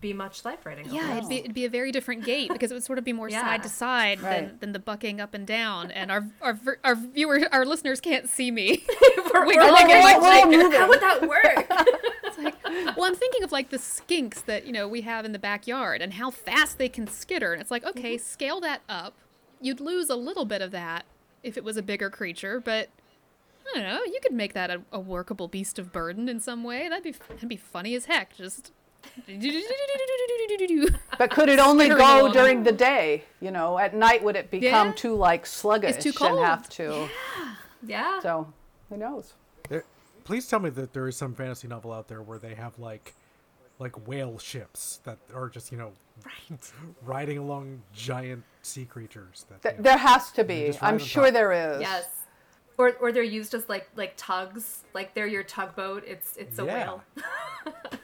be 0.00 0.12
much 0.12 0.44
life 0.44 0.64
riding. 0.66 0.88
Yeah, 0.90 1.16
it'd 1.16 1.28
be, 1.28 1.36
it'd 1.36 1.54
be 1.54 1.64
a 1.64 1.70
very 1.70 1.92
different 1.92 2.24
gait 2.24 2.50
because 2.52 2.70
it 2.70 2.74
would 2.74 2.84
sort 2.84 2.98
of 2.98 3.04
be 3.04 3.12
more 3.12 3.30
side 3.30 3.62
to 3.62 3.68
side 3.68 4.18
than, 4.18 4.44
Right. 4.44 4.60
than 4.60 4.72
the 4.72 4.78
bucking 4.78 5.20
up 5.20 5.34
and 5.34 5.46
down. 5.46 5.90
And 5.90 6.10
our 6.10 6.26
our 6.40 6.58
our 6.84 6.94
viewers, 6.94 7.44
our 7.52 7.64
listeners 7.64 8.00
can't 8.00 8.28
see 8.28 8.50
me. 8.50 8.84
we're, 9.32 9.46
Wiggling 9.46 9.70
like, 9.72 9.88
and 9.88 10.22
like, 10.22 10.46
wiggling. 10.46 10.72
how 10.72 10.88
would 10.88 11.00
that 11.00 11.28
work? 11.28 11.66
It's 12.26 12.38
like, 12.38 12.96
well, 12.96 13.04
I'm 13.06 13.14
thinking 13.14 13.44
of 13.44 13.52
like 13.52 13.70
the 13.70 13.78
skinks 13.78 14.44
that 14.44 14.66
you 14.66 14.72
know 14.72 14.88
we 14.88 15.02
have 15.02 15.24
in 15.24 15.32
the 15.32 15.38
backyard 15.38 16.02
and 16.02 16.14
how 16.14 16.30
fast 16.30 16.76
they 16.76 16.88
can 16.88 17.06
skitter. 17.06 17.52
And 17.52 17.62
it's 17.62 17.70
like, 17.70 17.84
okay, 17.84 18.16
mm-hmm. 18.16 18.24
scale 18.24 18.60
that 18.60 18.82
up. 18.88 19.14
You'd 19.60 19.80
lose 19.80 20.10
a 20.10 20.16
little 20.16 20.44
bit 20.44 20.60
of 20.60 20.70
that 20.72 21.06
if 21.42 21.56
it 21.56 21.64
was 21.64 21.76
a 21.76 21.82
bigger 21.82 22.10
creature, 22.10 22.60
but 22.60 22.90
I 23.74 23.78
don't 23.80 23.88
know. 23.88 24.00
You 24.04 24.20
could 24.22 24.32
make 24.32 24.52
that 24.54 24.70
a, 24.70 24.80
a 24.92 25.00
workable 25.00 25.48
beast 25.48 25.78
of 25.78 25.92
burden 25.92 26.28
in 26.28 26.40
some 26.40 26.62
way. 26.64 26.88
That'd 26.88 27.04
be 27.04 27.12
that'd 27.12 27.48
be 27.48 27.56
funny 27.56 27.94
as 27.94 28.06
heck. 28.06 28.36
Just. 28.36 28.72
But 31.18 31.30
could 31.30 31.48
it 31.48 31.58
only 31.58 31.88
go 31.88 31.96
along. 32.22 32.32
during 32.32 32.62
the 32.64 32.72
day? 32.72 33.24
You 33.40 33.50
know, 33.50 33.78
at 33.78 33.94
night 33.94 34.22
would 34.22 34.36
it 34.36 34.50
become 34.50 34.88
Yeah. 34.88 34.92
too 34.94 35.14
like 35.14 35.46
sluggish 35.46 35.94
it's 35.96 36.04
too 36.04 36.12
cold. 36.12 36.30
and 36.32 36.36
cold. 36.38 36.46
have 36.46 36.68
to? 36.70 37.08
yeah. 37.86 38.14
yeah. 38.14 38.20
So 38.20 38.52
who 38.88 38.96
knows? 38.96 39.34
There- 39.68 39.84
Please 40.24 40.48
tell 40.48 40.58
me 40.58 40.70
that 40.70 40.92
there 40.92 41.06
is 41.08 41.16
some 41.16 41.34
fantasy 41.34 41.68
novel 41.68 41.92
out 41.92 42.08
there 42.08 42.20
where 42.22 42.38
they 42.38 42.54
have 42.54 42.78
like 42.78 43.14
like 43.78 44.08
whale 44.08 44.38
ships 44.38 45.00
that 45.04 45.18
are 45.34 45.48
just 45.48 45.70
you 45.70 45.78
know 45.78 45.92
right. 46.24 46.72
riding 47.02 47.38
along 47.38 47.82
giant 47.94 48.42
sea 48.62 48.84
creatures. 48.86 49.46
That 49.48 49.62
Th- 49.62 49.72
you 49.74 49.78
know, 49.78 49.82
there 49.84 49.98
has 49.98 50.30
to 50.32 50.44
be. 50.44 50.76
I'm 50.82 50.98
sure 50.98 51.30
there 51.30 51.52
is. 51.52 51.80
Yes. 51.80 52.06
Or, 52.78 52.92
or 53.00 53.10
they're 53.12 53.22
used 53.22 53.54
as 53.54 53.68
like 53.68 53.88
like 53.96 54.14
tugs, 54.16 54.84
like 54.92 55.14
they're 55.14 55.26
your 55.26 55.42
tugboat. 55.42 56.04
It's 56.06 56.36
it's 56.36 56.58
a 56.58 56.64
Yeah. 56.64 56.74
whale. 56.74 57.02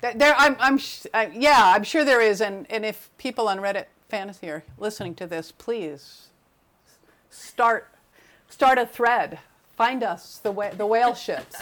There, 0.00 0.32
I'm, 0.38 0.54
I'm, 0.60 0.78
sh- 0.78 1.06
uh, 1.12 1.26
yeah, 1.34 1.72
I'm 1.74 1.82
sure 1.82 2.04
there 2.04 2.20
is. 2.20 2.40
And, 2.40 2.70
and 2.70 2.84
if 2.84 3.10
people 3.18 3.48
on 3.48 3.58
Reddit 3.58 3.86
Fantasy 4.08 4.48
are 4.48 4.62
listening 4.78 5.16
to 5.16 5.26
this, 5.26 5.50
please 5.50 6.28
start, 7.30 7.88
start 8.48 8.78
a 8.78 8.86
thread. 8.86 9.40
Find 9.76 10.04
us 10.04 10.38
the 10.38 10.52
wha- 10.52 10.70
the 10.70 10.86
whale 10.86 11.16
ships. 11.16 11.56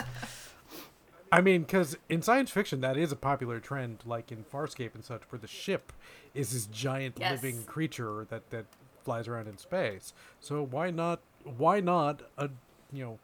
I 1.33 1.41
mean, 1.41 1.63
because 1.63 1.97
in 2.11 2.21
science 2.21 2.51
fiction, 2.51 2.83
that 2.83 2.99
is 2.99 3.11
a 3.11 3.17
popular 3.17 3.59
trend, 3.59 4.01
like 4.05 4.31
in 4.31 4.45
Farscape 4.45 4.95
and 4.95 5.03
such, 5.03 5.23
where 5.31 5.39
the 5.39 5.47
ship 5.49 5.91
is 6.35 6.53
this 6.53 6.67
giant 6.67 7.17
Yes. 7.19 7.43
living 7.43 7.65
creature 7.65 8.27
that 8.29 8.51
that 8.51 8.67
flies 9.03 9.29
around 9.29 9.49
in 9.49 9.57
space. 9.57 10.13
So 10.41 10.63
why 10.63 10.91
not? 10.91 11.21
Why 11.57 11.81
not 11.81 12.23
a 12.39 12.49
you 12.93 13.05
know 13.05 13.19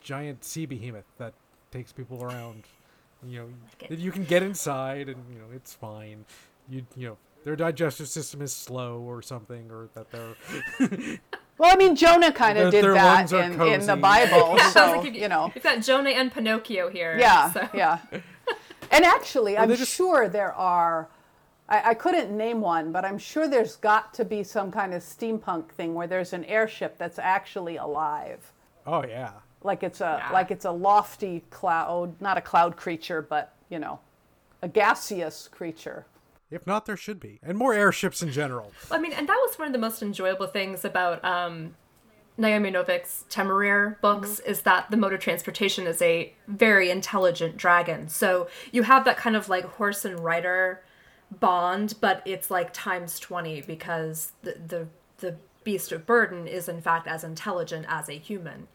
giant 0.00 0.44
sea 0.44 0.66
behemoth 0.66 1.04
that 1.18 1.34
takes 1.70 1.92
people 1.92 2.22
around? 2.22 2.64
You 3.26 3.40
know, 3.40 3.48
that 3.88 3.98
you 3.98 4.12
can 4.12 4.24
get 4.24 4.42
inside, 4.42 5.08
and 5.08 5.22
you 5.32 5.38
know 5.38 5.46
it's 5.54 5.74
fine. 5.74 6.24
You 6.68 6.86
you 6.96 7.08
know 7.08 7.16
their 7.44 7.56
digestive 7.56 8.08
system 8.08 8.42
is 8.42 8.52
slow 8.52 8.98
or 9.00 9.22
something, 9.22 9.70
or 9.70 9.88
that 9.94 10.10
they're 10.10 10.36
Well, 11.58 11.70
I 11.70 11.76
mean, 11.76 11.94
Jonah 11.94 12.32
kind 12.32 12.56
of 12.56 12.70
did 12.70 12.84
that 12.84 13.30
in, 13.32 13.60
in 13.60 13.84
the. 13.86 13.96
Bible. 13.96 14.56
Sounds 14.58 14.72
So, 14.72 15.00
like 15.00 15.14
you 15.14 15.28
know, 15.28 15.52
you've 15.54 15.62
got 15.62 15.82
Jonah 15.82 16.08
and 16.10 16.32
Pinocchio 16.32 16.88
here. 16.88 17.18
yeah, 17.18 17.50
so. 17.52 17.68
yeah. 17.74 17.98
And 18.90 19.04
actually, 19.04 19.58
I'm 19.58 19.68
just- 19.68 19.92
sure 19.94 20.28
there 20.28 20.54
are. 20.54 21.08
I, 21.70 21.90
I 21.90 21.94
couldn't 21.94 22.36
name 22.36 22.60
one, 22.60 22.92
but 22.92 23.04
I'm 23.04 23.18
sure 23.18 23.48
there's 23.48 23.76
got 23.76 24.12
to 24.14 24.24
be 24.24 24.42
some 24.42 24.70
kind 24.70 24.92
of 24.92 25.02
steampunk 25.02 25.68
thing 25.70 25.94
where 25.94 26.06
there's 26.06 26.32
an 26.32 26.44
airship 26.44 26.98
that's 26.98 27.18
actually 27.18 27.76
alive, 27.76 28.52
oh 28.86 29.04
yeah. 29.06 29.32
like 29.62 29.82
it's 29.82 30.00
a 30.00 30.18
Yeah. 30.18 30.32
like 30.32 30.50
it's 30.50 30.64
a 30.64 30.72
lofty 30.72 31.44
cloud, 31.50 32.20
not 32.20 32.36
a 32.36 32.40
cloud 32.40 32.76
creature, 32.76 33.22
but 33.22 33.54
you 33.68 33.78
know, 33.78 34.00
a 34.60 34.68
gaseous 34.68 35.48
creature. 35.48 36.06
If 36.50 36.66
not, 36.66 36.84
there 36.84 36.96
should 36.96 37.20
be, 37.20 37.38
and 37.44 37.56
more 37.56 37.72
airships 37.72 38.22
in 38.22 38.32
general. 38.32 38.72
I 38.90 38.98
mean, 38.98 39.12
and 39.12 39.28
that 39.28 39.38
was 39.46 39.56
one 39.56 39.68
of 39.68 39.72
the 39.72 39.78
most 39.78 40.02
enjoyable 40.02 40.48
things 40.48 40.84
about 40.84 41.24
um, 41.24 41.76
Naomi 42.36 42.72
Novik's 42.72 43.24
Temeraire 43.30 44.00
books 44.00 44.40
is 44.40 44.62
that 44.62 44.90
the 44.90 44.96
mode 44.96 45.12
of 45.12 45.20
transportation 45.20 45.86
is 45.86 46.02
a 46.02 46.32
very 46.48 46.90
intelligent 46.90 47.56
dragon. 47.56 48.08
So 48.08 48.48
you 48.72 48.82
have 48.82 49.04
that 49.04 49.16
kind 49.16 49.36
of 49.36 49.48
like 49.48 49.64
horse 49.64 50.04
and 50.04 50.18
rider 50.18 50.82
bond, 51.38 51.94
but 52.00 52.22
it's 52.24 52.50
like 52.50 52.72
times 52.72 53.18
20 53.18 53.62
because 53.62 54.32
the, 54.42 54.56
the, 54.66 54.86
the 55.18 55.36
beast 55.64 55.92
of 55.92 56.06
burden 56.06 56.46
is 56.46 56.68
in 56.68 56.80
fact 56.80 57.06
as 57.06 57.22
intelligent 57.24 57.86
as 57.88 58.08
a 58.08 58.14
human, 58.14 58.68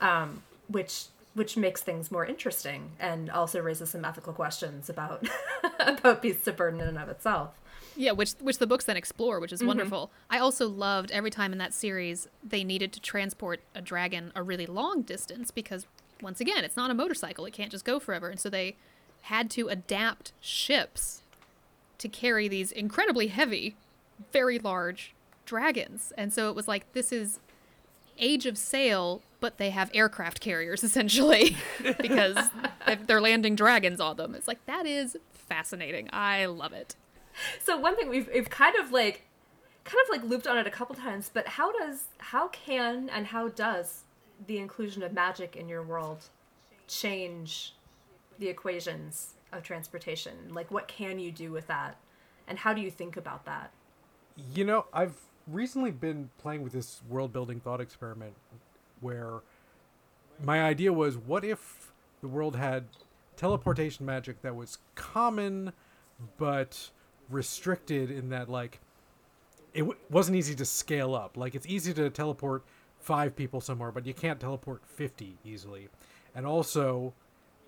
um, 0.00 0.42
which 0.68 1.06
which 1.34 1.56
makes 1.56 1.82
things 1.82 2.12
more 2.12 2.24
interesting 2.24 2.92
and 3.00 3.28
also 3.28 3.60
raises 3.60 3.90
some 3.90 4.04
ethical 4.04 4.32
questions 4.32 4.88
about 4.88 5.26
about 5.80 6.22
beasts 6.22 6.46
of 6.46 6.56
burden 6.56 6.80
in 6.80 6.88
and 6.88 6.98
of 6.98 7.08
itself. 7.08 7.60
Yeah, 7.96 8.12
which 8.12 8.32
which 8.40 8.58
the 8.58 8.66
books 8.66 8.84
then 8.84 8.96
explore, 8.96 9.40
which 9.40 9.52
is 9.52 9.62
wonderful. 9.62 10.10
I 10.30 10.38
also 10.38 10.68
loved 10.68 11.10
every 11.10 11.30
time 11.30 11.52
in 11.52 11.58
that 11.58 11.74
series 11.74 12.28
they 12.42 12.64
needed 12.64 12.92
to 12.92 13.00
transport 13.00 13.60
a 13.74 13.80
dragon 13.80 14.32
a 14.34 14.42
really 14.42 14.66
long 14.66 15.02
distance 15.02 15.50
because 15.50 15.86
once 16.22 16.40
again, 16.40 16.64
it's 16.64 16.76
not 16.76 16.90
a 16.90 16.94
motorcycle; 16.94 17.44
it 17.46 17.52
can't 17.52 17.70
just 17.70 17.84
go 17.84 17.98
forever, 17.98 18.28
and 18.28 18.40
so 18.40 18.48
they 18.48 18.76
had 19.22 19.50
to 19.50 19.68
adapt 19.68 20.32
ships 20.40 21.22
to 21.98 22.08
carry 22.08 22.48
these 22.48 22.72
incredibly 22.72 23.28
heavy, 23.28 23.76
very 24.32 24.58
large 24.58 25.14
dragons. 25.46 26.12
And 26.16 26.32
so 26.32 26.48
it 26.48 26.54
was 26.54 26.68
like 26.68 26.92
this 26.92 27.12
is 27.12 27.38
Age 28.18 28.46
of 28.46 28.56
Sail, 28.56 29.22
but 29.40 29.58
they 29.58 29.70
have 29.70 29.90
aircraft 29.94 30.40
carriers 30.40 30.84
essentially 30.84 31.56
because 32.00 32.48
they're 33.06 33.20
landing 33.20 33.56
dragons 33.56 34.00
on 34.00 34.16
them. 34.16 34.34
It's 34.34 34.48
like 34.48 34.64
that 34.66 34.86
is 34.86 35.16
fascinating. 35.32 36.08
I 36.12 36.46
love 36.46 36.72
it. 36.72 36.96
So 37.62 37.76
one 37.76 37.96
thing 37.96 38.08
we've 38.08 38.28
we've 38.32 38.50
kind 38.50 38.76
of 38.76 38.92
like 38.92 39.22
kind 39.84 40.02
of 40.04 40.10
like 40.10 40.28
looped 40.28 40.46
on 40.46 40.56
it 40.56 40.66
a 40.66 40.70
couple 40.70 40.94
times, 40.94 41.30
but 41.32 41.46
how 41.46 41.72
does 41.72 42.04
how 42.18 42.48
can 42.48 43.10
and 43.10 43.26
how 43.26 43.48
does 43.48 44.04
the 44.46 44.58
inclusion 44.58 45.02
of 45.02 45.12
magic 45.12 45.56
in 45.56 45.68
your 45.68 45.82
world 45.82 46.28
change 46.86 47.74
the 48.38 48.48
equations 48.48 49.33
of 49.56 49.62
transportation? 49.62 50.34
Like 50.50 50.70
what 50.70 50.88
can 50.88 51.18
you 51.18 51.30
do 51.30 51.52
with 51.52 51.66
that? 51.68 51.96
And 52.46 52.58
how 52.58 52.74
do 52.74 52.80
you 52.80 52.90
think 52.90 53.16
about 53.16 53.44
that? 53.46 53.70
You 54.54 54.64
know, 54.64 54.86
I've 54.92 55.16
recently 55.46 55.90
been 55.90 56.30
playing 56.38 56.62
with 56.62 56.72
this 56.72 57.02
world 57.08 57.32
building 57.32 57.60
thought 57.60 57.80
experiment 57.80 58.34
where 59.00 59.40
my 60.42 60.62
idea 60.62 60.92
was 60.92 61.16
what 61.16 61.44
if 61.44 61.92
the 62.20 62.28
world 62.28 62.56
had 62.56 62.84
teleportation 63.36 64.06
magic 64.06 64.40
that 64.42 64.54
was 64.56 64.78
common 64.94 65.72
but 66.38 66.90
restricted 67.28 68.10
in 68.10 68.30
that 68.30 68.48
like 68.48 68.80
it 69.72 69.80
w- 69.80 69.98
wasn't 70.10 70.36
easy 70.36 70.54
to 70.54 70.64
scale 70.64 71.14
up 71.14 71.36
like 71.36 71.54
it's 71.54 71.66
easy 71.66 71.92
to 71.92 72.08
teleport 72.10 72.64
five 73.00 73.34
people 73.36 73.60
somewhere 73.60 73.90
but 73.90 74.06
you 74.06 74.14
can't 74.14 74.40
teleport 74.40 74.80
50 74.86 75.36
easily 75.44 75.88
and 76.34 76.46
also 76.46 77.12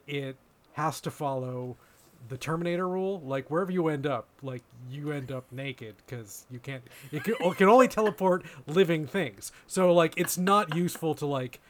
it 0.06 0.36
has 0.76 1.00
to 1.00 1.10
follow 1.10 1.74
the 2.28 2.36
Terminator 2.36 2.86
rule. 2.86 3.22
Like 3.24 3.50
wherever 3.50 3.72
you 3.72 3.88
end 3.88 4.06
up, 4.06 4.28
like 4.42 4.62
you 4.90 5.10
end 5.10 5.32
up 5.32 5.50
naked 5.50 5.94
because 6.04 6.44
you 6.50 6.58
can't. 6.58 6.82
It 7.10 7.24
can, 7.24 7.34
it 7.40 7.56
can 7.56 7.68
only 7.68 7.88
teleport 7.88 8.44
living 8.66 9.06
things. 9.06 9.52
So 9.66 9.92
like 9.94 10.12
it's 10.18 10.36
not 10.36 10.76
useful 10.76 11.14
to 11.14 11.26
like 11.26 11.60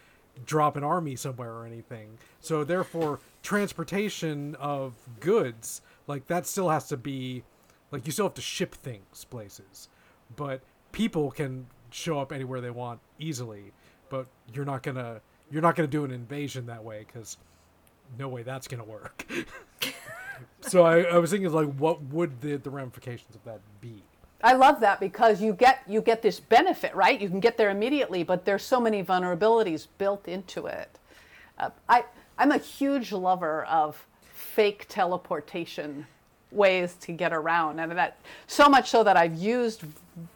drop 0.45 0.77
an 0.77 0.83
army 0.83 1.15
somewhere 1.15 1.53
or 1.53 1.67
anything. 1.67 2.19
So 2.41 2.65
therefore, 2.65 3.21
transportation 3.45 4.57
of 4.57 4.95
goods 5.21 5.83
like 6.09 6.27
that 6.27 6.47
still 6.47 6.71
has 6.71 6.89
to 6.89 6.97
be 6.97 7.45
like 7.93 8.07
you 8.07 8.13
still 8.13 8.27
have 8.27 8.35
to 8.35 8.43
ship 8.43 8.75
things 8.75 9.25
places, 9.25 9.89
but 10.35 10.63
people 10.91 11.31
can 11.31 11.67
show 11.91 12.19
up 12.19 12.33
anywhere 12.33 12.61
they 12.61 12.71
want 12.71 12.99
easily. 13.21 13.73
But 14.09 14.27
you're 14.53 14.65
not 14.65 14.83
gonna 14.83 15.21
you're 15.49 15.63
not 15.63 15.77
gonna 15.77 15.87
do 15.87 16.05
an 16.05 16.11
invasion 16.11 16.67
that 16.67 16.83
way 16.83 17.07
because 17.07 17.37
no 18.19 18.29
way 18.29 18.43
that's 18.43 18.69
gonna 18.69 18.85
work. 18.85 19.27
so 20.61 20.83
I, 20.83 21.03
I 21.03 21.19
was 21.19 21.31
thinking 21.31 21.51
like 21.53 21.73
what 21.75 22.03
would 22.05 22.41
the, 22.41 22.57
the 22.57 22.71
ramifications 22.71 23.35
of 23.35 23.45
that 23.45 23.61
be 23.81 24.03
I 24.43 24.53
love 24.53 24.81
that 24.81 25.01
because 25.01 25.41
you 25.41 25.55
get 25.55 25.83
you 25.89 26.01
get 26.01 26.23
this 26.23 26.39
benefit, 26.41 26.95
right? 26.95 27.21
You 27.21 27.29
can 27.29 27.41
get 27.41 27.57
there 27.57 27.71
immediately, 27.71 28.23
but 28.23 28.45
there's 28.45 28.63
so 28.63 28.81
many 28.81 29.03
vulnerabilities 29.03 29.87
built 29.99 30.29
into 30.29 30.67
it. 30.67 30.99
Uh, 31.59 31.71
I 31.89 32.05
I'm 32.39 32.53
a 32.53 32.59
huge 32.59 33.13
lover 33.13 33.65
of 33.65 34.07
fake 34.35 34.87
teleportation 34.89 36.07
ways 36.53 36.95
to 37.01 37.13
get 37.13 37.33
around, 37.33 37.81
and 37.81 37.93
that 37.93 38.19
so 38.47 38.69
much 38.69 38.91
so 38.91 39.03
that 39.03 39.17
I've 39.17 39.35
used 39.35 39.85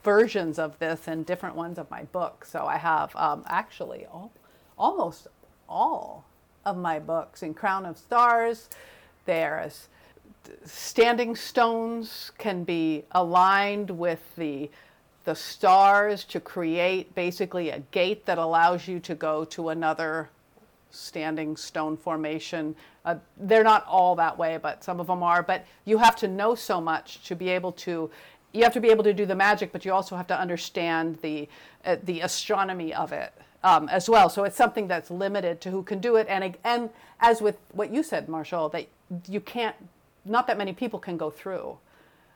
versions 0.03 0.59
of 0.59 0.79
this 0.79 1.07
in 1.09 1.23
different 1.23 1.55
ones 1.55 1.79
of 1.79 1.91
my 1.91 2.05
book 2.05 2.45
So 2.45 2.67
I 2.67 2.77
have 2.77 3.15
um, 3.17 3.45
actually 3.47 4.07
all, 4.07 4.33
almost 4.77 5.27
all 5.69 6.25
of 6.65 6.77
my 6.77 6.99
books 6.99 7.43
in 7.43 7.55
Crown 7.55 7.87
of 7.87 7.99
Stars. 7.99 8.69
There's 9.27 9.89
standing 10.65 11.37
stones 11.37 12.33
can 12.39 12.65
be 12.65 13.05
aligned 13.13 13.91
with 13.91 14.21
the 14.37 14.71
the 15.25 15.35
stars 15.35 16.25
to 16.25 16.41
create 16.41 17.15
basically 17.15 17.69
a 17.69 17.81
gate 17.91 18.25
that 18.25 18.39
allows 18.39 18.89
you 18.89 18.99
to 18.99 19.15
go 19.15 19.45
to 19.45 19.69
another 19.69 20.31
standing 20.91 21.57
stone 21.59 21.95
formation. 21.95 22.75
Uh, 23.05 23.17
they're 23.37 23.63
not 23.63 23.87
all 23.87 24.17
that 24.17 24.39
way, 24.39 24.59
but 24.61 24.83
some 24.83 24.99
of 24.99 25.07
them 25.07 25.23
are. 25.23 25.43
But 25.43 25.67
you 25.85 25.99
have 25.99 26.17
to 26.17 26.29
know 26.29 26.55
so 26.55 26.81
much 26.81 27.23
to 27.29 27.37
be 27.37 27.51
able 27.51 27.73
to. 27.73 28.11
You 28.53 28.65
have 28.65 28.73
to 28.73 28.81
be 28.81 28.89
able 28.89 29.05
to 29.05 29.15
do 29.15 29.27
the 29.27 29.35
magic, 29.35 29.73
but 29.73 29.85
you 29.85 29.93
also 29.93 30.17
have 30.17 30.27
to 30.29 30.41
understand 30.41 31.19
the 31.23 31.49
uh, 31.85 31.97
the 32.03 32.21
astronomy 32.21 32.93
of 32.95 33.13
it 33.13 33.33
um, 33.63 33.89
as 33.89 34.09
well. 34.09 34.29
So 34.29 34.45
it's 34.45 34.57
something 34.57 34.89
that's 34.89 35.11
limited 35.11 35.61
to 35.63 35.71
who 35.71 35.83
can 35.83 36.01
do 36.01 36.17
it. 36.17 36.27
And 36.29 36.57
and 36.65 36.91
as 37.21 37.41
with 37.41 37.57
what 37.73 37.93
you 37.93 38.03
said, 38.03 38.29
Marshall, 38.29 38.69
that 38.71 38.89
you 39.29 39.41
can't. 39.41 39.77
Not 40.25 40.47
that 40.49 40.59
many 40.59 40.73
people 40.73 40.99
can 40.99 41.17
go 41.17 41.31
through. 41.31 41.79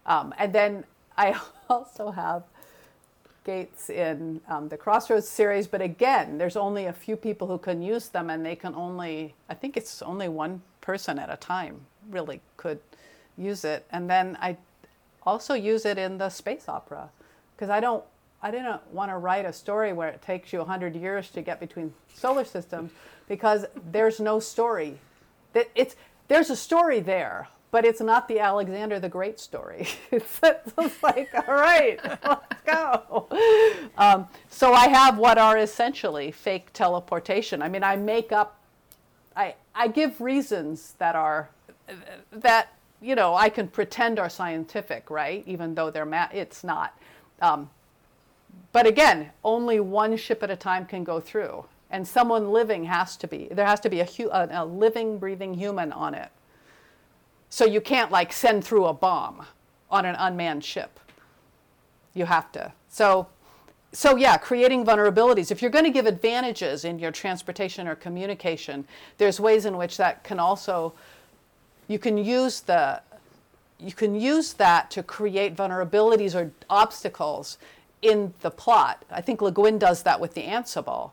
Um, 0.06 0.34
and 0.38 0.52
then 0.52 0.84
I 1.16 1.38
also 1.68 2.10
have 2.10 2.44
gates 3.44 3.90
in 3.90 4.40
um, 4.48 4.68
the 4.68 4.76
Crossroads 4.76 5.28
series, 5.28 5.66
but 5.66 5.82
again, 5.82 6.38
there's 6.38 6.56
only 6.56 6.86
a 6.86 6.92
few 6.92 7.14
people 7.14 7.46
who 7.46 7.58
can 7.58 7.82
use 7.82 8.08
them, 8.08 8.30
and 8.30 8.44
they 8.44 8.56
can 8.56 8.74
only, 8.74 9.34
I 9.48 9.54
think 9.54 9.76
it's 9.76 10.00
only 10.02 10.28
one 10.28 10.62
person 10.80 11.18
at 11.18 11.30
a 11.30 11.36
time 11.36 11.80
really 12.10 12.40
could 12.56 12.80
use 13.36 13.64
it. 13.64 13.86
And 13.90 14.08
then 14.08 14.36
I 14.40 14.56
also 15.24 15.54
use 15.54 15.84
it 15.84 15.98
in 15.98 16.18
the 16.18 16.28
space 16.30 16.68
opera 16.68 17.10
because 17.54 17.70
I 17.70 17.80
don't, 17.80 18.04
I 18.44 18.50
didn't 18.50 18.78
want 18.92 19.10
to 19.10 19.16
write 19.16 19.46
a 19.46 19.52
story 19.54 19.94
where 19.94 20.10
it 20.10 20.20
takes 20.20 20.52
you 20.52 20.58
100 20.58 20.94
years 20.94 21.30
to 21.30 21.40
get 21.40 21.60
between 21.60 21.94
solar 22.12 22.44
systems 22.44 22.92
because 23.26 23.64
there's 23.90 24.20
no 24.20 24.38
story. 24.38 24.98
It's, 25.74 25.96
there's 26.28 26.50
a 26.50 26.56
story 26.56 27.00
there, 27.00 27.48
but 27.70 27.86
it's 27.86 28.02
not 28.02 28.28
the 28.28 28.40
Alexander 28.40 29.00
the 29.00 29.08
Great 29.08 29.40
story. 29.40 29.88
it's, 30.10 30.40
it's 30.42 31.02
like, 31.02 31.30
all 31.48 31.54
right, 31.54 31.98
let's 32.04 32.62
go. 32.66 33.28
Um, 33.96 34.28
so 34.50 34.74
I 34.74 34.88
have 34.88 35.16
what 35.16 35.38
are 35.38 35.56
essentially 35.56 36.30
fake 36.30 36.70
teleportation. 36.74 37.62
I 37.62 37.70
mean, 37.70 37.82
I 37.82 37.96
make 37.96 38.30
up, 38.30 38.60
I, 39.34 39.54
I 39.74 39.88
give 39.88 40.20
reasons 40.20 40.96
that 40.98 41.16
are, 41.16 41.48
that, 42.30 42.74
you 43.00 43.14
know, 43.14 43.34
I 43.34 43.48
can 43.48 43.68
pretend 43.68 44.18
are 44.18 44.28
scientific, 44.28 45.08
right? 45.08 45.42
Even 45.46 45.74
though 45.74 45.90
they're, 45.90 46.04
ma- 46.04 46.28
it's 46.30 46.62
not. 46.62 46.98
Um, 47.40 47.70
but 48.72 48.86
again, 48.86 49.30
only 49.44 49.80
one 49.80 50.16
ship 50.16 50.42
at 50.42 50.50
a 50.50 50.56
time 50.56 50.86
can 50.86 51.04
go 51.04 51.20
through. 51.20 51.64
And 51.90 52.06
someone 52.06 52.50
living 52.50 52.84
has 52.84 53.16
to 53.18 53.28
be, 53.28 53.48
there 53.50 53.66
has 53.66 53.80
to 53.80 53.90
be 53.90 54.00
a, 54.00 54.08
a, 54.32 54.48
a 54.50 54.64
living, 54.64 55.18
breathing 55.18 55.54
human 55.54 55.92
on 55.92 56.14
it. 56.14 56.30
So 57.50 57.64
you 57.64 57.80
can't 57.80 58.10
like 58.10 58.32
send 58.32 58.64
through 58.64 58.86
a 58.86 58.92
bomb 58.92 59.46
on 59.90 60.04
an 60.04 60.16
unmanned 60.16 60.64
ship. 60.64 60.98
You 62.14 62.24
have 62.24 62.50
to. 62.52 62.72
So 62.88 63.28
so 63.94 64.16
yeah, 64.16 64.36
creating 64.36 64.84
vulnerabilities. 64.84 65.52
If 65.52 65.62
you're 65.62 65.70
going 65.70 65.84
to 65.84 65.90
give 65.90 66.06
advantages 66.06 66.84
in 66.84 66.98
your 66.98 67.12
transportation 67.12 67.86
or 67.86 67.94
communication, 67.94 68.84
there's 69.18 69.38
ways 69.38 69.66
in 69.66 69.76
which 69.76 69.96
that 69.98 70.24
can 70.24 70.40
also 70.40 70.94
you 71.86 72.00
can 72.00 72.18
use 72.18 72.60
the 72.60 73.00
you 73.78 73.92
can 73.92 74.14
use 74.14 74.54
that 74.54 74.90
to 74.90 75.02
create 75.02 75.54
vulnerabilities 75.54 76.34
or 76.34 76.50
obstacles 76.70 77.58
in 78.04 78.34
the 78.42 78.50
plot. 78.50 79.04
I 79.10 79.20
think 79.20 79.40
Le 79.40 79.50
Guin 79.50 79.78
does 79.78 80.02
that 80.02 80.20
with 80.20 80.34
the 80.34 80.42
Ansible. 80.42 81.12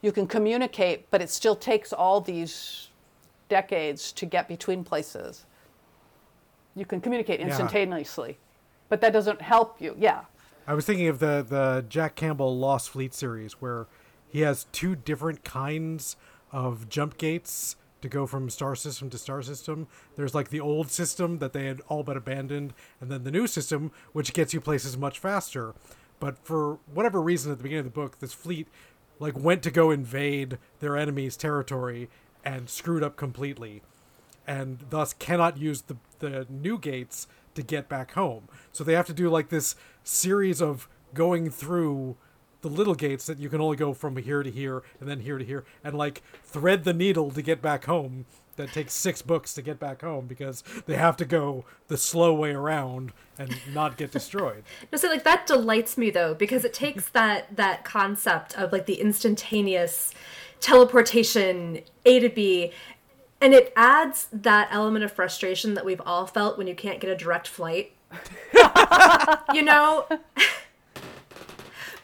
You 0.00 0.12
can 0.12 0.26
communicate, 0.26 1.10
but 1.10 1.20
it 1.20 1.30
still 1.30 1.56
takes 1.56 1.92
all 1.92 2.20
these 2.20 2.88
decades 3.48 4.12
to 4.12 4.26
get 4.26 4.46
between 4.48 4.84
places. 4.84 5.44
You 6.74 6.86
can 6.86 7.00
communicate 7.00 7.40
Yeah. 7.40 7.46
instantaneously, 7.46 8.38
but 8.88 9.00
that 9.00 9.12
doesn't 9.12 9.40
help 9.42 9.80
you. 9.80 9.94
Yeah. 9.98 10.22
I 10.66 10.74
was 10.74 10.86
thinking 10.86 11.08
of 11.08 11.18
the 11.18 11.44
the 11.46 11.84
Jack 11.88 12.14
Campbell 12.14 12.56
Lost 12.56 12.90
Fleet 12.90 13.12
series 13.12 13.60
where 13.60 13.86
he 14.28 14.40
has 14.40 14.64
two 14.72 14.94
different 14.96 15.44
kinds 15.44 16.16
of 16.52 16.88
jump 16.88 17.18
gates 17.18 17.76
to 18.02 18.08
go 18.08 18.26
from 18.26 18.50
star 18.50 18.74
system 18.76 19.08
to 19.10 19.18
star 19.18 19.42
system. 19.42 19.86
There's 20.16 20.34
like 20.34 20.50
the 20.50 20.60
old 20.60 20.90
system 20.90 21.38
that 21.38 21.52
they 21.52 21.66
had 21.66 21.80
all 21.88 22.02
but 22.02 22.16
abandoned, 22.16 22.74
and 23.00 23.10
then 23.10 23.24
the 23.24 23.30
new 23.30 23.46
system 23.46 23.92
which 24.12 24.32
gets 24.34 24.52
you 24.52 24.60
places 24.60 24.96
much 24.96 25.18
faster. 25.18 25.74
But 26.24 26.38
for 26.38 26.78
whatever 26.90 27.20
reason 27.20 27.52
at 27.52 27.58
the 27.58 27.62
beginning 27.62 27.86
of 27.86 27.92
the 27.92 28.00
book, 28.00 28.18
this 28.18 28.32
fleet 28.32 28.66
like 29.18 29.38
went 29.38 29.62
to 29.64 29.70
go 29.70 29.90
invade 29.90 30.56
their 30.80 30.96
enemy's 30.96 31.36
territory 31.36 32.08
and 32.42 32.70
screwed 32.70 33.02
up 33.02 33.14
completely 33.14 33.82
and 34.46 34.86
thus 34.88 35.12
cannot 35.12 35.58
use 35.58 35.82
the, 35.82 35.98
the 36.20 36.46
new 36.48 36.78
gates 36.78 37.26
to 37.56 37.62
get 37.62 37.90
back 37.90 38.12
home. 38.12 38.48
So 38.72 38.82
they 38.82 38.94
have 38.94 39.04
to 39.08 39.12
do 39.12 39.28
like 39.28 39.50
this 39.50 39.76
series 40.02 40.62
of 40.62 40.88
going 41.12 41.50
through 41.50 42.16
the 42.62 42.70
little 42.70 42.94
gates 42.94 43.26
that 43.26 43.38
you 43.38 43.50
can 43.50 43.60
only 43.60 43.76
go 43.76 43.92
from 43.92 44.16
here 44.16 44.42
to 44.42 44.50
here 44.50 44.82
and 45.00 45.06
then 45.06 45.20
here 45.20 45.36
to 45.36 45.44
here 45.44 45.66
and 45.84 45.94
like 45.94 46.22
thread 46.42 46.84
the 46.84 46.94
needle 46.94 47.32
to 47.32 47.42
get 47.42 47.60
back 47.60 47.84
home. 47.84 48.24
That 48.56 48.72
takes 48.72 48.94
six 48.94 49.22
books 49.22 49.54
to 49.54 49.62
get 49.62 49.78
back 49.78 50.02
home 50.02 50.26
because 50.26 50.62
they 50.86 50.96
have 50.96 51.16
to 51.18 51.24
go 51.24 51.64
the 51.88 51.96
slow 51.96 52.34
way 52.34 52.52
around 52.52 53.12
and 53.38 53.54
not 53.72 53.96
get 53.96 54.10
destroyed. 54.12 54.64
No, 54.92 54.98
so 54.98 55.08
like 55.08 55.24
that 55.24 55.46
delights 55.46 55.98
me 55.98 56.10
though 56.10 56.34
because 56.34 56.64
it 56.64 56.72
takes 56.72 57.08
that 57.10 57.56
that 57.56 57.84
concept 57.84 58.56
of 58.56 58.70
like 58.72 58.86
the 58.86 59.00
instantaneous 59.00 60.12
teleportation 60.60 61.80
A 62.04 62.20
to 62.20 62.28
B 62.28 62.72
and 63.40 63.52
it 63.52 63.72
adds 63.76 64.28
that 64.32 64.68
element 64.70 65.04
of 65.04 65.12
frustration 65.12 65.74
that 65.74 65.84
we've 65.84 66.00
all 66.06 66.26
felt 66.26 66.56
when 66.56 66.66
you 66.66 66.74
can't 66.74 67.00
get 67.00 67.10
a 67.10 67.16
direct 67.16 67.46
flight. 67.46 67.92
you 69.52 69.62
know? 69.62 70.06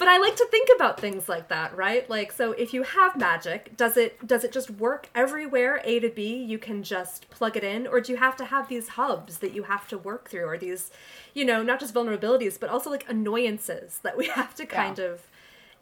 but 0.00 0.08
I 0.08 0.18
like 0.18 0.34
to 0.36 0.46
think 0.50 0.68
about 0.74 0.98
things 0.98 1.28
like 1.28 1.46
that, 1.48 1.76
right? 1.76 2.08
Like 2.10 2.32
so 2.32 2.52
if 2.52 2.74
you 2.74 2.82
have 2.82 3.16
magic, 3.16 3.76
does 3.76 3.96
it 3.96 4.26
does 4.26 4.42
it 4.42 4.50
just 4.50 4.70
work 4.70 5.08
everywhere 5.14 5.80
A 5.84 6.00
to 6.00 6.08
B? 6.08 6.34
You 6.52 6.58
can 6.58 6.82
just 6.82 7.30
plug 7.30 7.56
it 7.56 7.62
in 7.62 7.86
or 7.86 8.00
do 8.00 8.10
you 8.12 8.18
have 8.18 8.36
to 8.38 8.46
have 8.46 8.68
these 8.68 8.88
hubs 9.00 9.38
that 9.38 9.52
you 9.52 9.64
have 9.64 9.86
to 9.88 9.98
work 9.98 10.28
through 10.30 10.46
or 10.46 10.58
these, 10.58 10.90
you 11.34 11.44
know, 11.44 11.62
not 11.62 11.78
just 11.80 11.94
vulnerabilities, 11.94 12.58
but 12.58 12.68
also 12.70 12.90
like 12.90 13.04
annoyances 13.08 14.00
that 14.02 14.16
we 14.16 14.26
have 14.40 14.54
to 14.56 14.66
kind 14.66 14.98
Yeah. 14.98 15.04
of 15.04 15.22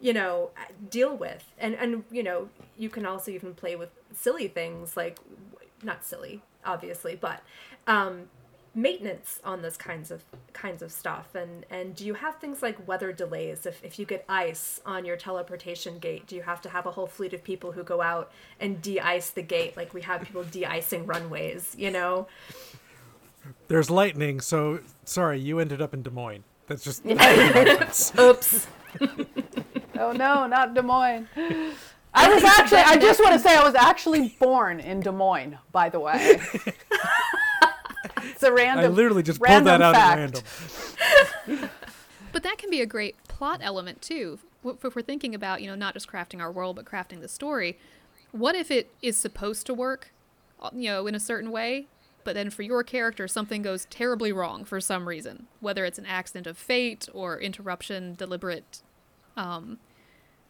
you 0.01 0.13
know 0.13 0.51
deal 0.89 1.13
with 1.15 1.43
and 1.57 1.73
and 1.75 2.05
you 2.09 2.23
know 2.23 2.47
you 2.77 2.89
can 2.89 3.05
also 3.05 3.31
even 3.31 3.53
play 3.53 3.75
with 3.75 3.89
silly 4.15 4.47
things 4.47 4.95
like 4.95 5.17
not 5.83 6.05
silly 6.05 6.41
obviously 6.65 7.15
but 7.19 7.41
um 7.85 8.29
maintenance 8.81 9.39
on 9.43 9.61
those 9.61 9.77
kinds 9.77 10.11
of 10.11 10.23
kinds 10.53 10.81
of 10.81 10.91
stuff 10.91 11.35
and 11.35 11.65
and 11.69 11.95
do 11.95 12.05
you 12.05 12.13
have 12.13 12.35
things 12.35 12.61
like 12.61 12.87
weather 12.87 13.11
delays 13.11 13.65
if, 13.65 13.83
if 13.83 13.99
you 13.99 14.05
get 14.05 14.23
ice 14.29 14.79
on 14.85 15.05
your 15.05 15.17
teleportation 15.17 15.99
gate 15.99 16.25
do 16.27 16.35
you 16.35 16.41
have 16.41 16.61
to 16.61 16.69
have 16.69 16.85
a 16.85 16.91
whole 16.91 17.07
fleet 17.07 17.33
of 17.33 17.43
people 17.43 17.71
who 17.71 17.83
go 17.83 18.01
out 18.01 18.31
and 18.59 18.81
de-ice 18.81 19.29
the 19.31 19.41
gate 19.41 19.75
like 19.75 19.93
we 19.93 20.01
have 20.01 20.21
people 20.21 20.43
de-icing 20.43 21.05
runways 21.05 21.75
you 21.77 21.91
know 21.91 22.27
There's 23.67 23.89
lightning, 23.89 24.41
so 24.41 24.79
sorry, 25.05 25.39
you 25.39 25.59
ended 25.59 25.81
up 25.81 25.93
in 25.93 26.03
Des 26.03 26.11
Moines. 26.11 26.43
That's 26.67 26.83
just 26.83 27.03
oops 28.19 28.67
Oh 29.99 30.13
no, 30.13 30.47
not 30.47 30.73
Des 30.73 30.81
Moines. 30.81 31.27
I 32.13 32.33
was 32.33 32.43
actually, 32.43 32.79
I 32.79 32.97
just 32.97 33.19
want 33.19 33.33
to 33.33 33.39
say 33.39 33.55
I 33.55 33.63
was 33.63 33.75
actually 33.75 34.29
born 34.39 34.79
in 34.79 35.01
Des 35.01 35.11
Moines, 35.11 35.57
by 35.71 35.89
the 35.89 35.99
way. 35.99 36.39
It's 38.17 38.43
a 38.43 38.53
random. 38.53 38.85
I 38.85 38.87
literally 38.87 39.23
just 39.23 39.41
pulled 39.41 39.65
that 39.65 39.81
out 39.81 39.95
fact. 39.95 40.43
at 41.47 41.47
random. 41.47 41.69
But 42.31 42.43
that 42.43 42.57
can 42.57 42.69
be 42.69 42.81
a 42.81 42.85
great 42.85 43.15
plot 43.27 43.59
element 43.63 44.01
too. 44.01 44.39
If 44.63 44.85
if 44.85 44.95
we're 44.95 45.01
thinking 45.01 45.33
about, 45.33 45.61
you 45.61 45.67
know, 45.67 45.75
not 45.75 45.93
just 45.93 46.07
crafting 46.07 46.39
our 46.39 46.51
world, 46.51 46.75
but 46.75 46.85
crafting 46.85 47.21
the 47.21 47.27
story. 47.27 47.77
What 48.31 48.55
if 48.55 48.69
it 48.69 48.93
is 49.01 49.17
supposed 49.17 49.65
to 49.65 49.73
work, 49.73 50.11
uh, 50.61 50.69
you 50.73 50.89
know, 50.89 51.07
in 51.07 51.15
a 51.15 51.19
certain 51.19 51.49
way, 51.49 51.87
but 52.23 52.35
then 52.35 52.49
for 52.49 52.61
your 52.61 52.83
character 52.83 53.27
something 53.27 53.61
goes 53.61 53.85
terribly 53.89 54.31
wrong 54.31 54.63
for 54.65 54.79
some 54.79 55.07
reason, 55.07 55.47
whether 55.59 55.85
it's 55.85 55.97
an 55.97 56.05
accident 56.05 56.45
of 56.45 56.57
fate 56.57 57.09
or 57.13 57.39
interruption, 57.39 58.13
deliberate 58.15 58.83
um, 59.35 59.79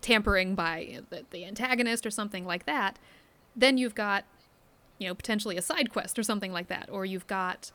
tampering 0.02 0.56
by 0.56 1.00
the, 1.10 1.26
the 1.32 1.46
antagonist 1.46 2.06
or 2.06 2.12
something 2.12 2.46
like 2.46 2.66
that. 2.66 3.00
Then 3.56 3.78
you've 3.78 3.96
got, 3.96 4.26
you 5.00 5.08
know, 5.08 5.16
potentially 5.16 5.58
a 5.58 5.62
side 5.62 5.90
quest 5.90 6.20
or 6.20 6.24
something 6.24 6.52
like 6.52 6.68
that, 6.68 6.90
or 6.92 7.06
you've 7.06 7.28
got 7.28 7.72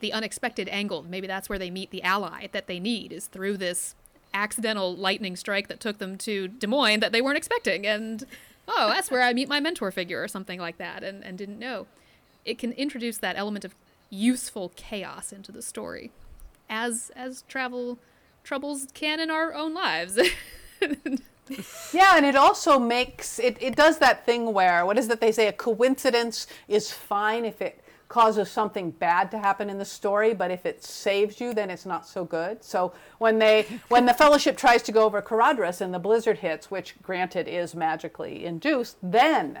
the 0.00 0.12
unexpected 0.12 0.68
angle. 0.68 1.02
Maybe 1.02 1.26
that's 1.26 1.48
where 1.48 1.58
they 1.58 1.70
meet 1.70 1.90
the 1.90 2.02
ally 2.02 2.48
that 2.52 2.66
they 2.66 2.80
need 2.80 3.12
is 3.12 3.26
through 3.26 3.56
this 3.56 3.94
accidental 4.34 4.94
lightning 4.94 5.36
strike 5.36 5.68
that 5.68 5.80
took 5.80 5.98
them 5.98 6.16
to 6.18 6.48
Des 6.48 6.66
Moines 6.66 7.00
that 7.00 7.12
they 7.12 7.22
weren't 7.22 7.38
expecting. 7.38 7.86
And 7.86 8.24
oh, 8.68 8.88
that's 8.88 9.10
where 9.10 9.22
I 9.22 9.32
meet 9.32 9.48
my 9.48 9.60
mentor 9.60 9.90
figure 9.90 10.22
or 10.22 10.28
something 10.28 10.60
like 10.60 10.78
that 10.78 11.02
and, 11.02 11.24
and 11.24 11.38
didn't 11.38 11.58
know. 11.58 11.86
It 12.44 12.58
can 12.58 12.72
introduce 12.72 13.18
that 13.18 13.36
element 13.36 13.64
of 13.64 13.74
useful 14.08 14.72
chaos 14.76 15.32
into 15.32 15.52
the 15.52 15.62
story. 15.62 16.10
As 16.68 17.10
as 17.14 17.42
travel 17.48 17.98
troubles 18.42 18.86
can 18.94 19.20
in 19.20 19.30
our 19.30 19.52
own 19.54 19.74
lives. 19.74 20.18
Yeah, 21.92 22.16
and 22.16 22.24
it 22.24 22.36
also 22.36 22.78
makes 22.78 23.38
it, 23.38 23.56
it 23.60 23.76
does 23.76 23.98
that 23.98 24.24
thing 24.24 24.52
where 24.52 24.86
what 24.86 24.98
is 24.98 25.08
that 25.08 25.20
they 25.20 25.32
say 25.32 25.48
a 25.48 25.52
coincidence 25.52 26.46
is 26.68 26.90
fine 26.90 27.44
if 27.44 27.60
it 27.60 27.82
causes 28.08 28.50
something 28.50 28.90
bad 28.90 29.30
to 29.30 29.38
happen 29.38 29.70
in 29.70 29.78
the 29.78 29.84
story, 29.84 30.34
but 30.34 30.50
if 30.50 30.66
it 30.66 30.84
saves 30.84 31.40
you, 31.40 31.54
then 31.54 31.70
it's 31.70 31.86
not 31.86 32.06
so 32.06 32.24
good. 32.24 32.62
So 32.62 32.92
when 33.18 33.38
they 33.38 33.66
when 33.88 34.04
the 34.04 34.14
fellowship 34.14 34.56
tries 34.56 34.82
to 34.82 34.92
go 34.92 35.04
over 35.04 35.22
Caradhras 35.22 35.80
and 35.80 35.94
the 35.94 35.98
blizzard 35.98 36.38
hits, 36.38 36.70
which 36.70 36.94
granted 37.02 37.48
is 37.48 37.74
magically 37.74 38.44
induced, 38.44 38.96
then 39.02 39.60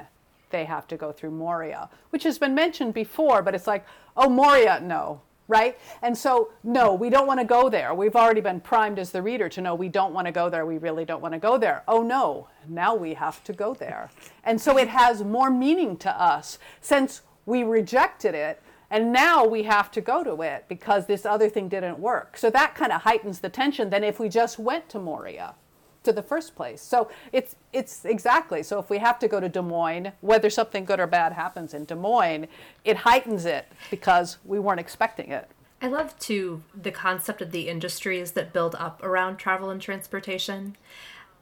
they 0.50 0.64
have 0.64 0.86
to 0.88 0.96
go 0.96 1.12
through 1.12 1.30
Moria, 1.30 1.88
which 2.10 2.24
has 2.24 2.38
been 2.38 2.54
mentioned 2.54 2.92
before, 2.92 3.40
but 3.40 3.54
it's 3.54 3.68
like, 3.68 3.86
oh 4.16 4.28
Moria, 4.28 4.80
no. 4.80 5.22
Right? 5.50 5.76
And 6.00 6.16
so, 6.16 6.52
no, 6.62 6.94
we 6.94 7.10
don't 7.10 7.26
want 7.26 7.40
to 7.40 7.44
go 7.44 7.68
there. 7.68 7.92
We've 7.92 8.14
already 8.14 8.40
been 8.40 8.60
primed 8.60 9.00
as 9.00 9.10
the 9.10 9.20
reader 9.20 9.48
to 9.48 9.60
know 9.60 9.74
we 9.74 9.88
don't 9.88 10.14
want 10.14 10.28
to 10.28 10.32
go 10.32 10.48
there. 10.48 10.64
We 10.64 10.78
really 10.78 11.04
don't 11.04 11.20
want 11.20 11.34
to 11.34 11.40
go 11.40 11.58
there. 11.58 11.82
Oh, 11.88 12.02
no, 12.02 12.46
now 12.68 12.94
we 12.94 13.14
have 13.14 13.42
to 13.44 13.52
go 13.52 13.74
there. 13.74 14.10
And 14.44 14.60
so 14.60 14.78
it 14.78 14.86
has 14.86 15.24
more 15.24 15.50
meaning 15.50 15.96
to 15.98 16.22
us 16.22 16.60
since 16.80 17.22
we 17.46 17.64
rejected 17.64 18.36
it 18.36 18.62
and 18.92 19.12
now 19.12 19.44
we 19.44 19.62
have 19.64 19.90
to 19.92 20.00
go 20.00 20.24
to 20.24 20.42
it 20.42 20.64
because 20.68 21.06
this 21.06 21.24
other 21.24 21.48
thing 21.48 21.68
didn't 21.68 21.98
work. 21.98 22.36
So 22.36 22.50
that 22.50 22.74
kind 22.74 22.92
of 22.92 23.02
heightens 23.02 23.38
the 23.38 23.48
tension 23.48 23.90
than 23.90 24.02
if 24.02 24.18
we 24.18 24.28
just 24.28 24.58
went 24.58 24.88
to 24.90 24.98
Moria 24.98 25.54
to 26.02 26.12
the 26.12 26.22
first 26.22 26.54
place. 26.54 26.80
So 26.80 27.10
it's 27.32 27.56
it's 27.72 28.04
exactly. 28.04 28.62
So 28.62 28.78
if 28.78 28.90
we 28.90 28.98
have 28.98 29.18
to 29.20 29.28
go 29.28 29.40
to 29.40 29.48
Des 29.48 29.62
Moines, 29.62 30.12
whether 30.20 30.50
something 30.50 30.84
good 30.84 31.00
or 31.00 31.06
bad 31.06 31.32
happens 31.32 31.74
in 31.74 31.84
Des 31.84 31.94
Moines, 31.94 32.46
it 32.84 32.98
heightens 32.98 33.44
it 33.44 33.66
because 33.90 34.38
we 34.44 34.58
weren't 34.58 34.80
expecting 34.80 35.30
it. 35.30 35.48
I 35.82 35.88
love 35.88 36.18
too 36.18 36.62
the 36.74 36.90
concept 36.90 37.40
of 37.40 37.52
the 37.52 37.68
industries 37.68 38.32
that 38.32 38.52
build 38.52 38.74
up 38.74 39.02
around 39.02 39.36
travel 39.38 39.70
and 39.70 39.80
transportation. 39.80 40.76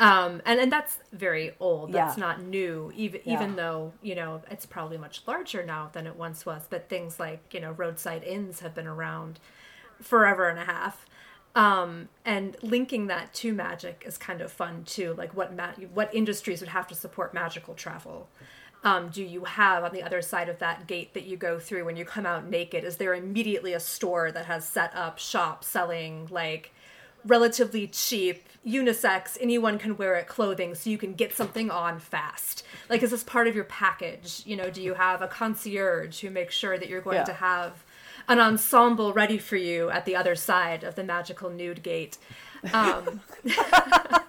Um, 0.01 0.43
and, 0.47 0.61
and 0.61 0.71
that's 0.71 0.99
very 1.13 1.55
old. 1.59 1.91
That's 1.93 2.17
Yeah. 2.17 2.21
not 2.25 2.43
new, 2.43 2.93
even 2.95 3.21
Yeah. 3.25 3.35
even 3.35 3.57
though, 3.57 3.93
you 4.01 4.15
know, 4.15 4.43
it's 4.49 4.65
probably 4.65 4.97
much 4.97 5.23
larger 5.27 5.65
now 5.65 5.91
than 5.93 6.07
it 6.07 6.15
once 6.15 6.47
was. 6.47 6.63
But 6.71 6.89
things 6.89 7.19
like, 7.19 7.53
you 7.53 7.59
know, 7.61 7.73
roadside 7.73 8.23
inns 8.23 8.61
have 8.61 8.77
been 8.77 8.87
around 8.87 9.41
forever 10.01 10.49
and 10.49 10.59
a 10.59 10.65
half. 10.65 11.05
Um, 11.59 12.09
and 12.25 12.57
linking 12.63 13.09
that 13.09 13.35
to 13.35 13.53
magic 13.53 14.05
is 14.07 14.17
kind 14.17 14.41
of 14.41 14.53
fun 14.53 14.85
too. 14.85 15.15
Like 15.19 15.35
what 15.37 15.55
ma- 15.57 15.73
what 15.93 16.15
industries 16.15 16.61
would 16.61 16.69
have 16.71 16.87
to 16.89 16.95
support 16.95 17.35
magical 17.35 17.75
travel? 17.75 18.29
Um, 18.85 19.09
do 19.09 19.25
you 19.25 19.45
have 19.45 19.83
on 19.83 19.93
the 19.93 20.05
other 20.05 20.23
side 20.23 20.49
of 20.49 20.61
that 20.61 20.87
gate 20.87 21.13
that 21.15 21.25
you 21.25 21.37
go 21.37 21.59
through 21.59 21.85
when 21.85 21.97
you 21.97 22.05
come 22.05 22.25
out 22.27 22.49
naked? 22.49 22.85
Is 22.85 22.97
there 22.97 23.13
immediately 23.13 23.73
a 23.73 23.81
store 23.81 24.31
that 24.31 24.47
has 24.47 24.65
set 24.69 24.95
up 24.95 25.19
shop 25.19 25.65
selling 25.65 26.29
like 26.31 26.73
relatively 27.25 27.89
cheap 27.89 28.49
unisex 28.65 29.37
anyone 29.41 29.77
can 29.79 29.97
wear 29.97 30.15
it 30.15 30.29
clothing 30.29 30.73
so 30.77 30.89
you 30.89 30.97
can 30.97 31.13
get 31.15 31.35
something 31.35 31.69
on 31.69 31.99
fast 31.99 32.65
like 32.89 33.03
is 33.03 33.11
this 33.11 33.25
part 33.25 33.49
of 33.49 33.57
your 33.57 33.65
package 33.65 34.43
you 34.47 34.57
know 34.57 34.71
do 34.71 34.81
you 34.81 34.95
have 34.95 35.21
a 35.21 35.27
concierge 35.27 36.21
who 36.21 36.31
makes 36.31 36.55
sure 36.55 36.79
that 36.79 36.89
you're 36.89 37.01
going 37.01 37.17
Yeah. 37.17 37.25
to 37.25 37.33
have 37.33 37.73
an 38.29 38.39
ensemble 38.41 39.13
ready 39.13 39.39
for 39.39 39.57
you 39.57 39.91
at 39.91 40.05
the 40.05 40.15
other 40.15 40.35
side 40.35 40.85
of 40.85 40.95
the 40.95 41.05
magical 41.05 41.51
nude 41.51 41.83
gate 41.83 42.19
um, 42.73 43.21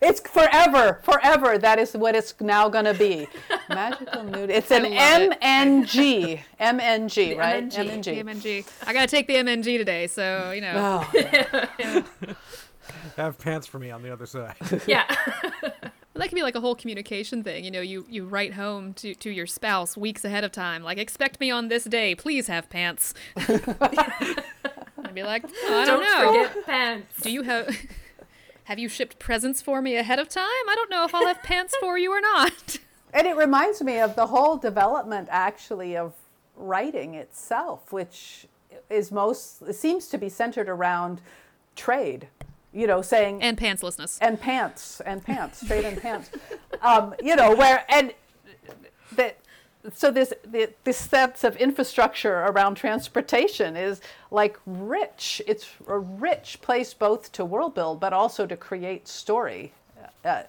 It's 0.00 0.20
forever, 0.20 1.00
forever. 1.02 1.58
That 1.58 1.78
is 1.78 1.92
what 1.94 2.14
it's 2.14 2.32
now 2.40 2.68
going 2.68 2.84
to 2.84 2.94
be. 2.94 3.26
Magical 3.68 4.22
nude. 4.24 4.50
It's 4.50 4.70
an 4.70 4.86
I 4.86 5.18
love 5.18 5.32
it. 5.32 5.40
MNG. 5.40 6.40
MNG, 6.60 7.36
right? 7.36 7.68
MNG. 7.68 8.04
The 8.04 8.22
MNG. 8.22 8.64
I 8.86 8.92
gotta 8.92 9.08
take 9.08 9.26
the 9.26 9.34
MNG 9.34 9.76
today, 9.76 10.06
so 10.06 10.52
you 10.52 10.60
know. 10.60 11.04
Oh, 11.12 12.34
Have 13.16 13.38
pants 13.38 13.66
for 13.66 13.80
me 13.80 13.90
on 13.90 14.02
the 14.02 14.12
other 14.12 14.26
side. 14.26 14.54
Yeah. 14.86 15.04
That 16.18 16.28
can 16.28 16.36
be 16.36 16.42
like 16.42 16.56
a 16.56 16.60
whole 16.60 16.74
communication 16.74 17.44
thing. 17.44 17.64
You 17.64 17.70
know, 17.70 17.80
you, 17.80 18.04
you 18.08 18.26
write 18.26 18.54
home 18.54 18.92
to, 18.94 19.14
to 19.14 19.30
your 19.30 19.46
spouse 19.46 19.96
weeks 19.96 20.24
ahead 20.24 20.44
of 20.44 20.52
time, 20.52 20.82
like, 20.82 20.98
expect 20.98 21.38
me 21.40 21.50
on 21.50 21.68
this 21.68 21.84
day. 21.84 22.14
Please 22.14 22.48
have 22.48 22.68
pants. 22.68 23.14
I'd 23.36 25.14
be 25.14 25.22
like, 25.22 25.44
"Oh, 25.46 25.80
I 25.80 25.84
don't, 25.84 26.02
know. 26.02 26.44
forget 26.44 26.66
pants. 26.66 27.22
Do 27.22 27.30
you 27.30 27.42
have 27.42 27.74
have 28.64 28.78
you 28.78 28.88
shipped 28.88 29.18
presents 29.18 29.62
for 29.62 29.80
me 29.80 29.96
ahead 29.96 30.18
of 30.18 30.28
time? 30.28 30.44
I 30.44 30.74
don't 30.74 30.90
know 30.90 31.04
if 31.04 31.14
I'll 31.14 31.26
have 31.26 31.42
pants 31.42 31.74
for 31.80 31.96
you 31.96 32.12
or 32.12 32.20
not. 32.20 32.78
And 33.14 33.26
it 33.26 33.36
reminds 33.36 33.80
me 33.80 33.98
of 34.00 34.16
the 34.16 34.26
whole 34.26 34.58
development, 34.58 35.28
actually, 35.30 35.96
of 35.96 36.12
writing 36.54 37.14
itself, 37.14 37.90
which 37.90 38.46
is 38.90 39.10
most 39.10 39.62
it 39.62 39.74
seems 39.74 40.08
to 40.08 40.18
be 40.18 40.28
centered 40.28 40.68
around 40.68 41.22
trade. 41.74 42.28
You 42.72 42.86
know, 42.86 43.00
saying 43.02 43.42
And 43.42 43.56
pantslessness. 43.56 44.18
and 44.20 44.40
pants 44.40 45.00
and 45.06 45.24
pants, 45.24 45.60
straight 45.60 45.84
and 45.84 46.00
pants. 46.00 46.30
Um, 46.80 47.12
you 47.20 47.34
know 47.34 47.56
where 47.56 47.84
and 47.88 48.14
that. 49.16 49.36
So 49.94 50.10
this 50.12 50.32
the, 50.46 50.70
this 50.84 50.96
sense 50.98 51.42
of 51.42 51.56
infrastructure 51.56 52.34
around 52.40 52.76
transportation 52.76 53.76
is 53.76 54.00
like 54.30 54.58
rich. 54.64 55.42
It's 55.46 55.68
a 55.88 55.98
rich 55.98 56.60
place 56.62 56.94
both 56.94 57.32
to 57.32 57.44
world 57.44 57.74
build, 57.74 57.98
but 57.98 58.12
also 58.12 58.46
to 58.46 58.56
create 58.56 59.08
story. 59.08 59.72
Uh, 60.24 60.42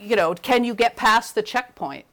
you 0.00 0.16
know, 0.16 0.34
can 0.34 0.64
you 0.64 0.74
get 0.74 0.96
past 0.96 1.34
the 1.36 1.42
checkpoint 1.42 2.06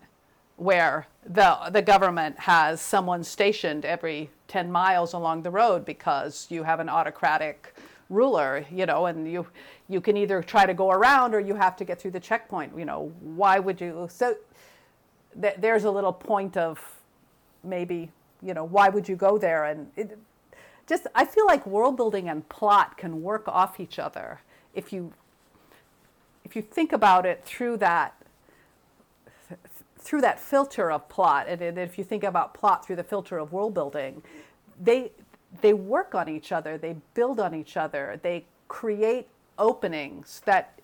where 0.57 1.07
the 1.26 1.57
the 1.71 1.82
government 1.82 2.39
has 2.39 2.82
someone 2.82 3.23
stationed 3.23 3.84
every 3.86 4.30
10 4.47 4.71
miles 4.71 5.13
along 5.13 5.41
the 5.41 5.49
road 5.51 5.86
because 5.86 6.45
you 6.49 6.63
have 6.63 6.80
an 6.80 6.89
autocratic 6.89 7.73
ruler, 8.10 8.66
you 8.72 8.86
know, 8.86 9.06
and 9.08 9.32
you 9.32 9.47
you 9.88 10.01
can 10.01 10.18
either 10.18 10.41
try 10.41 10.66
to 10.66 10.74
go 10.74 10.91
around 10.91 11.34
or 11.34 11.39
you 11.39 11.56
have 11.56 11.76
to 11.78 11.86
get 11.86 11.99
through 11.99 12.12
the 12.12 12.20
checkpoint, 12.20 12.78
you 12.78 12.86
know. 12.86 13.12
Why 13.22 13.60
would 13.60 13.82
you 13.82 14.08
so 14.10 14.36
th- 15.41 15.56
there's 15.58 15.84
a 15.84 15.91
little 15.91 16.14
point 16.14 16.58
of 16.58 16.80
maybe, 17.64 18.12
you 18.41 18.53
know, 18.53 18.64
why 18.64 18.89
would 18.89 19.08
you 19.10 19.16
go 19.16 19.38
there 19.38 19.66
and 19.66 19.91
it, 19.95 20.18
just 20.88 21.08
I 21.16 21.26
feel 21.26 21.45
like 21.45 21.66
world 21.66 21.97
building 21.97 22.30
and 22.30 22.47
plot 22.47 22.97
can 22.97 23.22
work 23.24 23.47
off 23.47 23.80
each 23.80 23.97
other 23.97 24.41
if 24.74 24.93
you 24.93 25.14
if 26.43 26.56
you 26.56 26.62
think 26.62 26.93
about 26.93 27.26
it 27.26 27.43
through 27.43 27.78
that 27.78 28.14
through 30.06 30.22
that 30.22 30.39
filter 30.39 30.91
of 30.91 31.10
plot, 31.10 31.47
and, 31.49 31.62
and 31.62 31.80
if 31.80 31.97
you 31.97 32.03
think 32.03 32.24
about 32.24 32.53
plot 32.53 32.86
through 32.86 32.95
the 32.95 33.03
filter 33.03 33.39
of 33.39 33.51
world 33.51 33.74
building, 33.74 34.22
they 34.80 35.12
they 35.62 35.74
work 35.74 36.16
on 36.16 36.28
each 36.30 36.51
other, 36.51 36.78
they 36.78 36.95
build 37.14 37.39
on 37.39 37.53
each 37.53 37.78
other, 37.78 38.20
they 38.24 38.45
create 38.68 39.28
openings 39.58 40.41
that 40.45 40.80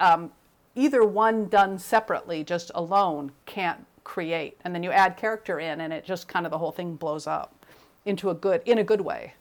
um, 0.00 0.30
either 0.74 1.04
one 1.04 1.48
done 1.48 1.78
separately, 1.78 2.44
just 2.44 2.70
alone, 2.74 3.32
can't 3.46 3.84
create. 4.04 4.56
And 4.64 4.74
then 4.74 4.82
you 4.82 4.90
add 4.92 5.16
character 5.16 5.58
in, 5.60 5.80
and 5.80 5.92
it 5.92 6.04
just 6.04 6.28
kind 6.28 6.46
of 6.46 6.52
the 6.52 6.58
whole 6.58 6.72
thing 6.72 6.94
blows 6.96 7.26
up 7.26 7.66
into 8.04 8.30
a 8.30 8.34
good 8.34 8.62
in 8.64 8.78
a 8.78 8.84
good 8.84 9.00
way, 9.00 9.34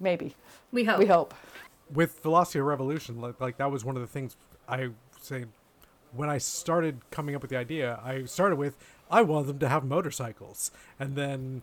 maybe. 0.00 0.34
We 0.72 0.84
hope. 0.84 0.98
We 0.98 1.06
hope. 1.06 1.34
with 1.92 2.20
Velocity 2.22 2.58
of 2.58 2.66
Revolution, 2.66 3.20
like, 3.20 3.40
like 3.40 3.56
that 3.58 3.70
was 3.70 3.84
one 3.84 3.96
of 3.96 4.02
the 4.02 4.08
things 4.08 4.36
I 4.68 4.88
say 5.20 5.44
when 6.14 6.28
I 6.28 6.38
started 6.38 7.00
coming 7.10 7.34
up 7.34 7.42
with 7.42 7.50
the 7.50 7.56
idea. 7.56 8.00
I 8.02 8.24
started 8.24 8.56
with 8.56 8.76
I 9.10 9.22
want 9.22 9.46
them 9.46 9.58
to 9.60 9.68
have 9.68 9.84
motorcycles, 9.84 10.70
and 10.98 11.16
then 11.16 11.62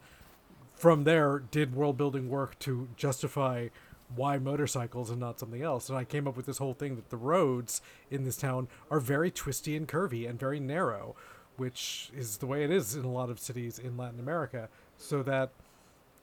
from 0.79 1.03
there 1.03 1.39
did 1.51 1.75
world 1.75 1.97
building 1.97 2.29
work 2.29 2.57
to 2.59 2.87
justify 2.95 3.67
why 4.15 4.37
motorcycles 4.37 5.09
and 5.09 5.19
not 5.19 5.39
something 5.39 5.61
else. 5.61 5.89
And 5.89 5.97
I 5.97 6.03
came 6.03 6.27
up 6.27 6.35
with 6.35 6.45
this 6.45 6.57
whole 6.57 6.73
thing 6.73 6.95
that 6.95 7.09
the 7.09 7.17
roads 7.17 7.81
in 8.09 8.23
this 8.23 8.37
town 8.37 8.67
are 8.89 8.99
very 8.99 9.29
twisty 9.29 9.75
and 9.75 9.87
curvy 9.87 10.27
and 10.27 10.39
very 10.39 10.59
narrow, 10.59 11.15
which 11.57 12.09
is 12.15 12.37
the 12.37 12.47
way 12.47 12.63
it 12.63 12.71
is 12.71 12.95
in 12.95 13.03
a 13.03 13.11
lot 13.11 13.29
of 13.29 13.39
cities 13.39 13.77
in 13.77 13.97
Latin 13.97 14.19
America. 14.19 14.69
So 14.97 15.21
that 15.23 15.51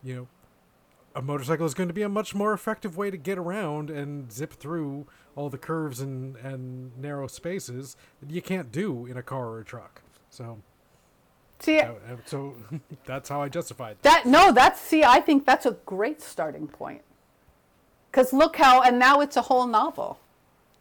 you 0.02 0.14
know 0.14 0.28
a 1.14 1.22
motorcycle 1.22 1.66
is 1.66 1.74
going 1.74 1.88
to 1.88 1.94
be 1.94 2.02
a 2.02 2.08
much 2.08 2.34
more 2.34 2.52
effective 2.52 2.96
way 2.96 3.10
to 3.10 3.16
get 3.16 3.38
around 3.38 3.90
and 3.90 4.32
zip 4.32 4.52
through 4.52 5.06
all 5.34 5.48
the 5.48 5.58
curves 5.58 6.00
and, 6.00 6.36
and 6.36 6.96
narrow 6.98 7.26
spaces 7.26 7.96
that 8.20 8.30
you 8.30 8.42
can't 8.42 8.72
do 8.72 9.06
in 9.06 9.16
a 9.16 9.22
car 9.22 9.48
or 9.48 9.60
a 9.60 9.64
truck. 9.64 10.02
So, 10.28 10.58
See, 11.58 11.80
uh, 11.80 11.92
so 12.26 12.54
that's 13.04 13.28
how 13.28 13.40
I 13.42 13.48
justified. 13.48 13.96
That 14.02 14.26
no, 14.26 14.52
that's 14.52 14.80
see, 14.80 15.04
I 15.04 15.20
think 15.20 15.46
that's 15.46 15.66
a 15.66 15.72
great 15.86 16.20
starting 16.20 16.68
point. 16.68 17.02
Cuz 18.12 18.32
look 18.32 18.56
how 18.56 18.82
and 18.82 18.98
now 18.98 19.20
it's 19.20 19.36
a 19.36 19.42
whole 19.42 19.66
novel, 19.66 20.18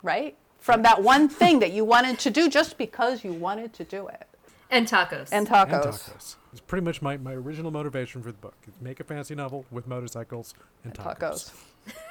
right? 0.04 0.36
From 0.60 0.82
that 0.82 1.04
one 1.04 1.30
thing 1.30 1.60
that 1.60 1.72
you 1.72 1.86
wanted 1.86 2.20
to 2.20 2.30
do 2.30 2.50
just 2.50 2.78
because 2.78 3.24
you 3.24 3.34
wanted 3.34 3.74
to 3.74 3.84
do 3.84 4.08
it. 4.08 4.28
And 4.72 4.88
tacos. 4.88 5.30
And 5.32 5.48
And 5.48 5.48
tacos. 5.48 6.10
tacos. 6.10 6.36
It's 6.52 6.62
pretty 6.62 6.84
much 6.84 7.02
my, 7.02 7.18
my 7.18 7.34
original 7.34 7.70
motivation 7.70 8.24
for 8.24 8.32
the 8.32 8.38
book. 8.38 8.56
Make 8.82 9.00
a 9.00 9.04
fantasy 9.04 9.36
novel 9.36 9.66
with 9.70 9.86
motorcycles 9.88 10.56
and, 10.84 10.94
tacos. 10.94 11.18
Tacos. 11.20 11.52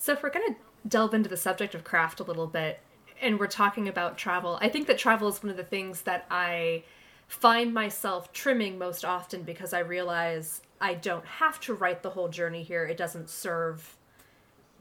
So 0.00 0.12
if 0.12 0.22
we're 0.22 0.30
going 0.30 0.54
to 0.54 0.56
delve 0.86 1.12
into 1.12 1.28
the 1.28 1.36
subject 1.36 1.74
of 1.74 1.82
craft 1.82 2.20
a 2.20 2.22
little 2.22 2.46
bit 2.46 2.80
and 3.20 3.38
we're 3.38 3.48
talking 3.48 3.88
about 3.88 4.16
travel, 4.16 4.56
I 4.60 4.68
think 4.68 4.86
that 4.86 4.96
travel 4.96 5.28
is 5.28 5.42
one 5.42 5.50
of 5.50 5.56
the 5.56 5.64
things 5.64 6.02
that 6.02 6.24
I 6.30 6.84
find 7.28 7.72
myself 7.72 8.32
trimming 8.32 8.78
most 8.78 9.04
often 9.04 9.42
because 9.42 9.72
I 9.72 9.80
realize 9.80 10.62
I 10.80 10.94
don't 10.94 11.24
have 11.24 11.60
to 11.60 11.74
write 11.74 12.02
the 12.02 12.10
whole 12.10 12.28
journey 12.28 12.62
here. 12.62 12.84
It 12.84 12.96
doesn't 12.96 13.28
serve 13.28 13.96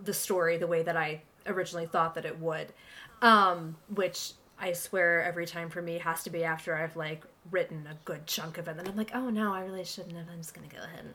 the 0.03 0.13
story 0.13 0.57
the 0.57 0.67
way 0.67 0.81
that 0.83 0.95
I 0.95 1.21
originally 1.45 1.85
thought 1.85 2.15
that 2.15 2.25
it 2.25 2.39
would. 2.39 2.73
Um, 3.21 3.75
which 3.93 4.33
I 4.59 4.73
swear 4.73 5.23
every 5.23 5.45
time 5.45 5.69
for 5.69 5.81
me 5.81 5.97
has 5.99 6.23
to 6.23 6.29
be 6.29 6.43
after 6.43 6.75
I've 6.75 6.95
like 6.95 7.23
written 7.51 7.87
a 7.89 7.95
good 8.05 8.25
chunk 8.25 8.57
of 8.57 8.67
it. 8.67 8.77
And 8.77 8.87
I'm 8.87 8.95
like, 8.95 9.11
oh 9.13 9.29
no, 9.29 9.53
I 9.53 9.61
really 9.61 9.83
shouldn't 9.83 10.15
have. 10.15 10.27
I'm 10.31 10.37
just 10.37 10.53
gonna 10.53 10.67
go 10.67 10.77
ahead 10.77 10.99
and 10.99 11.13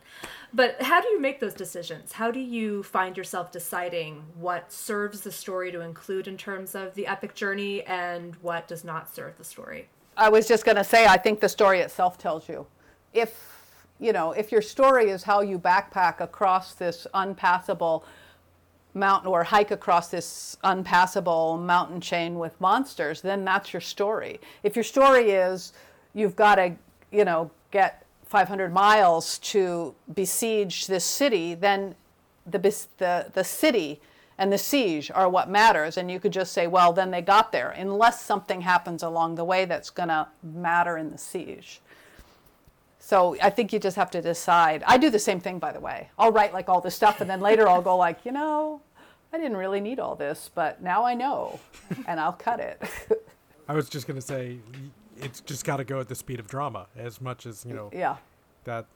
but 0.52 0.82
how 0.82 1.00
do 1.00 1.08
you 1.08 1.20
make 1.20 1.40
those 1.40 1.54
decisions? 1.54 2.12
How 2.12 2.30
do 2.30 2.40
you 2.40 2.82
find 2.82 3.16
yourself 3.16 3.50
deciding 3.50 4.24
what 4.34 4.72
serves 4.72 5.22
the 5.22 5.32
story 5.32 5.72
to 5.72 5.80
include 5.80 6.28
in 6.28 6.36
terms 6.36 6.74
of 6.74 6.94
the 6.94 7.06
epic 7.06 7.34
journey 7.34 7.82
and 7.84 8.36
what 8.36 8.68
does 8.68 8.84
not 8.84 9.12
serve 9.12 9.38
the 9.38 9.44
story? 9.44 9.88
I 10.16 10.28
was 10.28 10.46
just 10.46 10.64
going 10.64 10.76
to 10.76 10.84
say 10.84 11.06
I 11.06 11.16
think 11.16 11.40
the 11.40 11.48
story 11.48 11.80
itself 11.80 12.18
tells 12.18 12.48
you. 12.48 12.66
If, 13.12 13.74
you 13.98 14.12
know, 14.12 14.32
if 14.32 14.52
your 14.52 14.62
story 14.62 15.10
is 15.10 15.22
how 15.22 15.40
you 15.40 15.58
backpack 15.58 16.20
across 16.20 16.74
this 16.74 17.06
unpassable 17.14 18.04
mountain 18.94 19.30
or 19.30 19.44
hike 19.44 19.70
across 19.70 20.08
this 20.08 20.56
unpassable 20.64 21.56
mountain 21.56 22.00
chain 22.00 22.38
with 22.38 22.60
monsters, 22.60 23.22
then 23.22 23.44
that's 23.44 23.72
your 23.72 23.80
story. 23.80 24.40
If 24.62 24.76
your 24.76 24.82
story 24.82 25.30
is 25.30 25.72
you've 26.14 26.36
got 26.36 26.56
to, 26.56 26.74
you 27.10 27.24
know, 27.24 27.50
get 27.70 28.04
500 28.26 28.72
miles 28.72 29.38
to 29.38 29.94
besiege 30.14 30.86
this 30.86 31.04
city, 31.04 31.54
then 31.54 31.94
the, 32.46 32.58
the, 32.98 33.30
the 33.32 33.44
city 33.44 34.00
and 34.38 34.52
the 34.52 34.58
siege 34.58 35.10
are 35.14 35.28
what 35.28 35.48
matters. 35.48 35.96
And 35.96 36.10
you 36.10 36.20
could 36.20 36.32
just 36.32 36.52
say, 36.52 36.66
well, 36.66 36.92
then 36.92 37.10
they 37.10 37.22
got 37.22 37.52
there, 37.52 37.70
unless 37.70 38.22
something 38.22 38.62
happens 38.62 39.02
along 39.02 39.34
the 39.34 39.44
way 39.44 39.64
that's 39.64 39.90
going 39.90 40.08
to 40.08 40.28
matter 40.42 40.96
in 40.98 41.10
the 41.10 41.18
siege. 41.18 41.80
So 42.98 43.36
I 43.42 43.50
think 43.50 43.72
you 43.72 43.78
just 43.78 43.96
have 43.96 44.10
to 44.12 44.22
decide. 44.22 44.84
I 44.86 44.96
do 44.96 45.10
the 45.10 45.18
same 45.18 45.40
thing, 45.40 45.58
by 45.58 45.72
the 45.72 45.80
way. 45.80 46.10
I'll 46.18 46.32
write 46.32 46.52
like 46.52 46.68
all 46.68 46.80
this 46.80 46.94
stuff, 46.94 47.20
and 47.20 47.28
then 47.28 47.40
later 47.40 47.68
I'll 47.68 47.82
go 47.82 47.96
like, 47.96 48.24
you 48.24 48.32
know, 48.32 48.80
I 49.32 49.38
didn't 49.38 49.56
really 49.56 49.80
need 49.80 49.98
all 49.98 50.14
this, 50.14 50.50
but 50.54 50.82
now 50.82 51.04
I 51.04 51.14
know, 51.14 51.58
and 52.06 52.20
I'll 52.20 52.32
cut 52.32 52.60
it. 52.60 52.80
I 53.68 53.74
was 53.74 53.88
just 53.88 54.06
going 54.06 54.20
to 54.20 54.26
say 54.26 54.58
it's 55.16 55.40
just 55.40 55.64
got 55.64 55.78
to 55.78 55.84
go 55.84 56.00
at 56.00 56.08
the 56.08 56.14
speed 56.14 56.38
of 56.38 56.46
drama 56.46 56.86
as 56.96 57.20
much 57.20 57.46
as, 57.46 57.64
you 57.64 57.74
know, 57.74 57.90
yeah. 57.92 58.16
that 58.64 58.86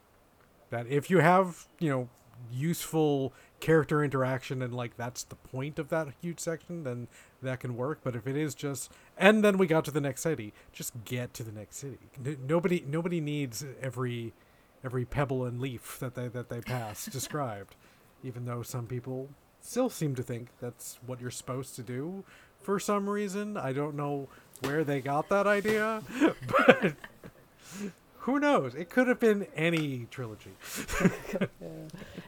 that 0.71 0.87
if 0.89 1.11
you 1.11 1.19
have 1.19 1.67
you 1.79 1.91
know 1.91 2.09
useful 2.53 3.33
character 3.61 4.05
interaction 4.05 4.61
and 4.63 4.75
like 4.75 4.97
that's 4.97 5.23
the 5.25 5.35
point 5.35 5.79
of 5.79 5.89
that 5.89 6.09
huge 6.21 6.39
section 6.39 6.85
then 6.85 7.09
that 7.43 7.61
can 7.61 7.77
work. 7.77 8.01
But 8.03 8.15
if 8.17 8.27
it 8.27 8.37
is 8.37 8.55
just 8.55 8.91
and 9.17 9.43
then 9.45 9.59
we 9.59 9.67
got 9.67 9.85
to 9.87 9.91
the 9.91 10.01
next 10.01 10.23
city 10.23 10.53
just 10.73 10.93
get 11.05 11.35
to 11.35 11.43
the 11.43 11.53
next 11.53 11.77
city. 11.77 11.99
N- 12.25 12.39
nobody 12.47 12.85
nobody 12.87 13.21
needs 13.21 13.65
every 13.81 14.33
every 14.85 15.05
pebble 15.05 15.45
and 15.45 15.61
leaf 15.61 15.99
that 16.01 16.15
they 16.15 16.29
that 16.29 16.49
they 16.49 16.61
pass 16.61 17.07
described 17.13 17.75
even 18.23 18.45
though 18.45 18.63
some 18.63 18.87
people 18.87 19.29
still 19.61 19.91
seem 19.91 20.15
to 20.15 20.23
think 20.23 20.49
that's 20.61 20.99
what 21.07 21.21
you're 21.21 21.31
supposed 21.31 21.75
to 21.77 21.83
do 21.83 22.25
for 22.61 22.79
some 22.79 23.09
reason. 23.09 23.57
I 23.57 23.73
don't 23.73 23.95
know 23.95 24.29
where 24.61 24.85
they 24.85 25.01
got 25.01 25.29
that 25.29 25.47
idea 25.47 26.03
but 26.49 26.95
who 28.27 28.41
knows? 28.41 28.75
It 28.75 28.91
could 28.91 29.07
have 29.07 29.21
been 29.21 29.47
any 29.55 30.09
trilogy. 30.11 30.51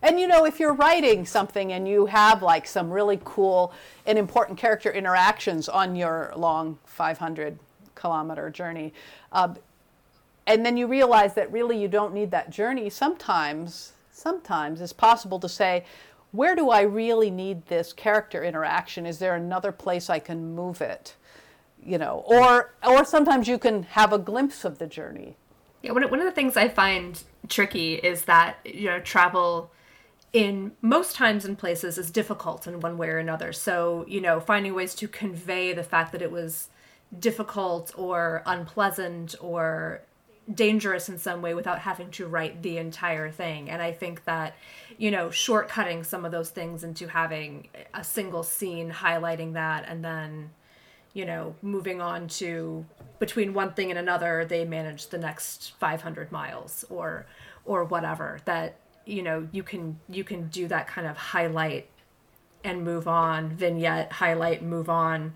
And 0.00 0.20
you 0.20 0.28
know, 0.28 0.44
if 0.44 0.60
you're 0.60 0.74
writing 0.74 1.26
something 1.26 1.72
and 1.72 1.88
you 1.88 2.06
have 2.06 2.40
like 2.40 2.68
some 2.68 2.88
really 2.88 3.20
cool 3.24 3.72
and 4.06 4.16
important 4.16 4.56
character 4.56 4.92
interactions 4.92 5.68
on 5.68 5.96
your 5.96 6.32
long 6.36 6.78
500 6.84 7.58
kilometer 7.96 8.48
journey, 8.48 8.94
uh, 9.32 9.54
and 10.46 10.64
then 10.64 10.76
you 10.76 10.86
realize 10.86 11.34
that 11.34 11.50
really 11.50 11.82
you 11.82 11.88
don't 11.88 12.14
need 12.14 12.30
that 12.30 12.50
journey, 12.50 12.88
sometimes, 12.88 13.92
sometimes 14.12 14.80
it's 14.80 14.92
possible 14.92 15.40
to 15.40 15.48
say, 15.48 15.84
where 16.30 16.54
do 16.54 16.70
I 16.70 16.82
really 16.82 17.32
need 17.32 17.66
this 17.66 17.92
character 17.92 18.44
interaction? 18.44 19.04
Is 19.04 19.18
there 19.18 19.34
another 19.34 19.72
place 19.72 20.08
I 20.08 20.20
can 20.20 20.54
move 20.54 20.80
it? 20.80 21.16
You 21.84 21.98
know, 21.98 22.22
or 22.24 22.72
or 22.86 23.04
sometimes 23.04 23.48
you 23.48 23.58
can 23.58 23.82
have 23.82 24.12
a 24.12 24.18
glimpse 24.18 24.64
of 24.64 24.78
the 24.78 24.86
journey. 24.86 25.36
Yeah, 25.82 25.92
one, 25.92 26.02
of 26.02 26.10
the 26.10 26.32
things 26.32 26.56
I 26.56 26.68
find 26.68 27.22
tricky 27.48 27.94
is 27.94 28.24
that 28.24 28.58
you 28.64 28.86
know 28.86 29.00
travel 29.00 29.70
in 30.32 30.72
most 30.82 31.16
times 31.16 31.44
and 31.44 31.56
places 31.56 31.96
is 31.96 32.10
difficult 32.10 32.66
in 32.66 32.80
one 32.80 32.98
way 32.98 33.08
or 33.08 33.18
another. 33.18 33.52
So 33.52 34.04
you 34.08 34.20
know, 34.20 34.40
finding 34.40 34.74
ways 34.74 34.94
to 34.96 35.08
convey 35.08 35.72
the 35.72 35.84
fact 35.84 36.12
that 36.12 36.22
it 36.22 36.32
was 36.32 36.68
difficult 37.18 37.92
or 37.96 38.42
unpleasant 38.44 39.34
or 39.40 40.02
dangerous 40.52 41.08
in 41.08 41.18
some 41.18 41.42
way 41.42 41.54
without 41.54 41.80
having 41.80 42.10
to 42.10 42.26
write 42.26 42.62
the 42.62 42.78
entire 42.78 43.30
thing. 43.30 43.68
And 43.68 43.82
I 43.82 43.92
think 43.92 44.24
that, 44.24 44.54
you 44.96 45.10
know, 45.10 45.28
shortcutting 45.28 46.04
some 46.04 46.24
of 46.24 46.32
those 46.32 46.50
things 46.50 46.84
into 46.84 47.06
having 47.06 47.68
a 47.92 48.02
single 48.02 48.42
scene 48.42 48.90
highlighting 48.90 49.54
that 49.54 49.84
and 49.86 50.04
then, 50.04 50.50
you 51.14 51.24
know, 51.24 51.54
moving 51.62 52.00
on 52.00 52.28
to 52.28 52.84
between 53.18 53.54
one 53.54 53.72
thing 53.72 53.90
and 53.90 53.98
another, 53.98 54.44
they 54.44 54.64
manage 54.64 55.08
the 55.08 55.18
next 55.18 55.72
500 55.78 56.30
miles 56.30 56.84
or 56.88 57.26
or 57.64 57.84
whatever 57.84 58.40
that 58.46 58.76
you 59.04 59.22
know 59.22 59.48
you 59.52 59.62
can 59.62 59.98
you 60.08 60.24
can 60.24 60.48
do 60.48 60.66
that 60.68 60.86
kind 60.86 61.06
of 61.06 61.16
highlight 61.16 61.88
and 62.64 62.82
move 62.82 63.06
on 63.06 63.50
vignette 63.50 64.12
highlight 64.12 64.62
move 64.62 64.88
on. 64.88 65.34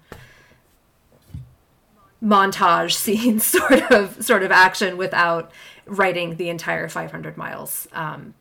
Montage 2.22 2.92
scene 3.04 3.40
sort 3.40 3.90
of 3.90 4.22
sort 4.22 4.42
of 4.42 4.52
action 4.52 4.96
without 4.96 5.50
writing 5.86 6.36
the 6.36 6.48
entire 6.48 6.88
500 6.88 7.36
miles 7.36 7.88
um, 7.92 8.34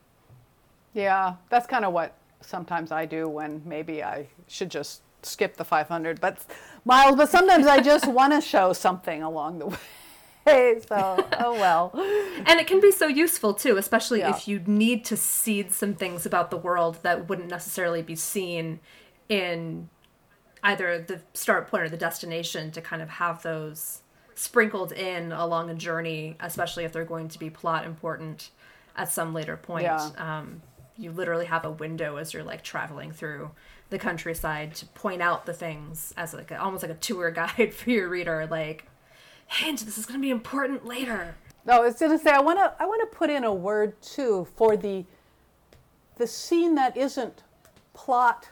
Yeah, 0.94 1.34
that's 1.48 1.66
kind 1.66 1.84
of 1.84 1.92
what 1.92 2.14
sometimes 2.40 2.92
I 2.92 3.06
do 3.06 3.28
when 3.28 3.62
maybe 3.64 4.02
I 4.02 4.28
should 4.46 4.70
just 4.70 5.02
skip 5.22 5.56
the 5.56 5.64
500 5.64 6.20
but 6.20 6.44
miles, 6.84 7.16
but 7.16 7.28
sometimes 7.28 7.66
I 7.66 7.80
just 7.80 8.06
want 8.06 8.32
to 8.32 8.40
show 8.40 8.72
something 8.72 9.22
along 9.22 9.58
the 9.60 9.66
way. 10.46 10.80
So, 10.88 11.24
oh 11.38 11.52
well. 11.52 11.92
and 12.46 12.58
it 12.58 12.66
can 12.66 12.80
be 12.80 12.90
so 12.90 13.06
useful 13.06 13.54
too 13.54 13.76
especially 13.76 14.18
Yeah. 14.18 14.30
if 14.34 14.48
you 14.48 14.60
need 14.66 15.04
to 15.04 15.16
seed 15.16 15.70
some 15.70 15.94
things 15.94 16.26
about 16.26 16.50
the 16.50 16.56
world 16.56 16.98
that 17.02 17.28
wouldn't 17.28 17.48
necessarily 17.48 18.02
be 18.02 18.16
seen 18.16 18.80
in 19.28 19.88
either 20.64 21.00
the 21.00 21.20
start 21.32 21.68
point 21.68 21.84
or 21.84 21.88
the 21.88 21.96
destination 21.96 22.72
to 22.72 22.80
kind 22.80 23.02
of 23.02 23.08
have 23.08 23.42
those 23.44 24.00
sprinkled 24.34 24.90
in 24.90 25.30
along 25.30 25.70
a 25.70 25.74
journey 25.74 26.36
especially 26.40 26.82
if 26.84 26.92
they're 26.92 27.04
going 27.04 27.28
to 27.28 27.38
be 27.38 27.48
plot 27.48 27.84
important 27.86 28.50
at 28.96 29.12
some 29.12 29.32
later 29.32 29.56
point 29.56 29.84
Yeah. 29.84 30.10
um, 30.18 30.60
you 30.96 31.10
literally 31.10 31.46
have 31.46 31.64
a 31.64 31.70
window 31.70 32.16
as 32.16 32.34
you're 32.34 32.44
like 32.44 32.62
traveling 32.62 33.12
through 33.12 33.50
the 33.90 33.98
countryside 33.98 34.74
to 34.74 34.86
point 34.86 35.20
out 35.20 35.46
the 35.46 35.52
things 35.52 36.12
as 36.16 36.32
like 36.34 36.50
a, 36.50 36.60
almost 36.60 36.82
like 36.82 36.92
a 36.92 36.96
tour 36.96 37.30
guide 37.32 37.72
for 37.74 37.90
your 37.90 38.08
reader 38.08 38.46
like 38.50 38.86
hint 39.46 39.80
this 39.80 39.98
is 39.98 40.06
going 40.06 40.18
to 40.18 40.22
be 40.22 40.30
important 40.30 40.86
later 40.86 41.34
No, 41.64 41.74
I 41.74 41.80
was 41.80 41.94
going 41.94 42.12
to 42.12 42.18
say 42.18 42.30
I 42.30 42.40
want 42.40 42.58
to 42.58 42.74
I 42.80 42.86
want 42.86 43.08
to 43.08 43.16
put 43.16 43.30
in 43.30 43.44
a 43.44 43.54
word 43.54 44.00
too 44.02 44.48
for 44.56 44.76
the 44.76 45.04
the 46.16 46.26
scene 46.26 46.74
that 46.74 46.96
isn't 46.96 47.42
plot 47.94 48.48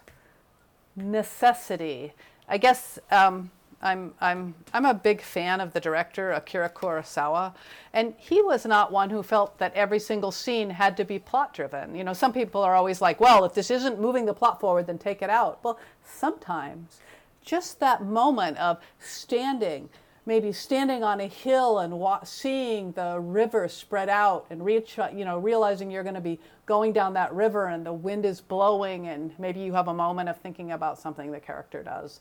necessity. 0.96 2.12
I 2.48 2.58
guess 2.58 2.98
um, 3.10 3.50
I'm 3.82 4.12
I'm 4.20 4.54
I'm 4.74 4.84
a 4.84 4.94
big 4.94 5.22
fan 5.22 5.60
of 5.60 5.72
the 5.72 5.80
director 5.80 6.32
Akira 6.32 6.68
Kurosawa, 6.68 7.54
and 7.92 8.14
he 8.18 8.42
was 8.42 8.66
not 8.66 8.92
one 8.92 9.10
who 9.10 9.22
felt 9.22 9.58
that 9.58 9.72
every 9.74 9.98
single 9.98 10.30
scene 10.30 10.70
had 10.70 10.96
to 10.98 11.04
be 11.04 11.18
plot 11.18 11.54
driven. 11.54 11.94
You 11.94 12.04
know, 12.04 12.12
some 12.12 12.32
people 12.32 12.62
are 12.62 12.74
always 12.74 13.00
like, 13.00 13.20
well, 13.20 13.44
if 13.44 13.54
this 13.54 13.70
isn't 13.70 14.00
moving 14.00 14.26
the 14.26 14.34
plot 14.34 14.60
forward, 14.60 14.86
then 14.86 14.98
take 14.98 15.22
it 15.22 15.30
out. 15.30 15.60
Well, 15.64 15.78
sometimes 16.04 17.00
just 17.42 17.80
that 17.80 18.04
moment 18.04 18.58
of 18.58 18.78
standing 18.98 19.88
maybe 20.26 20.52
standing 20.52 21.02
on 21.02 21.20
a 21.20 21.26
hill 21.26 21.78
and 21.78 21.98
wa- 21.98 22.22
seeing 22.22 22.92
the 22.92 23.18
river 23.18 23.66
spread 23.68 24.08
out 24.08 24.46
and 24.50 24.64
reach, 24.64 24.98
you 25.12 25.24
know, 25.24 25.38
realizing 25.38 25.90
you're 25.90 26.02
going 26.02 26.14
to 26.14 26.20
be 26.20 26.38
going 26.66 26.92
down 26.92 27.14
that 27.14 27.32
river 27.32 27.66
and 27.66 27.84
the 27.84 27.92
wind 27.92 28.24
is 28.24 28.40
blowing 28.40 29.08
and 29.08 29.32
maybe 29.38 29.58
you 29.58 29.72
have 29.72 29.88
a 29.88 29.94
moment 29.94 30.28
of 30.28 30.36
thinking 30.38 30.72
about 30.72 30.98
something 30.98 31.32
the 31.32 31.40
character 31.40 31.82
does. 31.82 32.20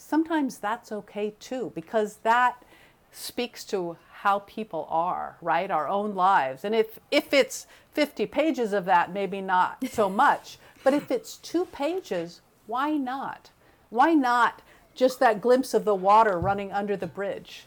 Sometimes 0.00 0.58
that's 0.58 0.90
okay 0.90 1.34
too 1.38 1.72
because 1.74 2.16
that 2.22 2.64
speaks 3.12 3.64
to 3.64 3.96
how 4.12 4.40
people 4.40 4.88
are, 4.90 5.36
right? 5.40 5.70
Our 5.70 5.86
own 5.88 6.14
lives. 6.14 6.64
And 6.64 6.74
if 6.74 6.98
if 7.10 7.32
it's 7.32 7.66
50 7.92 8.26
pages 8.26 8.72
of 8.72 8.86
that, 8.86 9.12
maybe 9.12 9.40
not 9.40 9.86
so 9.88 10.08
much. 10.24 10.58
but 10.82 10.94
if 10.94 11.10
it's 11.10 11.36
2 11.36 11.66
pages, 11.66 12.40
why 12.66 12.92
not? 12.92 13.50
Why 13.90 14.14
not 14.14 14.62
just 14.94 15.20
that 15.20 15.40
glimpse 15.40 15.74
of 15.74 15.84
the 15.84 15.94
water 15.94 16.38
running 16.38 16.72
under 16.72 16.96
the 16.96 17.06
bridge? 17.06 17.64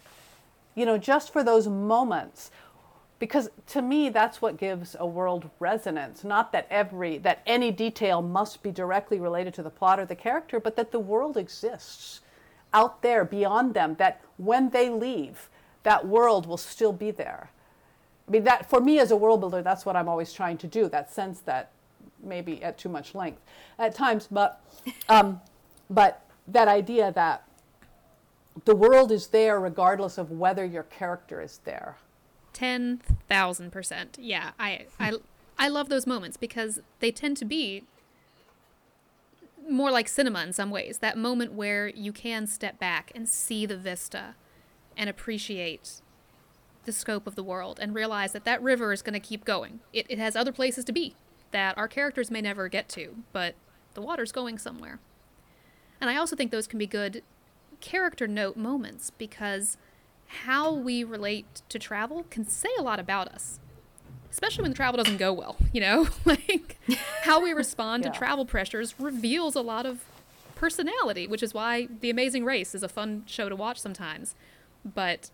You 0.75 0.85
know, 0.85 0.97
just 0.97 1.31
for 1.31 1.43
those 1.43 1.67
moments. 1.67 2.51
Because 3.19 3.49
to 3.67 3.81
me 3.81 4.09
that's 4.09 4.41
what 4.41 4.57
gives 4.57 4.97
a 4.99 5.05
world 5.05 5.49
resonance, 5.59 6.23
not 6.25 6.51
that 6.51 6.67
every 6.69 7.19
that 7.19 7.41
any 7.45 7.71
detail 7.71 8.21
must 8.21 8.63
be 8.63 8.71
directly 8.71 9.19
related 9.19 9.53
to 9.53 9.63
the 9.63 9.69
plot 9.69 9.99
or 9.99 10.05
the 10.05 10.15
character, 10.15 10.59
but 10.59 10.75
that 10.75 10.91
the 10.91 10.99
world 10.99 11.37
exists 11.37 12.19
out 12.73 13.01
there 13.01 13.23
beyond 13.23 13.73
them 13.73 13.95
that 13.95 14.21
when 14.37 14.69
they 14.69 14.89
leave, 14.89 15.49
that 15.83 16.07
world 16.07 16.45
will 16.45 16.57
still 16.57 16.93
be 16.93 17.11
there. 17.11 17.49
I 18.27 18.31
mean, 18.31 18.43
that 18.45 18.69
for 18.69 18.79
me 18.79 18.99
as 18.99 19.11
a 19.11 19.15
world 19.17 19.41
builder, 19.41 19.61
that's 19.61 19.85
what 19.85 19.95
I'm 19.95 20.07
always 20.07 20.33
trying 20.33 20.57
to 20.59 20.67
do. 20.67 20.87
That 20.87 21.11
sense 21.11 21.39
that 21.41 21.71
maybe 22.23 22.63
at 22.63 22.77
too 22.77 22.89
much 22.89 23.13
length 23.13 23.41
at 23.77 23.93
times, 23.93 24.27
but 24.31 24.63
um, 25.09 25.41
but 25.89 26.25
that 26.47 26.67
idea 26.67 27.11
that 27.11 27.43
the 28.65 28.75
world 28.75 29.11
is 29.11 29.27
there 29.27 29.59
regardless 29.59 30.17
of 30.17 30.31
whether 30.31 30.63
your 30.63 30.83
character 30.83 31.41
is 31.41 31.59
there. 31.65 31.97
Ten 32.53 33.01
thousand 33.27 33.71
percent. 33.71 34.17
Yeah, 34.21 34.51
I, 34.59 34.85
I, 34.99 35.13
I 35.57 35.67
love 35.67 35.89
those 35.89 36.07
moments 36.07 36.37
because 36.37 36.79
they 36.99 37.11
tend 37.11 37.37
to 37.37 37.45
be 37.45 37.83
more 39.69 39.91
like 39.91 40.07
cinema 40.07 40.43
in 40.43 40.53
some 40.53 40.69
ways. 40.69 40.99
That 40.99 41.17
moment 41.17 41.53
where 41.53 41.87
you 41.87 42.11
can 42.11 42.47
step 42.47 42.79
back 42.79 43.11
and 43.15 43.27
see 43.27 43.65
the 43.65 43.77
vista, 43.77 44.35
and 44.95 45.09
appreciate 45.09 46.01
the 46.85 46.91
scope 46.91 47.25
of 47.25 47.35
the 47.35 47.43
world, 47.43 47.79
and 47.81 47.95
realize 47.95 48.31
that 48.33 48.45
that 48.45 48.61
river 48.61 48.91
is 48.93 49.01
going 49.01 49.13
to 49.13 49.19
keep 49.19 49.45
going. 49.45 49.79
It, 49.91 50.05
it 50.09 50.19
has 50.19 50.35
other 50.35 50.51
places 50.51 50.85
to 50.85 50.91
be 50.91 51.15
that 51.51 51.77
our 51.77 51.87
characters 51.87 52.29
may 52.29 52.41
never 52.41 52.67
get 52.67 52.89
to, 52.89 53.15
but 53.31 53.55
the 53.93 54.01
water's 54.01 54.31
going 54.31 54.57
somewhere. 54.57 54.99
And 56.01 56.09
I 56.09 56.17
also 56.17 56.35
think 56.35 56.51
those 56.51 56.67
can 56.67 56.79
be 56.79 56.87
good 56.87 57.23
character 57.79 58.27
note 58.27 58.57
moments 58.57 59.11
because 59.11 59.77
how 60.27 60.73
we 60.73 61.03
relate 61.03 61.61
to 61.69 61.77
travel 61.77 62.25
can 62.29 62.47
say 62.47 62.69
a 62.77 62.81
lot 62.81 62.99
about 62.99 63.27
us. 63.29 63.59
Especially 64.33 64.63
when 64.63 64.71
the 64.71 64.75
travel 64.75 64.97
doesn't 65.01 65.17
go 65.17 65.31
well, 65.31 65.57
you 65.71 65.79
know? 65.79 66.07
like 66.25 66.77
how 67.21 67.39
we 67.39 67.53
respond 67.53 68.03
Yeah. 68.03 68.09
to 68.11 68.17
travel 68.17 68.45
pressures 68.45 68.95
reveals 68.99 69.53
a 69.55 69.61
lot 69.61 69.85
of 69.85 70.03
personality, 70.55 71.27
which 71.27 71.43
is 71.43 71.53
why 71.53 71.87
The 72.01 72.09
Amazing 72.09 72.43
Race 72.43 72.73
is 72.73 72.81
a 72.81 72.89
fun 72.89 73.23
show 73.27 73.47
to 73.47 73.55
watch 73.55 73.79
sometimes. 73.79 74.33
But 74.83 75.29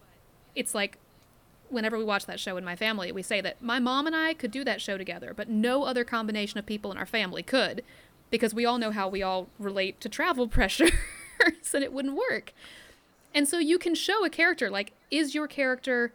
it's 0.53 0.75
like 0.75 0.97
whenever 1.69 1.97
we 1.97 2.03
watch 2.03 2.25
that 2.25 2.41
show 2.41 2.57
in 2.57 2.65
my 2.65 2.75
family, 2.75 3.09
we 3.13 3.21
say 3.21 3.39
that 3.39 3.61
my 3.61 3.79
mom 3.79 4.05
and 4.05 4.15
I 4.15 4.33
could 4.33 4.51
do 4.51 4.65
that 4.65 4.81
show 4.81 4.97
together, 4.97 5.33
but 5.33 5.47
no 5.47 5.83
other 5.83 6.03
combination 6.03 6.57
of 6.59 6.65
people 6.65 6.91
in 6.91 6.97
our 6.97 7.05
family 7.05 7.41
could 7.41 7.83
because 8.29 8.53
we 8.53 8.65
all 8.65 8.77
know 8.77 8.91
how 8.91 9.07
we 9.07 9.23
all 9.23 9.47
relate 9.57 10.01
to 10.01 10.09
travel 10.09 10.45
pressures 10.57 10.91
and 11.73 11.83
it 11.85 11.93
wouldn't 11.93 12.17
work. 12.17 12.51
And 13.33 13.47
so 13.47 13.59
you 13.59 13.79
can 13.79 13.95
show 13.95 14.25
a 14.25 14.29
character 14.29 14.69
like, 14.69 14.91
is 15.09 15.33
your 15.33 15.47
character 15.47 16.11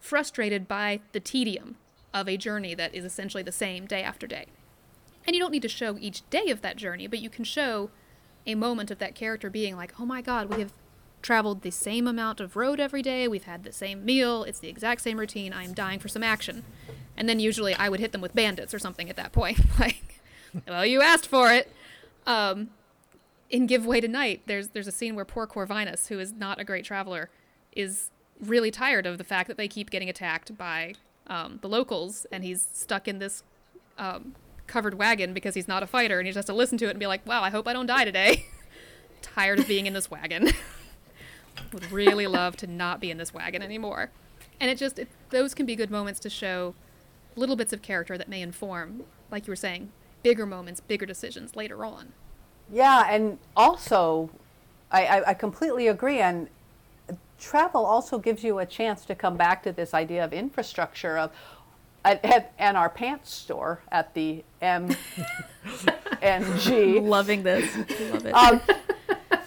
frustrated 0.00 0.66
by 0.66 1.00
the 1.12 1.20
tedium 1.20 1.76
of 2.14 2.28
a 2.28 2.36
journey 2.36 2.74
that 2.74 2.94
is 2.94 3.04
essentially 3.04 3.42
the 3.42 3.52
same 3.52 3.86
day 3.86 4.02
after 4.02 4.26
day? 4.26 4.46
And 5.26 5.34
you 5.34 5.40
don't 5.40 5.52
need 5.52 5.62
to 5.62 5.68
show 5.68 5.96
each 5.98 6.28
day 6.30 6.50
of 6.50 6.62
that 6.62 6.76
journey, 6.76 7.06
but 7.06 7.20
you 7.20 7.30
can 7.30 7.44
show 7.44 7.90
a 8.46 8.54
moment 8.54 8.90
of 8.90 8.98
that 8.98 9.14
character 9.14 9.48
being 9.48 9.76
like, 9.76 10.00
oh 10.00 10.04
my 10.04 10.20
God, 10.20 10.52
we 10.52 10.60
have 10.60 10.72
traveled 11.22 11.62
the 11.62 11.70
same 11.70 12.08
amount 12.08 12.40
of 12.40 12.56
road 12.56 12.80
every 12.80 13.02
day, 13.02 13.28
we've 13.28 13.44
had 13.44 13.62
the 13.62 13.72
same 13.72 14.04
meal, 14.04 14.42
it's 14.42 14.58
the 14.58 14.68
exact 14.68 15.00
same 15.00 15.18
routine, 15.18 15.52
I 15.52 15.62
am 15.62 15.72
dying 15.72 16.00
for 16.00 16.08
some 16.08 16.24
action. 16.24 16.64
And 17.16 17.28
then 17.28 17.38
usually 17.38 17.74
I 17.74 17.88
would 17.88 18.00
hit 18.00 18.12
them 18.12 18.20
with 18.20 18.34
bandits 18.34 18.74
or 18.74 18.78
something 18.78 19.08
at 19.08 19.16
that 19.16 19.32
point. 19.32 19.60
like, 19.78 20.20
well, 20.66 20.84
you 20.84 21.00
asked 21.00 21.26
for 21.26 21.52
it. 21.52 21.70
Um, 22.26 22.70
in 23.50 23.66
Give 23.66 23.86
Way 23.86 24.00
to 24.00 24.08
Night, 24.08 24.42
there's 24.46 24.68
there's 24.68 24.86
a 24.86 24.92
scene 24.92 25.14
where 25.14 25.26
poor 25.26 25.46
Corvinus, 25.46 26.08
who 26.08 26.18
is 26.18 26.32
not 26.32 26.58
a 26.58 26.64
great 26.64 26.84
traveler, 26.84 27.28
is 27.72 28.10
really 28.40 28.70
tired 28.70 29.06
of 29.06 29.18
the 29.18 29.24
fact 29.24 29.46
that 29.48 29.56
they 29.56 29.68
keep 29.68 29.90
getting 29.90 30.08
attacked 30.08 30.56
by 30.56 30.94
um, 31.26 31.58
the 31.62 31.68
locals, 31.68 32.26
and 32.32 32.44
he's 32.44 32.66
stuck 32.72 33.08
in 33.08 33.18
this 33.18 33.42
um, 33.98 34.34
covered 34.66 34.94
wagon 34.94 35.34
because 35.34 35.54
he's 35.54 35.68
not 35.68 35.82
a 35.82 35.86
fighter, 35.86 36.18
and 36.18 36.26
he 36.26 36.30
just 36.30 36.36
has 36.36 36.44
to 36.46 36.54
listen 36.54 36.78
to 36.78 36.86
it 36.86 36.90
and 36.90 37.00
be 37.00 37.06
like, 37.06 37.26
"Wow, 37.26 37.42
I 37.42 37.50
hope 37.50 37.68
I 37.68 37.72
don't 37.72 37.86
die 37.86 38.04
today." 38.04 38.46
Tired 39.22 39.60
of 39.60 39.68
being 39.68 39.86
in 39.86 39.92
this 39.92 40.10
wagon. 40.10 40.50
Would 41.72 41.92
really 41.92 42.26
love 42.26 42.56
to 42.58 42.66
not 42.66 43.00
be 43.00 43.10
in 43.10 43.18
this 43.18 43.32
wagon 43.32 43.62
anymore. 43.62 44.10
And 44.60 44.70
it 44.70 44.78
just 44.78 44.98
it, 44.98 45.08
those 45.30 45.54
can 45.54 45.66
be 45.66 45.76
good 45.76 45.90
moments 45.90 46.18
to 46.20 46.30
show 46.30 46.74
little 47.36 47.56
bits 47.56 47.72
of 47.72 47.82
character 47.82 48.18
that 48.18 48.28
may 48.28 48.42
inform, 48.42 49.04
like 49.30 49.46
you 49.46 49.50
were 49.50 49.56
saying, 49.56 49.90
bigger 50.22 50.46
moments, 50.46 50.80
bigger 50.80 51.06
decisions 51.06 51.56
later 51.56 51.84
on. 51.84 52.12
Yeah, 52.70 53.06
and 53.08 53.38
also, 53.56 54.30
I, 54.90 55.04
I, 55.04 55.28
I 55.30 55.34
completely 55.34 55.88
agree. 55.88 56.20
And 56.20 56.48
travel 57.42 57.84
also 57.84 58.18
gives 58.18 58.42
you 58.44 58.60
a 58.60 58.66
chance 58.66 59.04
to 59.04 59.14
come 59.14 59.36
back 59.36 59.62
to 59.64 59.72
this 59.72 59.92
idea 59.92 60.24
of 60.24 60.32
infrastructure 60.32 61.18
of 61.18 61.32
at, 62.04 62.24
at, 62.24 62.52
and 62.58 62.76
our 62.76 62.88
pants 62.88 63.32
store 63.32 63.82
at 63.90 64.14
the 64.14 64.44
M 64.60 64.94
and 66.22 66.44
G. 66.60 67.00
Loving 67.00 67.42
this. 67.42 67.76
Love 67.76 68.26
it. 68.26 68.34
Um, 68.34 68.60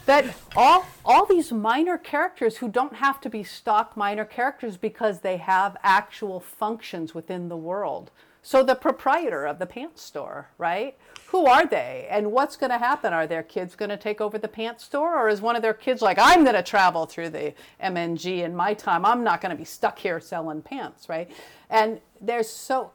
that 0.06 0.36
all 0.56 0.86
all 1.04 1.26
these 1.26 1.52
minor 1.52 1.98
characters 1.98 2.58
who 2.58 2.70
don't 2.70 2.96
have 2.96 3.20
to 3.22 3.30
be 3.30 3.44
stock 3.44 3.98
minor 3.98 4.26
characters 4.26 4.78
because 4.78 5.22
they 5.22 5.38
have 5.38 5.76
actual 5.84 6.40
functions 6.40 7.16
within 7.16 7.50
the 7.50 7.58
world. 7.58 8.12
So 8.42 8.62
the 8.62 8.76
proprietor 8.76 9.46
of 9.46 9.58
the 9.58 9.66
pants 9.66 10.04
store, 10.04 10.50
right? 10.58 10.96
Who 11.28 11.46
are 11.46 11.66
they 11.66 12.08
and 12.10 12.32
what's 12.32 12.56
going 12.56 12.70
to 12.70 12.78
happen? 12.78 13.14
Are 13.14 13.28
their 13.28 13.44
kids 13.44 13.76
going 13.76 13.90
to 13.90 13.98
take 13.98 14.22
over 14.22 14.38
the 14.38 14.48
pants 14.48 14.84
store 14.86 15.18
or 15.18 15.28
is 15.28 15.42
one 15.42 15.56
of 15.56 15.62
their 15.62 15.74
kids 15.74 16.02
like 16.02 16.18
I'm 16.20 16.44
going 16.44 16.56
to 16.56 16.64
travel 16.64 17.06
through 17.06 17.30
the 17.30 17.54
MNG 17.84 18.44
in 18.44 18.56
my 18.56 18.74
time. 18.74 19.06
I'm 19.06 19.24
not 19.24 19.42
going 19.42 19.50
to 19.50 19.58
be 19.58 19.66
stuck 19.66 20.00
here 20.00 20.20
selling 20.20 20.62
pants, 20.62 21.10
right? 21.10 21.30
And 21.70 22.00
there's 22.22 22.50
so 22.50 22.92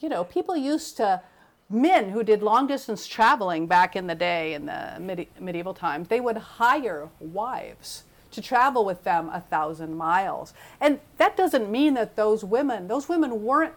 you 0.00 0.08
know, 0.08 0.24
people 0.24 0.56
used 0.56 0.98
to 0.98 1.22
men 1.70 2.10
who 2.10 2.22
did 2.22 2.42
long 2.42 2.66
distance 2.66 3.06
traveling 3.06 3.66
back 3.66 3.96
in 3.96 4.06
the 4.06 4.14
day 4.14 4.52
in 4.52 4.66
the 4.66 4.96
medi- 5.00 5.30
medieval 5.40 5.72
times, 5.74 6.08
they 6.08 6.20
would 6.20 6.36
hire 6.36 7.08
wives 7.20 8.04
to 8.30 8.42
travel 8.42 8.84
with 8.84 9.02
them 9.04 9.30
a 9.30 9.40
thousand 9.40 9.96
miles. 9.96 10.52
And 10.80 11.00
that 11.18 11.36
doesn't 11.36 11.70
mean 11.70 11.94
that 11.94 12.16
those 12.16 12.44
women, 12.44 12.88
those 12.88 13.08
women 13.08 13.44
weren't, 13.44 13.74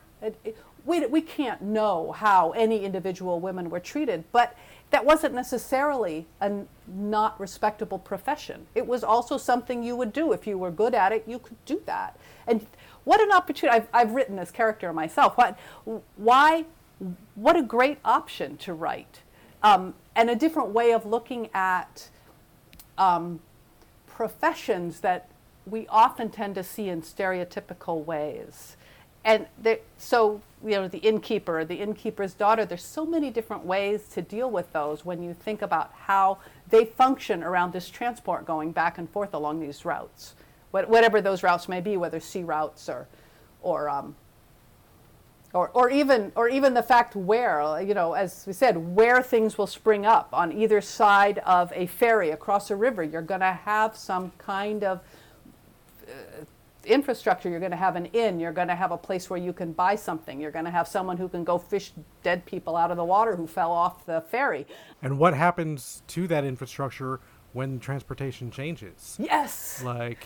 we, 0.88 1.06
we 1.06 1.22
can't 1.22 1.62
know 1.62 2.14
how 2.14 2.52
any 2.52 2.84
individual 2.84 3.40
women 3.40 3.70
were 3.70 3.80
treated, 3.80 4.24
but 4.32 4.56
that 4.90 5.06
wasn't 5.06 5.36
necessarily 5.36 6.26
a 6.42 6.64
not 6.88 7.40
respectable 7.40 8.00
profession. 8.00 8.66
It 8.74 8.88
was 8.88 9.04
also 9.04 9.38
something 9.38 9.84
you 9.84 9.96
would 9.96 10.14
do. 10.14 10.32
If 10.32 10.48
you 10.48 10.58
were 10.58 10.72
good 10.72 10.96
at 10.96 11.12
it, 11.12 11.26
you 11.28 11.40
could 11.40 11.64
do 11.66 11.82
that. 11.86 12.18
And 12.48 12.66
what 13.04 13.22
an 13.22 13.32
opportunity. 13.32 13.78
I've, 13.78 13.88
I've 13.94 14.16
written 14.16 14.38
this 14.38 14.50
character 14.50 14.92
myself. 14.94 15.38
What, 15.38 15.60
why 16.16 16.66
what 17.36 17.56
a 17.56 17.62
great 17.62 18.00
option 18.04 18.58
to 18.58 18.74
write. 18.74 19.22
Um, 19.62 19.94
and 20.16 20.30
a 20.30 20.36
different 20.36 20.70
way 20.70 20.94
of 20.94 21.06
looking 21.06 21.50
at 21.54 22.10
um, 22.98 23.40
professions 24.08 25.02
that 25.02 25.30
we 25.66 25.86
often 25.88 26.30
tend 26.30 26.56
to 26.56 26.64
see 26.64 26.90
in 26.90 27.02
stereotypical 27.02 28.04
ways. 28.04 28.78
And 29.24 29.48
so, 29.98 30.42
you 30.64 30.72
know, 30.72 30.88
the 30.88 30.98
innkeeper, 31.00 31.64
the 31.64 31.76
innkeeper's 31.76 32.34
daughter, 32.34 32.66
there's 32.66 32.84
so 32.84 33.06
many 33.06 33.30
different 33.30 33.66
ways 33.66 34.08
to 34.10 34.22
deal 34.22 34.50
with 34.50 34.72
those 34.74 35.06
when 35.06 35.22
you 35.22 35.34
think 35.34 35.62
about 35.62 35.92
how 35.94 36.40
they 36.70 36.86
function 36.86 37.44
around 37.44 37.74
this 37.74 37.90
transport 37.90 38.46
going 38.46 38.72
back 38.72 38.98
and 38.98 39.10
forth 39.10 39.34
along 39.34 39.60
these 39.60 39.86
routes, 39.86 40.36
what, 40.72 40.90
whatever 40.90 41.22
those 41.22 41.44
routes 41.44 41.70
may 41.70 41.80
be, 41.80 41.96
whether 41.96 42.20
sea 42.20 42.44
routes 42.44 42.90
or, 42.90 43.08
or 43.62 43.90
um, 43.90 44.16
or, 45.54 45.70
or 45.70 45.90
even 45.90 46.32
or 46.36 46.50
even 46.50 46.74
the 46.74 46.84
fact 46.84 47.16
where 47.16 47.82
you 47.82 47.94
know 47.94 48.14
as 48.14 48.46
we 48.46 48.54
said 48.54 48.78
where 48.96 49.22
things 49.22 49.58
will 49.58 49.68
spring 49.68 50.06
up. 50.06 50.30
On 50.34 50.52
either 50.52 50.82
side 50.82 51.40
of 51.40 51.72
a 51.74 51.88
ferry 51.88 52.32
across 52.32 52.70
a 52.70 52.76
river 52.76 53.04
you're 53.04 53.22
going 53.22 53.40
to 53.40 53.54
have 53.54 53.96
some 53.96 54.32
kind 54.38 54.84
of 54.84 55.00
uh, 56.08 56.44
infrastructure 56.88 57.50
you're 57.50 57.60
going 57.60 57.72
to 57.72 57.78
have 57.78 57.96
an 57.96 58.06
inn 58.08 58.40
you're 58.40 58.52
going 58.52 58.68
to 58.68 58.76
have 58.76 58.92
a 58.92 58.98
place 58.98 59.30
where 59.30 59.40
you 59.40 59.54
can 59.54 59.74
buy 59.74 59.96
something 59.96 60.40
you're 60.40 60.52
going 60.52 60.66
to 60.66 60.72
have 60.72 60.88
someone 60.88 61.18
who 61.18 61.28
can 61.28 61.44
go 61.44 61.58
fish 61.58 61.92
dead 62.24 62.46
people 62.46 62.76
out 62.76 62.92
of 62.92 62.98
the 62.98 63.04
water 63.04 63.36
who 63.36 63.48
fell 63.48 63.72
off 63.72 64.06
the 64.06 64.22
ferry. 64.22 64.66
And 65.02 65.18
what 65.18 65.34
happens 65.34 66.04
to 66.08 66.28
that 66.28 66.44
infrastructure 66.44 67.20
when 67.54 67.80
transportation 67.80 68.52
changes? 68.52 69.18
Yes. 69.20 69.82
Like 69.84 70.26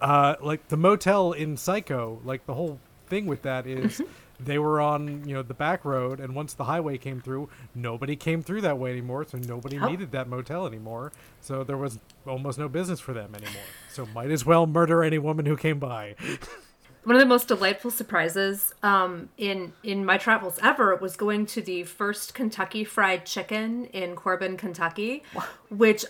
uh, 0.00 0.36
like 0.40 0.68
the 0.68 0.76
motel 0.76 1.32
in 1.32 1.56
psycho 1.56 2.20
like 2.24 2.46
the 2.46 2.54
whole 2.54 2.80
thing 3.06 3.26
with 3.26 3.42
that 3.42 3.66
is 3.66 4.00
they 4.44 4.58
were 4.58 4.80
on 4.80 5.26
you 5.26 5.34
know 5.34 5.42
the 5.42 5.54
back 5.54 5.84
road 5.84 6.20
and 6.20 6.34
once 6.34 6.54
the 6.54 6.64
highway 6.64 6.98
came 6.98 7.20
through 7.20 7.48
nobody 7.74 8.16
came 8.16 8.42
through 8.42 8.60
that 8.60 8.78
way 8.78 8.90
anymore 8.90 9.24
so 9.24 9.38
nobody 9.38 9.78
oh. 9.78 9.88
needed 9.88 10.12
that 10.12 10.28
motel 10.28 10.66
anymore. 10.66 11.12
So 11.40 11.64
there 11.64 11.76
was 11.76 11.98
almost 12.26 12.58
no 12.58 12.68
business 12.68 13.00
for 13.00 13.12
them 13.12 13.34
anymore. 13.34 13.62
So 13.90 14.06
might 14.06 14.30
as 14.30 14.44
well 14.44 14.66
murder 14.66 15.02
any 15.02 15.18
woman 15.18 15.46
who 15.46 15.56
came 15.56 15.78
by. 15.78 16.16
One 17.04 17.16
of 17.16 17.20
the 17.20 17.26
most 17.26 17.48
delightful 17.48 17.90
surprises 17.90 18.74
um, 18.82 19.30
in 19.38 19.72
in 19.82 20.04
my 20.04 20.18
travels 20.18 20.58
ever 20.62 20.94
was 20.96 21.16
going 21.16 21.46
to 21.46 21.62
the 21.62 21.84
first 21.84 22.34
Kentucky 22.34 22.84
Fried 22.84 23.24
Chicken 23.24 23.86
in 23.86 24.14
Corbin, 24.14 24.58
Kentucky, 24.58 25.22
which 25.70 26.04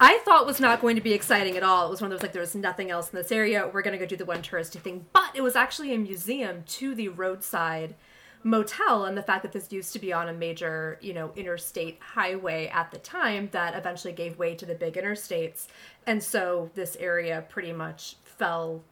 I 0.00 0.18
thought 0.24 0.46
was 0.46 0.60
not 0.60 0.80
going 0.80 0.96
to 0.96 1.02
be 1.02 1.12
exciting 1.12 1.56
at 1.56 1.62
all. 1.62 1.86
It 1.86 1.90
was 1.90 2.00
one 2.00 2.10
of 2.10 2.18
those 2.18 2.22
like 2.22 2.32
there 2.32 2.40
was 2.40 2.54
nothing 2.54 2.90
else 2.90 3.10
in 3.10 3.16
this 3.16 3.30
area. 3.30 3.70
We're 3.72 3.82
going 3.82 3.98
to 3.98 4.04
go 4.04 4.06
do 4.06 4.16
the 4.16 4.24
one 4.24 4.42
touristy 4.42 4.80
thing, 4.80 5.06
but 5.12 5.30
it 5.34 5.42
was 5.42 5.56
actually 5.56 5.94
a 5.94 5.98
museum 5.98 6.64
to 6.66 6.94
the 6.94 7.08
roadside 7.08 7.94
motel 8.42 9.04
and 9.04 9.16
the 9.16 9.22
fact 9.22 9.42
that 9.42 9.52
this 9.52 9.72
used 9.72 9.92
to 9.94 9.98
be 9.98 10.12
on 10.12 10.28
a 10.28 10.32
major, 10.32 10.98
you 11.00 11.14
know, 11.14 11.32
interstate 11.34 11.98
highway 12.00 12.68
at 12.68 12.90
the 12.90 12.98
time 12.98 13.48
that 13.52 13.74
eventually 13.74 14.12
gave 14.12 14.38
way 14.38 14.54
to 14.54 14.66
the 14.66 14.74
big 14.74 14.94
interstates. 14.94 15.66
And 16.06 16.22
so 16.22 16.70
this 16.74 16.96
area 17.00 17.44
pretty 17.48 17.72
much 17.72 18.16
fell 18.24 18.82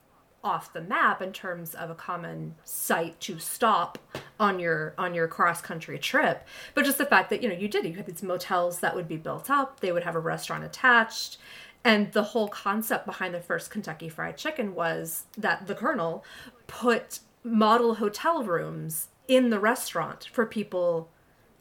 off 0.45 0.73
the 0.73 0.81
map 0.81 1.23
in 1.23 1.33
terms 1.33 1.75
of 1.75 1.91
a 1.91 1.95
common 1.95 2.55
site 2.65 3.19
to 3.21 3.39
stop 3.39 3.99
on 4.41 4.59
your 4.59 4.95
on 4.99 5.15
your 5.15 5.29
cross 5.29 5.61
country 5.61 5.99
trip 5.99 6.47
but 6.75 6.85
just 6.85 6.99
the 6.99 7.07
fact 7.07 7.31
that 7.31 7.43
you 7.43 7.49
know 7.49 7.55
you 7.55 7.69
did 7.69 7.85
you 7.85 7.95
had 7.95 8.07
these 8.07 8.23
motels 8.23 8.81
that 8.81 8.95
would 8.95 9.07
be 9.07 9.17
built 9.17 9.49
up 9.49 9.81
they 9.81 9.93
would 9.93 10.03
have 10.03 10.17
a 10.17 10.21
restaurant 10.21 10.65
attached 10.65 11.39
and 11.85 12.13
the 12.13 12.23
whole 12.23 12.49
concept 12.49 13.07
behind 13.07 13.35
the 13.35 13.41
first 13.41 13.71
Kentucky 13.71 14.09
Fried 14.09 14.37
Chicken 14.37 14.75
was 14.75 15.25
that 15.37 15.67
the 15.67 15.75
colonel 15.75 16.25
put 16.67 17.21
model 17.43 17.97
hotel 17.97 18.45
rooms 18.45 19.09
in 19.27 19.51
the 19.51 19.59
restaurant 19.59 20.29
for 20.33 20.47
people 20.47 21.09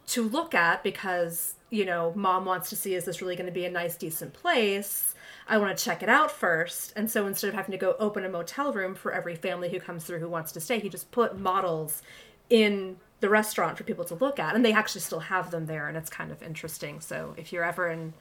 to 0.07 0.27
look 0.27 0.53
at 0.53 0.83
because 0.83 1.55
you 1.69 1.85
know 1.85 2.11
mom 2.15 2.45
wants 2.45 2.69
to 2.69 2.75
see 2.75 2.95
is 2.95 3.05
this 3.05 3.21
really 3.21 3.35
going 3.35 3.45
to 3.45 3.51
be 3.51 3.65
a 3.65 3.71
nice 3.71 3.95
decent 3.95 4.33
place 4.33 5.15
I 5.47 5.57
want 5.57 5.77
to 5.77 5.83
check 5.83 6.03
it 6.03 6.09
out 6.09 6.31
first. 6.31 6.93
And 6.95 7.09
so 7.09 7.27
instead 7.27 7.49
of 7.49 7.53
having 7.53 7.71
to 7.71 7.77
go 7.77 7.95
open 7.99 8.25
a 8.25 8.29
motel 8.29 8.71
room 8.73 8.95
for 8.95 9.11
every 9.11 9.35
family 9.35 9.69
who 9.69 9.79
comes 9.79 10.03
through 10.03 10.19
who 10.19 10.29
wants 10.29 10.51
to 10.53 10.59
stay, 10.59 10.79
he 10.79 10.89
just 10.89 11.11
put 11.11 11.37
models 11.37 12.01
in 12.49 12.97
the 13.21 13.29
restaurant 13.29 13.77
for 13.77 13.83
people 13.83 14.05
to 14.05 14.15
look 14.15 14.39
at. 14.39 14.55
And 14.55 14.65
they 14.65 14.73
actually 14.73 15.01
still 15.01 15.19
have 15.19 15.51
them 15.51 15.65
there, 15.65 15.87
and 15.87 15.97
it's 15.97 16.09
kind 16.09 16.31
of 16.31 16.41
interesting. 16.43 16.99
So 16.99 17.33
if 17.37 17.53
you're 17.53 17.63
ever 17.63 17.87
in 17.87 18.13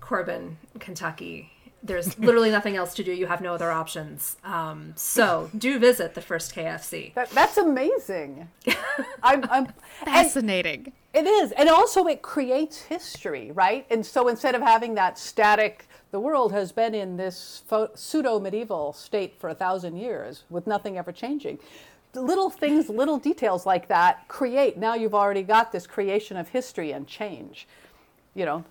Corbin, 0.00 0.58
Kentucky, 0.78 1.52
there's 1.82 2.18
literally 2.18 2.50
nothing 2.50 2.76
else 2.76 2.94
to 2.94 3.04
do. 3.04 3.12
You 3.12 3.26
have 3.26 3.40
no 3.40 3.54
other 3.54 3.70
options. 3.70 4.36
Um, 4.44 4.92
so 4.96 5.50
do 5.56 5.78
visit 5.78 6.14
the 6.14 6.20
first 6.20 6.54
KFC. 6.54 7.14
That, 7.14 7.30
that's 7.30 7.56
amazing. 7.56 8.48
I'm, 9.22 9.44
I'm 9.50 9.72
fascinating. 10.04 10.92
It 11.14 11.26
is, 11.26 11.52
and 11.52 11.68
also 11.68 12.06
it 12.06 12.22
creates 12.22 12.80
history, 12.82 13.50
right? 13.52 13.86
And 13.90 14.04
so 14.04 14.28
instead 14.28 14.54
of 14.54 14.62
having 14.62 14.94
that 14.94 15.18
static 15.18 15.86
the 16.12 16.20
world 16.20 16.52
has 16.52 16.70
been 16.72 16.94
in 16.94 17.16
this 17.16 17.64
pseudo 17.94 18.38
medieval 18.38 18.92
state 18.92 19.34
for 19.38 19.48
a 19.48 19.54
thousand 19.54 19.96
years 19.96 20.44
with 20.50 20.66
nothing 20.66 20.98
ever 20.98 21.10
changing. 21.10 21.58
Little 22.14 22.50
things, 22.50 22.90
little 22.90 23.18
details 23.18 23.64
like 23.64 23.88
that 23.88 24.28
create, 24.28 24.76
now 24.76 24.94
you've 24.94 25.14
already 25.14 25.42
got 25.42 25.72
this 25.72 25.86
creation 25.86 26.36
of 26.36 26.48
history 26.48 26.92
and 26.92 27.08
change. 27.08 27.66
You 28.34 28.44
know, 28.44 28.64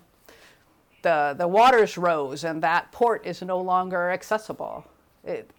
the, 1.02 1.34
the 1.36 1.48
waters 1.48 1.98
rose 1.98 2.44
and 2.44 2.62
that 2.62 2.92
port 2.92 3.26
is 3.26 3.42
no 3.42 3.60
longer 3.60 4.10
accessible. 4.12 4.86
It, 5.24 5.50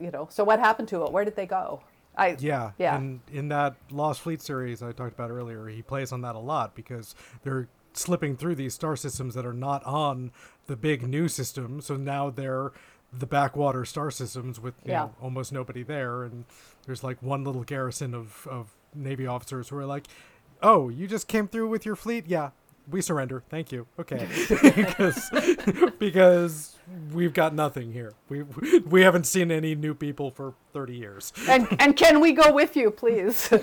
you 0.00 0.10
know, 0.10 0.26
so 0.30 0.42
what 0.42 0.58
happened 0.58 0.88
to 0.88 1.04
it? 1.04 1.12
Where 1.12 1.26
did 1.26 1.36
they 1.36 1.46
go? 1.46 1.82
I, 2.16 2.36
yeah, 2.40 2.70
yeah. 2.78 2.96
And 2.96 3.20
in 3.30 3.48
that 3.48 3.76
Lost 3.90 4.22
Fleet 4.22 4.40
series 4.40 4.82
I 4.82 4.92
talked 4.92 5.12
about 5.12 5.30
earlier, 5.30 5.68
he 5.68 5.82
plays 5.82 6.12
on 6.12 6.22
that 6.22 6.34
a 6.34 6.38
lot 6.38 6.74
because 6.74 7.14
they're 7.42 7.68
slipping 7.92 8.36
through 8.36 8.54
these 8.54 8.74
star 8.74 8.96
systems 8.96 9.34
that 9.34 9.46
are 9.46 9.52
not 9.52 9.84
on 9.84 10.32
the 10.66 10.76
big 10.76 11.06
new 11.06 11.28
system. 11.28 11.80
So 11.80 11.96
now 11.96 12.30
they're 12.30 12.72
the 13.12 13.26
backwater 13.26 13.84
star 13.84 14.10
systems 14.10 14.60
with 14.60 14.74
yeah. 14.84 15.00
know, 15.00 15.14
almost 15.20 15.52
nobody 15.52 15.82
there, 15.82 16.22
and 16.22 16.44
there's 16.86 17.02
like 17.02 17.22
one 17.22 17.44
little 17.44 17.64
garrison 17.64 18.14
of 18.14 18.46
of 18.48 18.70
navy 18.94 19.26
officers 19.26 19.68
who 19.68 19.76
are 19.76 19.86
like, 19.86 20.06
"Oh, 20.62 20.88
you 20.88 21.06
just 21.06 21.28
came 21.28 21.48
through 21.48 21.68
with 21.68 21.84
your 21.84 21.96
fleet? 21.96 22.26
Yeah, 22.28 22.50
we 22.88 23.00
surrender. 23.00 23.42
Thank 23.48 23.72
you. 23.72 23.86
Okay, 23.98 24.28
because 24.76 25.30
because 25.98 26.76
we've 27.12 27.34
got 27.34 27.54
nothing 27.54 27.92
here. 27.92 28.14
We 28.28 28.42
we 28.42 29.02
haven't 29.02 29.24
seen 29.24 29.50
any 29.50 29.74
new 29.74 29.94
people 29.94 30.30
for 30.30 30.54
thirty 30.72 30.94
years. 30.96 31.32
And 31.48 31.66
and 31.78 31.96
can 31.96 32.20
we 32.20 32.32
go 32.32 32.52
with 32.52 32.76
you, 32.76 32.90
please? 32.90 33.52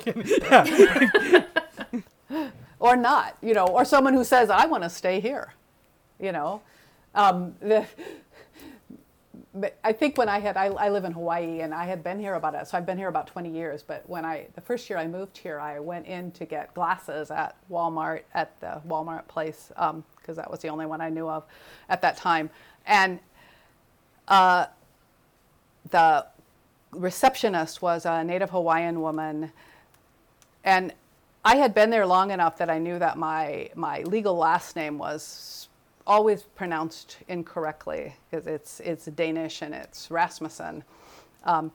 or 2.79 2.95
not, 2.95 3.37
you 3.41 3.53
know, 3.53 3.67
or 3.67 3.85
someone 3.85 4.13
who 4.13 4.23
says, 4.23 4.49
I 4.49 4.65
want 4.65 4.83
to 4.83 4.89
stay 4.89 5.19
here, 5.19 5.53
you 6.19 6.31
know. 6.31 6.61
Um, 7.15 7.55
the, 7.61 7.85
I 9.83 9.91
think 9.91 10.17
when 10.17 10.29
I 10.29 10.39
had, 10.39 10.57
I, 10.57 10.65
I 10.65 10.89
live 10.89 11.03
in 11.03 11.11
Hawaii 11.11 11.61
and 11.61 11.73
I 11.73 11.85
had 11.85 12.03
been 12.03 12.19
here 12.19 12.35
about 12.35 12.53
it, 12.53 12.67
so 12.67 12.77
I've 12.77 12.85
been 12.85 12.97
here 12.97 13.07
about 13.07 13.27
20 13.27 13.49
years. 13.49 13.81
But 13.81 14.07
when 14.07 14.23
I, 14.23 14.47
the 14.55 14.61
first 14.61 14.89
year 14.89 14.99
I 14.99 15.07
moved 15.07 15.37
here, 15.37 15.59
I 15.59 15.79
went 15.79 16.05
in 16.05 16.31
to 16.33 16.45
get 16.45 16.73
glasses 16.73 17.31
at 17.31 17.55
Walmart, 17.71 18.21
at 18.33 18.59
the 18.59 18.81
Walmart 18.87 19.27
place, 19.27 19.69
because 19.69 19.89
um, 19.89 20.35
that 20.35 20.49
was 20.49 20.59
the 20.59 20.67
only 20.67 20.85
one 20.85 21.01
I 21.01 21.09
knew 21.09 21.27
of 21.27 21.43
at 21.89 22.01
that 22.01 22.17
time. 22.17 22.49
And 22.85 23.19
uh, 24.27 24.67
the 25.89 26.25
receptionist 26.91 27.81
was 27.81 28.05
a 28.05 28.23
native 28.23 28.51
Hawaiian 28.51 29.01
woman. 29.01 29.51
And 30.63 30.93
I 31.47 31.55
had 31.55 31.73
been 31.73 31.89
there 31.89 32.05
long 32.05 32.31
enough 32.31 32.57
that 32.57 32.69
I 32.69 32.77
knew 32.77 32.99
that 32.99 33.17
my, 33.17 33.69
my 33.73 34.01
legal 34.01 34.35
last 34.35 34.75
name 34.75 34.97
was 34.97 35.69
always 36.05 36.43
pronounced 36.43 37.19
incorrectly 37.29 38.13
because 38.29 38.47
it's, 38.47 38.81
it's 38.81 39.05
Danish 39.05 39.61
and 39.61 39.73
it's 39.73 40.11
Rasmussen. 40.11 40.83
Um, 41.45 41.71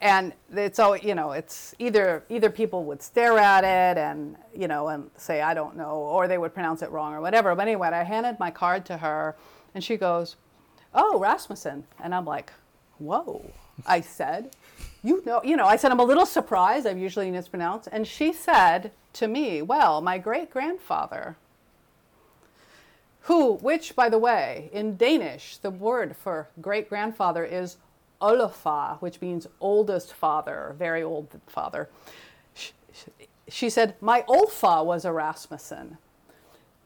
and 0.00 0.34
it's 0.52 0.78
all 0.78 0.96
you 0.96 1.16
know 1.16 1.32
it's 1.32 1.74
either 1.80 2.22
either 2.28 2.48
people 2.48 2.84
would 2.84 3.02
stare 3.02 3.36
at 3.36 3.64
it 3.64 3.98
and 3.98 4.36
you 4.54 4.68
know 4.68 4.86
and 4.86 5.10
say 5.16 5.42
i 5.42 5.52
don't 5.52 5.76
know 5.76 5.96
or 5.96 6.28
they 6.28 6.38
would 6.38 6.54
pronounce 6.54 6.82
it 6.82 6.90
wrong 6.92 7.12
or 7.12 7.20
whatever. 7.20 7.52
But 7.56 7.62
anyway 7.62 7.88
i 7.88 8.04
handed 8.04 8.38
my 8.38 8.52
card 8.52 8.86
to 8.86 8.98
her 8.98 9.34
and 9.74 9.82
she 9.82 9.96
goes 9.96 10.36
oh 10.94 11.18
rasmussen. 11.18 11.82
And 11.98 12.14
i'm 12.14 12.24
like 12.24 12.52
whoa 12.98 13.50
i 13.84 14.00
said 14.00 14.54
you 15.02 15.22
know 15.24 15.40
you 15.44 15.56
know 15.56 15.66
i 15.66 15.76
said 15.76 15.90
i'm 15.90 16.00
a 16.00 16.04
little 16.04 16.26
surprised 16.26 16.86
i've 16.86 16.98
usually 16.98 17.30
mispronounced 17.30 17.88
and 17.92 18.06
she 18.06 18.32
said 18.32 18.90
to 19.12 19.28
me 19.28 19.62
well 19.62 20.00
my 20.00 20.18
great 20.18 20.50
grandfather 20.50 21.36
who 23.22 23.54
which 23.54 23.94
by 23.94 24.08
the 24.08 24.18
way 24.18 24.68
in 24.72 24.96
danish 24.96 25.56
the 25.58 25.70
word 25.70 26.16
for 26.16 26.48
great 26.60 26.88
grandfather 26.88 27.44
is 27.44 27.76
oldefar, 28.20 29.00
which 29.00 29.20
means 29.20 29.46
oldest 29.60 30.12
father, 30.12 30.74
very 30.78 31.02
old 31.02 31.28
father. 31.46 31.88
She 33.48 33.70
said, 33.70 33.94
My 34.00 34.22
Olfa 34.28 34.84
was 34.84 35.04
a 35.04 35.12
Rasmussen. 35.12 35.98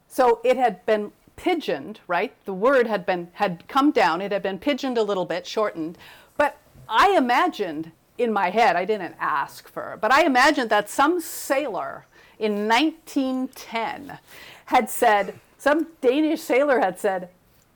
So 0.07 0.41
it 0.45 0.57
had 0.57 0.85
been 0.87 1.13
pigeoned, 1.37 2.01
right? 2.07 2.35
The 2.45 2.53
word 2.53 2.87
had 2.87 3.07
been 3.07 3.29
had 3.33 3.67
come 3.67 3.91
down, 3.91 4.21
it 4.21 4.33
had 4.33 4.43
been 4.43 4.59
pigeoned 4.59 4.99
a 4.99 5.03
little 5.03 5.25
bit, 5.25 5.47
shortened. 5.47 5.99
But 6.37 6.59
I 6.89 7.17
imagined 7.17 7.93
in 8.23 8.33
my 8.33 8.51
head, 8.51 8.77
I 8.77 8.85
didn't 8.85 9.15
ask 9.19 9.69
for, 9.69 9.99
but 10.01 10.13
I 10.13 10.25
imagined 10.25 10.71
that 10.71 10.89
some 10.89 11.21
sailor 11.21 12.07
in 12.39 12.69
1910 12.69 14.19
had 14.67 14.91
said, 14.91 15.39
some 15.59 15.89
Danish 16.01 16.41
sailor 16.41 16.81
had 16.81 16.99
said, 16.99 17.29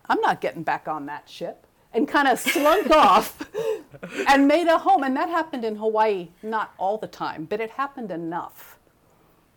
I'm 0.08 0.20
not 0.20 0.40
getting 0.40 0.62
back 0.62 0.88
on 0.88 1.06
that 1.06 1.28
ship 1.28 1.66
and 1.92 2.06
kind 2.06 2.28
of 2.28 2.38
slunk 2.38 2.90
off 2.90 3.42
and 4.28 4.46
made 4.46 4.66
a 4.66 4.78
home. 4.78 5.02
And 5.02 5.16
that 5.16 5.28
happened 5.28 5.64
in 5.64 5.76
Hawaii, 5.76 6.28
not 6.42 6.74
all 6.78 6.98
the 6.98 7.06
time, 7.06 7.44
but 7.44 7.60
it 7.60 7.70
happened 7.70 8.10
enough 8.10 8.78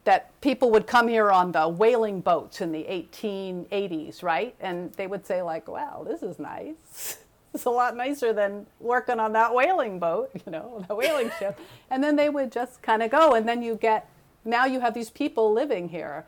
that 0.06 0.40
people 0.42 0.72
would 0.72 0.88
come 0.88 1.08
here 1.08 1.30
on 1.30 1.52
the 1.52 1.68
whaling 1.68 2.22
boats 2.22 2.62
in 2.62 2.72
the 2.72 2.84
1880s, 2.84 4.24
right? 4.24 4.56
And 4.60 4.92
they 4.94 5.08
would 5.08 5.26
say, 5.26 5.42
like, 5.42 5.68
wow, 5.68 6.06
this 6.08 6.24
is 6.24 6.40
nice. 6.40 7.18
It's 7.54 7.66
a 7.66 7.70
lot 7.70 7.96
nicer 7.96 8.32
than 8.32 8.68
working 8.80 9.20
on 9.20 9.34
that 9.34 9.54
whaling 9.54 10.00
boat, 10.00 10.32
you 10.46 10.52
know, 10.52 10.86
the 10.88 10.96
whaling 10.96 11.32
ship. 11.40 11.60
And 11.90 12.04
then 12.04 12.16
they 12.16 12.30
would 12.30 12.52
just 12.52 12.82
kind 12.82 13.02
of 13.02 13.12
go. 13.12 13.34
And 13.34 13.48
then 13.48 13.62
you 13.62 13.76
get, 13.76 14.10
now 14.46 14.66
you 14.66 14.80
have 14.80 14.94
these 14.94 15.10
people 15.10 15.52
living 15.52 15.90
here 15.90 16.26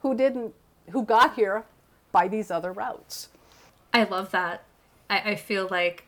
who 0.00 0.14
didn't, 0.14 0.54
who 0.90 1.04
got 1.04 1.34
here 1.34 1.64
by 2.10 2.28
these 2.28 2.50
other 2.50 2.72
routes. 2.72 3.28
I 3.92 4.04
love 4.04 4.30
that. 4.30 4.64
I, 5.10 5.32
I 5.32 5.34
feel 5.36 5.68
like 5.70 6.04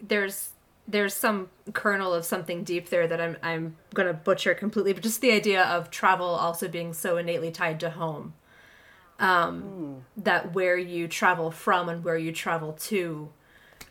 there's 0.00 0.50
there's 0.88 1.14
some 1.14 1.50
kernel 1.72 2.14
of 2.14 2.24
something 2.24 2.62
deep 2.62 2.90
there 2.90 3.08
that 3.08 3.20
I'm 3.20 3.36
I'm 3.42 3.76
gonna 3.94 4.12
butcher 4.12 4.54
completely, 4.54 4.92
but 4.92 5.02
just 5.02 5.20
the 5.20 5.32
idea 5.32 5.62
of 5.64 5.90
travel 5.90 6.26
also 6.26 6.68
being 6.68 6.92
so 6.92 7.16
innately 7.16 7.50
tied 7.50 7.80
to 7.80 7.90
home. 7.90 8.34
Um, 9.18 9.62
mm. 9.62 10.22
That 10.22 10.54
where 10.54 10.76
you 10.76 11.08
travel 11.08 11.50
from 11.50 11.88
and 11.88 12.04
where 12.04 12.18
you 12.18 12.32
travel 12.32 12.72
to 12.72 13.30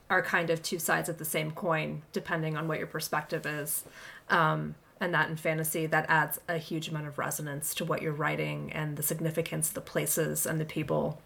are 0.10 0.22
kind 0.22 0.50
of 0.50 0.62
two 0.62 0.80
sides 0.80 1.10
of 1.10 1.18
the 1.18 1.26
same 1.26 1.52
coin, 1.52 2.04
depending 2.14 2.56
on 2.56 2.68
what 2.68 2.78
your 2.78 2.88
perspective 2.88 3.46
is. 3.46 3.84
Um, 4.30 4.76
and 5.02 5.14
that 5.14 5.30
in 5.30 5.36
fantasy, 5.36 5.86
that 5.88 6.06
adds 6.08 6.40
a 6.48 6.58
huge 6.58 6.88
amount 6.88 7.08
of 7.08 7.18
resonance 7.18 7.74
to 7.76 7.86
what 7.86 8.02
you're 8.02 8.14
writing 8.14 8.72
and 8.72 8.96
the 8.96 9.04
significance 9.04 9.70
the 9.70 9.82
places 9.82 10.46
and 10.46 10.60
the 10.60 10.66
people 10.66 11.22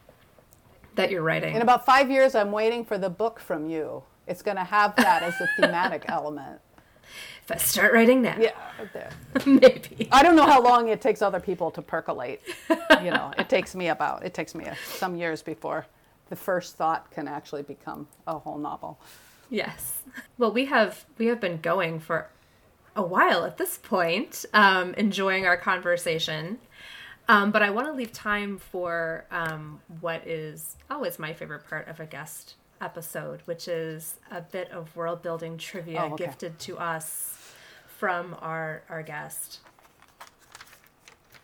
that 0.96 1.12
you're 1.12 1.22
writing. 1.22 1.56
In 1.56 1.62
about 1.62 1.86
five 1.86 2.10
years, 2.10 2.36
I'm 2.36 2.52
waiting 2.52 2.84
for 2.84 2.98
the 2.98 3.10
book 3.10 3.40
from 3.40 3.70
you. 3.70 4.04
It's 4.28 4.42
going 4.42 4.58
to 4.58 4.64
have 4.64 4.96
that 4.96 5.24
as 5.24 5.40
a 5.40 5.48
thematic 5.62 6.06
element. 6.08 6.62
If 7.44 7.52
I 7.52 7.58
start 7.58 7.94
writing 7.94 8.22
now, 8.22 8.38
yeah, 8.40 8.52
there. 8.94 9.10
maybe. 9.46 10.08
I 10.12 10.24
don't 10.24 10.36
know 10.36 10.46
how 10.46 10.62
long 10.62 10.90
it 10.90 11.02
takes 11.02 11.22
other 11.22 11.40
people 11.40 11.72
to 11.72 11.82
percolate. 11.82 12.42
you 13.04 13.12
know, 13.12 13.34
it 13.38 13.50
takes 13.50 13.76
me 13.76 13.88
about 13.90 14.24
it 14.24 14.34
takes 14.34 14.54
me 14.54 14.68
some 14.98 15.16
years 15.16 15.42
before 15.42 15.86
the 16.30 16.36
first 16.36 16.78
thought 16.78 17.12
can 17.12 17.28
actually 17.28 17.64
become 17.64 18.08
a 18.28 18.40
whole 18.40 18.58
novel. 18.58 19.00
Yes. 19.50 20.04
Well, 20.38 20.52
we 20.52 20.66
have 20.66 21.06
we 21.18 21.26
have 21.28 21.42
been 21.42 21.58
going 21.58 22.00
for 22.00 22.30
a 22.96 23.04
while 23.04 23.46
at 23.46 23.58
this 23.58 23.78
point, 23.78 24.46
um, 24.54 24.94
enjoying 24.96 25.46
our 25.46 25.58
conversation. 25.58 26.60
Um, 27.28 27.52
but 27.52 27.62
I 27.62 27.70
want 27.70 27.88
to 27.88 27.94
leave 27.94 28.12
time 28.12 28.58
for 28.58 29.26
um, 29.30 29.80
what 30.02 30.28
is 30.28 30.78
always 30.90 31.20
my 31.20 31.32
favorite 31.34 31.68
part 31.70 31.88
of 31.88 32.00
a 32.00 32.06
guest 32.06 32.56
episode, 32.82 33.42
which 33.46 33.68
is 33.68 34.20
a 34.32 34.42
bit 34.42 34.72
of 34.72 34.96
world 34.96 35.22
building 35.22 35.58
trivia 35.58 36.02
oh, 36.02 36.14
okay. 36.14 36.26
gifted 36.26 36.58
to 36.60 36.78
us 36.80 37.54
from 37.86 38.36
our, 38.42 38.82
our 38.90 39.04
guest. 39.04 39.60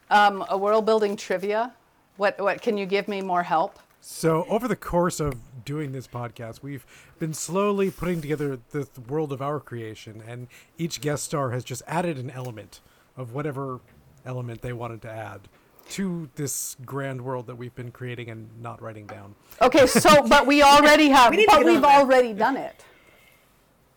Um, 0.09 0.43
a 0.49 0.57
world 0.57 0.85
building 0.85 1.15
trivia? 1.15 1.73
What, 2.17 2.39
what 2.39 2.61
can 2.61 2.77
you 2.77 2.85
give 2.85 3.07
me 3.07 3.21
more 3.21 3.43
help? 3.43 3.79
So, 4.07 4.45
over 4.49 4.67
the 4.67 4.75
course 4.75 5.19
of 5.19 5.65
doing 5.65 5.91
this 5.91 6.05
podcast, 6.05 6.61
we've 6.61 6.85
been 7.17 7.33
slowly 7.33 7.89
putting 7.89 8.21
together 8.21 8.59
the 8.69 8.87
world 9.09 9.33
of 9.33 9.41
our 9.41 9.59
creation, 9.59 10.21
and 10.27 10.47
each 10.77 11.01
guest 11.01 11.23
star 11.23 11.49
has 11.49 11.63
just 11.63 11.81
added 11.87 12.19
an 12.19 12.29
element 12.29 12.81
of 13.17 13.33
whatever 13.33 13.79
element 14.23 14.61
they 14.61 14.73
wanted 14.73 15.01
to 15.01 15.09
add 15.09 15.47
to 15.89 16.29
this 16.35 16.77
grand 16.85 17.21
world 17.21 17.47
that 17.47 17.55
we've 17.55 17.73
been 17.73 17.89
creating 17.89 18.29
and 18.29 18.47
not 18.61 18.79
writing 18.79 19.07
down. 19.07 19.33
Okay, 19.59 19.87
so 19.87 20.21
but 20.27 20.45
we 20.45 20.61
already 20.61 21.09
have, 21.09 21.31
we 21.31 21.47
but 21.47 21.65
we've 21.65 21.83
already 21.83 22.31
done 22.31 22.57
it, 22.57 22.85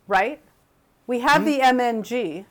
right? 0.07 0.41
We 1.07 1.21
have 1.21 1.43
mm-hmm. 1.43 1.77
the 1.77 1.83
MNG 1.83 2.45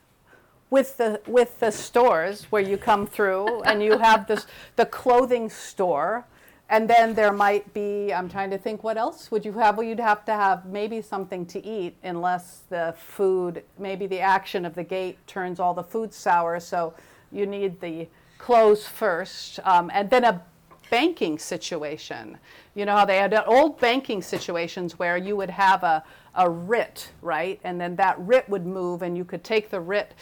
with 0.70 0.98
the 0.98 1.22
with 1.26 1.60
the 1.60 1.72
stores 1.72 2.44
where 2.52 2.62
you 2.62 2.78
come 2.78 3.08
through 3.08 3.64
and 3.64 3.82
you 3.82 3.98
have 3.98 4.28
this 4.28 4.46
the 4.76 4.86
clothing 4.86 5.50
store 5.50 6.28
and 6.70 6.90
then 6.90 7.14
there 7.14 7.32
might 7.32 7.74
be 7.74 8.14
i'm 8.14 8.30
trying 8.30 8.50
to 8.50 8.58
think 8.58 8.84
what 8.84 8.98
else 8.98 9.32
would 9.32 9.46
you 9.46 9.54
have 9.54 9.78
well 9.78 9.88
you'd 9.88 10.00
have 10.00 10.26
to 10.26 10.34
have 10.34 10.66
maybe 10.66 11.02
something 11.02 11.46
to 11.46 11.66
eat 11.66 11.96
unless 12.04 12.64
the 12.70 12.94
food 12.98 13.64
maybe 13.78 14.08
the 14.08 14.20
action 14.20 14.66
of 14.66 14.76
the 14.76 14.84
gate 14.84 15.18
turns 15.28 15.60
all 15.60 15.74
the 15.74 15.84
food 15.84 16.14
sour 16.14 16.60
so 16.60 16.94
you 17.32 17.46
need 17.46 17.80
the 17.82 18.08
clothes 18.38 18.88
first, 18.88 19.60
um, 19.64 19.92
and 19.94 20.10
then 20.10 20.24
a 20.24 20.42
banking 20.90 21.38
situation. 21.38 22.38
You 22.76 22.86
know 22.86 22.96
how 22.96 23.06
they 23.06 23.18
had 23.18 23.34
old 23.46 23.80
banking 23.80 24.22
situations 24.22 24.98
where 24.98 25.18
you 25.18 25.36
would 25.36 25.50
have 25.50 25.84
a, 25.84 26.04
a 26.36 26.50
writ, 26.50 27.12
right? 27.22 27.60
And 27.64 27.80
then 27.82 27.96
that 27.98 28.18
writ 28.20 28.48
would 28.48 28.66
move, 28.66 29.02
and 29.02 29.18
you 29.18 29.26
could 29.26 29.44
take 29.44 29.70
the 29.70 29.82
writ 29.82 30.14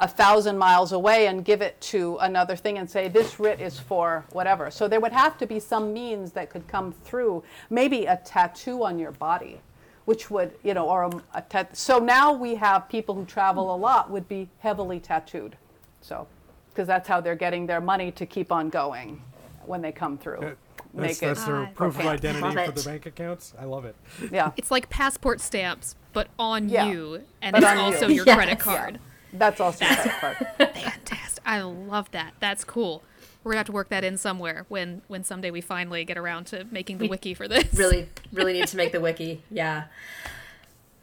a 0.00 0.08
thousand 0.08 0.56
miles 0.56 0.92
away 0.92 1.26
and 1.26 1.44
give 1.44 1.60
it 1.60 1.80
to 1.80 2.16
another 2.18 2.54
thing 2.54 2.78
and 2.78 2.88
say, 2.88 3.08
this 3.08 3.40
writ 3.40 3.60
is 3.60 3.78
for 3.78 4.24
whatever. 4.32 4.70
So 4.70 4.86
there 4.86 5.00
would 5.00 5.12
have 5.12 5.36
to 5.38 5.46
be 5.46 5.58
some 5.58 5.92
means 5.92 6.32
that 6.32 6.50
could 6.50 6.68
come 6.68 6.92
through, 7.04 7.42
maybe 7.68 8.06
a 8.06 8.16
tattoo 8.24 8.84
on 8.84 8.98
your 8.98 9.12
body. 9.12 9.60
Which 10.04 10.30
would, 10.30 10.52
you 10.62 10.72
know, 10.72 10.88
or 10.88 11.02
a, 11.02 11.22
a 11.34 11.42
tat- 11.42 11.76
so 11.76 11.98
now 11.98 12.32
we 12.32 12.54
have 12.54 12.88
people 12.88 13.14
who 13.14 13.26
travel 13.26 13.74
a 13.74 13.76
lot 13.76 14.10
would 14.10 14.26
be 14.26 14.48
heavily 14.60 15.00
tattooed. 15.00 15.54
So 16.00 16.26
because 16.70 16.86
that's 16.86 17.08
how 17.08 17.20
they're 17.20 17.34
getting 17.34 17.66
their 17.66 17.80
money 17.80 18.12
to 18.12 18.24
keep 18.24 18.52
on 18.52 18.70
going 18.70 19.20
when 19.66 19.82
they 19.82 19.90
come 19.90 20.16
through. 20.16 20.38
Uh, 20.38 20.54
that's, 20.94 21.18
that's 21.18 21.44
their 21.44 21.66
proof 21.74 21.98
of 21.98 22.06
identity 22.06 22.64
for 22.64 22.70
the 22.70 22.82
bank 22.82 23.06
accounts. 23.06 23.52
I 23.58 23.64
love 23.64 23.84
it. 23.84 23.96
Yeah, 24.30 24.52
it's 24.56 24.70
like 24.70 24.88
passport 24.88 25.40
stamps, 25.40 25.96
but 26.12 26.28
on 26.38 26.68
yeah. 26.68 26.86
you, 26.86 27.24
and 27.42 27.52
but 27.52 27.64
it's 27.64 27.80
also 27.80 28.06
you. 28.06 28.14
your 28.14 28.26
yes. 28.26 28.36
credit 28.36 28.58
card. 28.60 28.94
Yeah. 28.94 29.07
That's 29.32 29.60
also 29.60 29.84
your 29.84 29.94
credit 29.94 30.12
card. 30.20 30.36
Fantastic! 30.74 31.42
I 31.46 31.60
love 31.62 32.10
that. 32.12 32.34
That's 32.40 32.64
cool. 32.64 33.02
We're 33.44 33.52
gonna 33.52 33.60
have 33.60 33.66
to 33.66 33.72
work 33.72 33.88
that 33.90 34.04
in 34.04 34.16
somewhere 34.16 34.66
when 34.68 35.02
when 35.08 35.24
someday 35.24 35.50
we 35.50 35.60
finally 35.60 36.04
get 36.04 36.18
around 36.18 36.46
to 36.48 36.66
making 36.70 36.98
the 36.98 37.08
wiki 37.08 37.34
for 37.34 37.48
this. 37.48 37.72
Really, 37.74 38.08
really 38.32 38.52
need 38.54 38.66
to 38.68 38.76
make 38.76 38.92
the 38.92 39.00
wiki. 39.00 39.42
Yeah. 39.50 39.84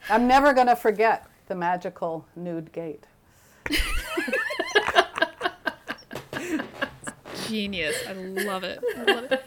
I'm 0.10 0.28
never 0.28 0.54
going 0.54 0.68
to 0.68 0.76
forget 0.76 1.26
the 1.48 1.56
magical 1.56 2.28
nude 2.36 2.72
gate. 2.72 3.06
genius. 7.48 7.96
I 8.08 8.14
love 8.14 8.64
it. 8.64 8.80
I 8.98 9.04
love 9.04 9.32
it. 9.32 9.44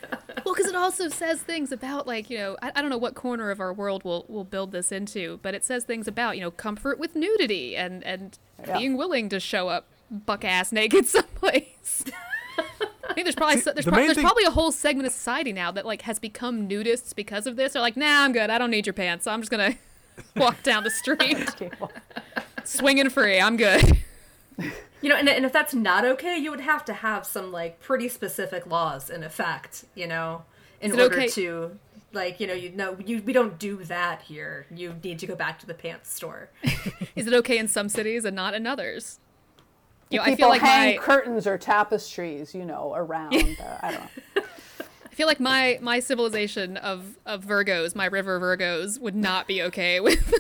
Because 0.58 0.72
it 0.72 0.76
also 0.76 1.08
says 1.08 1.40
things 1.40 1.72
about 1.72 2.06
like 2.06 2.28
you 2.30 2.36
know 2.38 2.56
I, 2.60 2.72
I 2.76 2.80
don't 2.80 2.90
know 2.90 2.98
what 2.98 3.14
corner 3.14 3.50
of 3.50 3.60
our 3.60 3.72
world 3.72 4.02
we'll 4.04 4.24
we'll 4.28 4.44
build 4.44 4.72
this 4.72 4.90
into, 4.92 5.38
but 5.42 5.54
it 5.54 5.64
says 5.64 5.84
things 5.84 6.06
about 6.08 6.36
you 6.36 6.42
know 6.42 6.50
comfort 6.50 6.98
with 6.98 7.14
nudity 7.16 7.76
and 7.76 8.02
and 8.04 8.38
Yeah. 8.66 8.76
being 8.78 8.96
willing 8.96 9.28
to 9.30 9.38
show 9.40 9.68
up 9.68 9.86
buck 10.10 10.44
ass 10.44 10.72
naked 10.72 11.06
someplace. 11.16 12.04
I 13.08 13.14
think 13.14 13.24
there's 13.24 13.34
probably 13.36 13.60
so- 13.60 13.72
there's, 13.72 13.84
the 13.86 13.92
main 13.92 14.06
there's 14.06 14.16
thing- 14.16 14.24
probably 14.24 14.44
a 14.44 14.50
whole 14.50 14.72
segment 14.72 15.06
of 15.06 15.12
society 15.12 15.52
now 15.52 15.70
that 15.70 15.86
like 15.86 16.02
has 16.02 16.18
become 16.18 16.68
nudists 16.68 17.14
because 17.14 17.46
of 17.46 17.56
this. 17.56 17.72
They're 17.74 17.82
like, 17.82 17.96
nah, 17.96 18.24
I'm 18.24 18.32
good. 18.32 18.50
I 18.50 18.58
don't 18.58 18.70
need 18.70 18.86
your 18.86 18.92
pants. 18.94 19.24
So 19.24 19.30
I'm 19.30 19.40
just 19.40 19.50
gonna 19.50 19.76
walk 20.36 20.62
down 20.64 20.82
the 20.84 20.90
street 21.02 21.48
swinging 22.64 23.08
free. 23.10 23.40
I'm 23.40 23.56
good. 23.56 23.96
You 25.00 25.08
know, 25.10 25.16
and, 25.16 25.28
and 25.28 25.44
if 25.44 25.52
that's 25.52 25.74
not 25.74 26.04
okay, 26.04 26.36
you 26.36 26.50
would 26.50 26.60
have 26.60 26.84
to 26.86 26.92
have 26.92 27.26
some 27.26 27.52
like 27.52 27.80
pretty 27.80 28.08
specific 28.08 28.66
laws 28.66 29.10
in 29.10 29.22
effect, 29.22 29.84
you 29.94 30.06
know, 30.06 30.44
in 30.80 30.92
order 30.92 31.16
okay- 31.16 31.28
to 31.28 31.78
like, 32.12 32.40
you 32.40 32.46
know, 32.46 32.54
you 32.54 32.70
know, 32.70 32.96
you 33.04 33.22
we 33.22 33.32
don't 33.32 33.58
do 33.58 33.84
that 33.84 34.22
here. 34.22 34.66
You 34.74 34.94
need 35.02 35.18
to 35.20 35.26
go 35.26 35.34
back 35.34 35.58
to 35.60 35.66
the 35.66 35.74
pants 35.74 36.12
store. 36.12 36.50
Is 37.16 37.26
it 37.26 37.34
okay 37.34 37.58
in 37.58 37.68
some 37.68 37.88
cities 37.88 38.24
and 38.24 38.34
not 38.34 38.54
in 38.54 38.66
others? 38.66 39.20
You 40.10 40.18
know, 40.18 40.24
I 40.24 40.30
People 40.30 40.36
feel 40.36 40.48
like 40.48 40.62
hang 40.62 40.96
my 40.96 41.02
curtains 41.02 41.46
or 41.46 41.58
tapestries, 41.58 42.54
you 42.54 42.64
know, 42.64 42.94
around. 42.96 43.34
uh, 43.34 43.78
I 43.82 43.90
don't 43.92 44.00
know. 44.00 44.42
I 45.04 45.14
feel 45.14 45.26
like 45.26 45.40
my 45.40 45.78
my 45.82 46.00
civilization 46.00 46.76
of 46.78 47.18
of 47.26 47.44
Virgos, 47.44 47.94
my 47.94 48.06
river 48.06 48.40
Virgos, 48.40 48.98
would 49.00 49.16
not 49.16 49.46
be 49.46 49.62
okay 49.62 50.00
with 50.00 50.32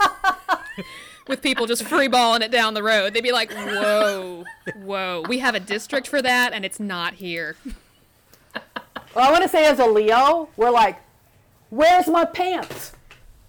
with 1.28 1.42
people 1.42 1.66
just 1.66 1.84
freeballing 1.84 2.40
it 2.40 2.50
down 2.50 2.74
the 2.74 2.82
road. 2.82 3.14
They'd 3.14 3.22
be 3.22 3.32
like, 3.32 3.52
"Whoa, 3.52 4.44
whoa, 4.76 5.24
we 5.28 5.38
have 5.38 5.54
a 5.54 5.60
district 5.60 6.08
for 6.08 6.22
that, 6.22 6.52
and 6.52 6.64
it's 6.64 6.80
not 6.80 7.14
here." 7.14 7.56
Well, 9.14 9.26
I 9.26 9.32
want 9.32 9.42
to 9.42 9.48
say 9.48 9.66
as 9.66 9.78
a 9.78 9.86
Leo, 9.86 10.48
we're 10.56 10.70
like, 10.70 10.96
where's 11.70 12.06
my 12.06 12.24
pants? 12.24 12.92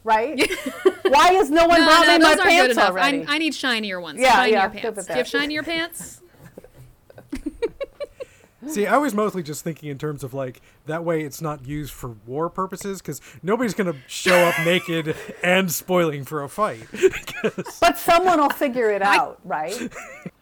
Right? 0.03 0.39
Why 1.03 1.33
is 1.33 1.51
no 1.51 1.67
one 1.67 1.81
No, 1.81 1.85
brought 1.85 2.07
no, 2.07 2.17
my 2.19 2.35
pants 2.35 2.77
already? 2.77 3.25
I, 3.25 3.35
I 3.35 3.37
need 3.37 3.53
shinier 3.53 3.99
ones. 3.99 4.19
Yeah, 4.19 4.43
shinier 4.43 4.51
yeah, 4.51 4.67
pants. 4.69 5.05
Do 5.05 5.13
you 5.13 5.17
have 5.17 5.27
shinier 5.27 5.63
pants? 5.63 6.21
See, 8.69 8.85
I 8.87 8.97
was 8.97 9.13
mostly 9.13 9.43
just 9.43 9.63
thinking 9.63 9.89
in 9.89 9.97
terms 9.97 10.23
of 10.23 10.33
like 10.33 10.61
that 10.85 11.03
way 11.03 11.21
it's 11.23 11.41
not 11.41 11.65
used 11.65 11.91
for 11.93 12.09
war 12.25 12.49
purposes 12.49 13.01
because 13.01 13.21
nobody's 13.43 13.73
gonna 13.73 13.95
show 14.07 14.35
up 14.45 14.55
naked 14.65 15.15
and 15.43 15.71
spoiling 15.71 16.23
for 16.25 16.43
a 16.43 16.49
fight. 16.49 16.85
but 17.81 17.97
someone 17.97 18.39
will 18.39 18.49
figure 18.49 18.89
it 18.91 19.01
out, 19.01 19.39
right? 19.43 19.89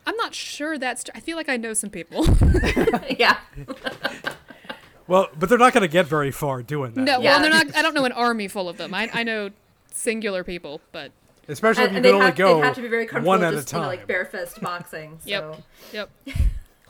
I'm 0.06 0.16
not 0.18 0.34
sure 0.34 0.78
that's. 0.78 1.04
Tr- 1.06 1.12
I 1.16 1.20
feel 1.20 1.36
like 1.38 1.50
I 1.50 1.58
know 1.58 1.74
some 1.74 1.90
people. 1.90 2.26
yeah. 3.18 3.38
well, 5.08 5.28
but 5.38 5.50
they're 5.50 5.58
not 5.58 5.74
gonna 5.74 5.88
get 5.88 6.06
very 6.08 6.32
far 6.32 6.62
doing 6.64 6.94
that. 6.94 7.02
no, 7.02 7.20
Yeah. 7.20 7.32
well, 7.32 7.42
they're 7.42 7.50
not. 7.66 7.76
I 7.76 7.82
don't 7.82 7.94
know 7.94 8.06
an 8.06 8.12
army 8.12 8.48
full 8.48 8.70
of 8.70 8.78
them. 8.78 8.94
I 8.94 9.10
I 9.14 9.24
know 9.24 9.50
singular 9.92 10.44
people, 10.44 10.82
but 10.92 11.12
Especially 11.50 11.86
And, 11.86 11.90
if 11.90 11.92
you 11.94 11.98
and 11.98 12.04
can 12.06 12.12
they 12.12 12.14
only 12.14 12.26
have, 12.28 12.36
go 12.36 12.62
have 12.62 12.76
to 12.76 12.82
be 12.82 12.90
very 12.90 13.06
comfortable 13.06 13.28
one 13.30 13.40
with 13.40 13.48
at 13.48 13.54
a 13.54 13.58
just, 13.58 13.72
you 13.72 13.78
know, 13.80 13.84
time. 13.86 13.98
like 13.98 14.06
bare 14.08 14.26
fist 14.26 14.60
boxing. 14.62 15.18
So. 15.24 15.30
yep, 15.30 16.10
yep. 16.26 16.38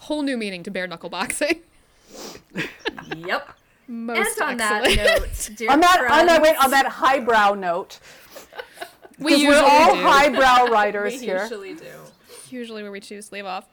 Whole 0.07 0.21
new 0.21 0.37
meaning 0.37 0.63
to 0.63 0.71
bare 0.71 0.87
knuckle 0.87 1.09
boxing. 1.09 1.61
Yep. 3.15 3.49
Most 3.87 4.37
and 4.39 4.49
on 4.49 4.57
that 4.57 4.83
note, 4.83 5.49
dear 5.55 5.71
on 5.71 5.79
that, 5.79 6.11
on 6.11 6.25
that, 6.25 6.41
wait, 6.41 6.55
on 6.61 6.71
that 6.71 6.85
highbrow 6.87 7.53
note, 7.53 7.99
we 9.19 9.31
because 9.31 9.41
usually 9.41 9.61
we're 9.61 9.67
all 9.69 9.95
do. 9.95 10.01
highbrow 10.01 10.65
we 10.65 10.71
writers 10.71 11.21
here. 11.21 11.41
usually 11.41 11.73
do. 11.73 11.85
usually 12.49 12.83
where 12.83 12.91
we 12.91 12.99
choose 12.99 13.29
to 13.29 13.35
leave 13.35 13.45
off. 13.45 13.65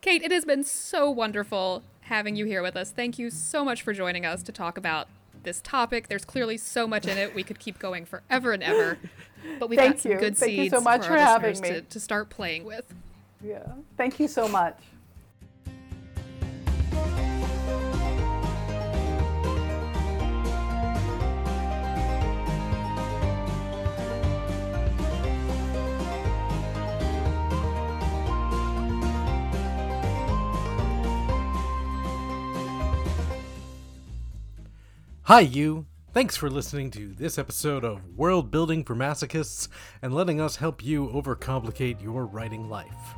Kate, 0.00 0.22
it 0.22 0.32
has 0.32 0.44
been 0.44 0.64
so 0.64 1.08
wonderful 1.10 1.82
having 2.02 2.34
you 2.36 2.44
here 2.46 2.62
with 2.62 2.76
us. 2.76 2.90
Thank 2.90 3.18
you 3.18 3.30
so 3.30 3.64
much 3.64 3.82
for 3.82 3.92
joining 3.92 4.26
us 4.26 4.42
to 4.42 4.52
talk 4.52 4.76
about 4.76 5.06
this 5.44 5.60
topic. 5.60 6.08
There's 6.08 6.24
clearly 6.24 6.56
so 6.56 6.86
much 6.86 7.06
in 7.06 7.16
it. 7.16 7.34
We 7.34 7.42
could 7.44 7.58
keep 7.60 7.78
going 7.78 8.04
forever 8.06 8.52
and 8.52 8.62
ever. 8.62 8.98
But 9.60 9.68
we've 9.68 9.78
Thank 9.78 9.94
got 9.96 10.02
some 10.02 10.12
you. 10.12 10.18
good 10.18 10.36
Thank 10.36 10.52
you 10.52 10.62
seeds 10.64 10.74
so 10.74 10.80
much 10.80 11.02
for, 11.02 11.12
for 11.12 11.18
having 11.18 11.60
me. 11.60 11.68
To, 11.68 11.80
to 11.82 12.00
start 12.00 12.28
playing 12.28 12.64
with. 12.64 12.92
Yeah. 13.42 13.62
Thank 13.96 14.18
you 14.18 14.26
so 14.28 14.48
much. 14.48 14.78
Hi, 35.26 35.40
you. 35.40 35.86
Thanks 36.12 36.36
for 36.36 36.50
listening 36.50 36.90
to 36.90 37.14
this 37.14 37.38
episode 37.38 37.82
of 37.82 38.06
World 38.14 38.50
Building 38.50 38.84
for 38.84 38.94
Masochists 38.94 39.68
and 40.02 40.12
letting 40.12 40.38
us 40.38 40.56
help 40.56 40.84
you 40.84 41.08
overcomplicate 41.14 42.02
your 42.02 42.26
writing 42.26 42.68
life. 42.68 43.14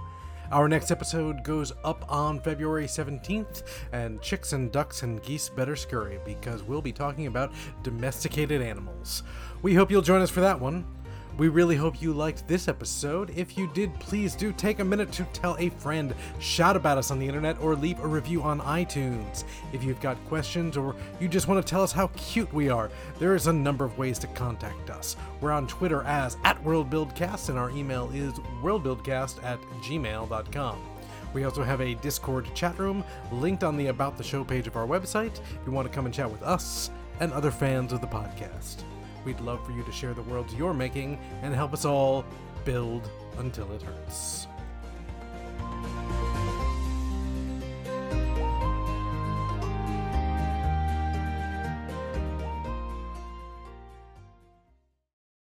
Our 0.53 0.69
next 0.69 0.93
episode 0.93 1.43
goes 1.43 1.73
up 1.83 2.05
on 2.09 2.39
February 2.39 2.87
17th, 2.87 3.65
and 3.91 4.23
chicks 4.23 4.53
and 4.53 4.71
ducks 4.71 5.03
and 5.03 5.21
geese 5.25 5.49
better 5.49 5.75
scurry 5.75 6.21
because 6.25 6.63
we'll 6.63 6.81
be 6.81 6.93
talking 6.93 7.27
about 7.27 7.53
domesticated 7.83 8.63
animals. 8.63 9.25
We 9.63 9.75
hope 9.75 9.91
you'll 9.91 10.01
join 10.01 10.23
us 10.23 10.31
for 10.31 10.43
that 10.43 10.61
one. 10.61 10.87
We 11.39 11.49
really 11.49 11.77
hope 11.77 12.01
you 12.01 12.15
liked 12.15 12.49
this 12.49 12.67
episode. 12.67 13.29
If 13.37 13.59
you 13.59 13.71
did, 13.75 13.93
please 14.01 14.35
do 14.35 14.53
take 14.53 14.79
a 14.79 14.85
minute 14.85 15.13
to 15.13 15.25
tell 15.35 15.55
a 15.59 15.69
friend, 15.69 16.15
shout 16.39 16.77
about 16.77 16.97
us 16.97 17.11
on 17.11 17.19
the 17.19 17.27
internet, 17.27 17.61
or 17.61 17.75
leave 17.75 18.01
a 18.01 18.07
review 18.07 18.43
on 18.43 18.61
iTunes. 18.61 19.45
If 19.75 19.85
you've 19.85 20.01
got 20.01 20.17
questions 20.29 20.79
or 20.79 20.97
you 21.21 21.29
just 21.29 21.47
want 21.47 21.65
to 21.65 21.71
tell 21.71 21.83
us 21.83 21.93
how 21.93 22.07
cute 22.17 22.51
we 22.55 22.71
are, 22.71 22.91
there 23.19 23.35
is 23.35 23.49
a 23.49 23.53
number 23.53 23.85
of 23.85 23.99
ways 23.99 24.19
to 24.21 24.27
contact 24.29 24.89
us. 24.89 25.17
We're 25.43 25.53
on 25.53 25.67
Twitter 25.67 26.03
as 26.05 26.39
at 26.45 26.63
WorldBuildCast, 26.65 27.51
and 27.51 27.59
our 27.59 27.71
email 27.71 28.11
is 28.15 28.33
worldbuildcast 28.63 29.45
at 29.45 29.61
gmail.com. 29.83 30.79
We 31.35 31.45
also 31.45 31.63
have 31.63 31.83
a 31.83 31.97
Discord 31.97 32.49
chat 32.55 32.79
room 32.79 33.05
linked 33.31 33.63
on 33.63 33.77
the 33.77 33.89
About 33.89 34.17
the 34.17 34.25
Show 34.25 34.43
page 34.43 34.67
of 34.67 34.77
our 34.77 34.87
website 34.87 35.39
if 35.39 35.67
you 35.67 35.73
want 35.73 35.87
to 35.87 35.95
come 35.95 36.07
and 36.07 36.15
chat 36.15 36.31
with 36.31 36.43
us 36.43 36.91
and 37.21 37.31
other 37.35 37.51
fans 37.51 37.93
of 37.93 38.01
the 38.01 38.07
podcast 38.07 38.85
we'd 39.27 39.41
love 39.41 39.63
for 39.67 39.73
you 39.73 39.83
to 39.83 39.93
share 39.93 40.15
the 40.15 40.23
worlds 40.23 40.55
you're 40.55 40.73
making 40.73 41.19
and 41.43 41.53
help 41.53 41.73
us 41.75 41.85
all 41.85 42.25
build 42.65 43.11
until 43.39 43.71
it 43.73 43.83
hurts. 43.83 44.47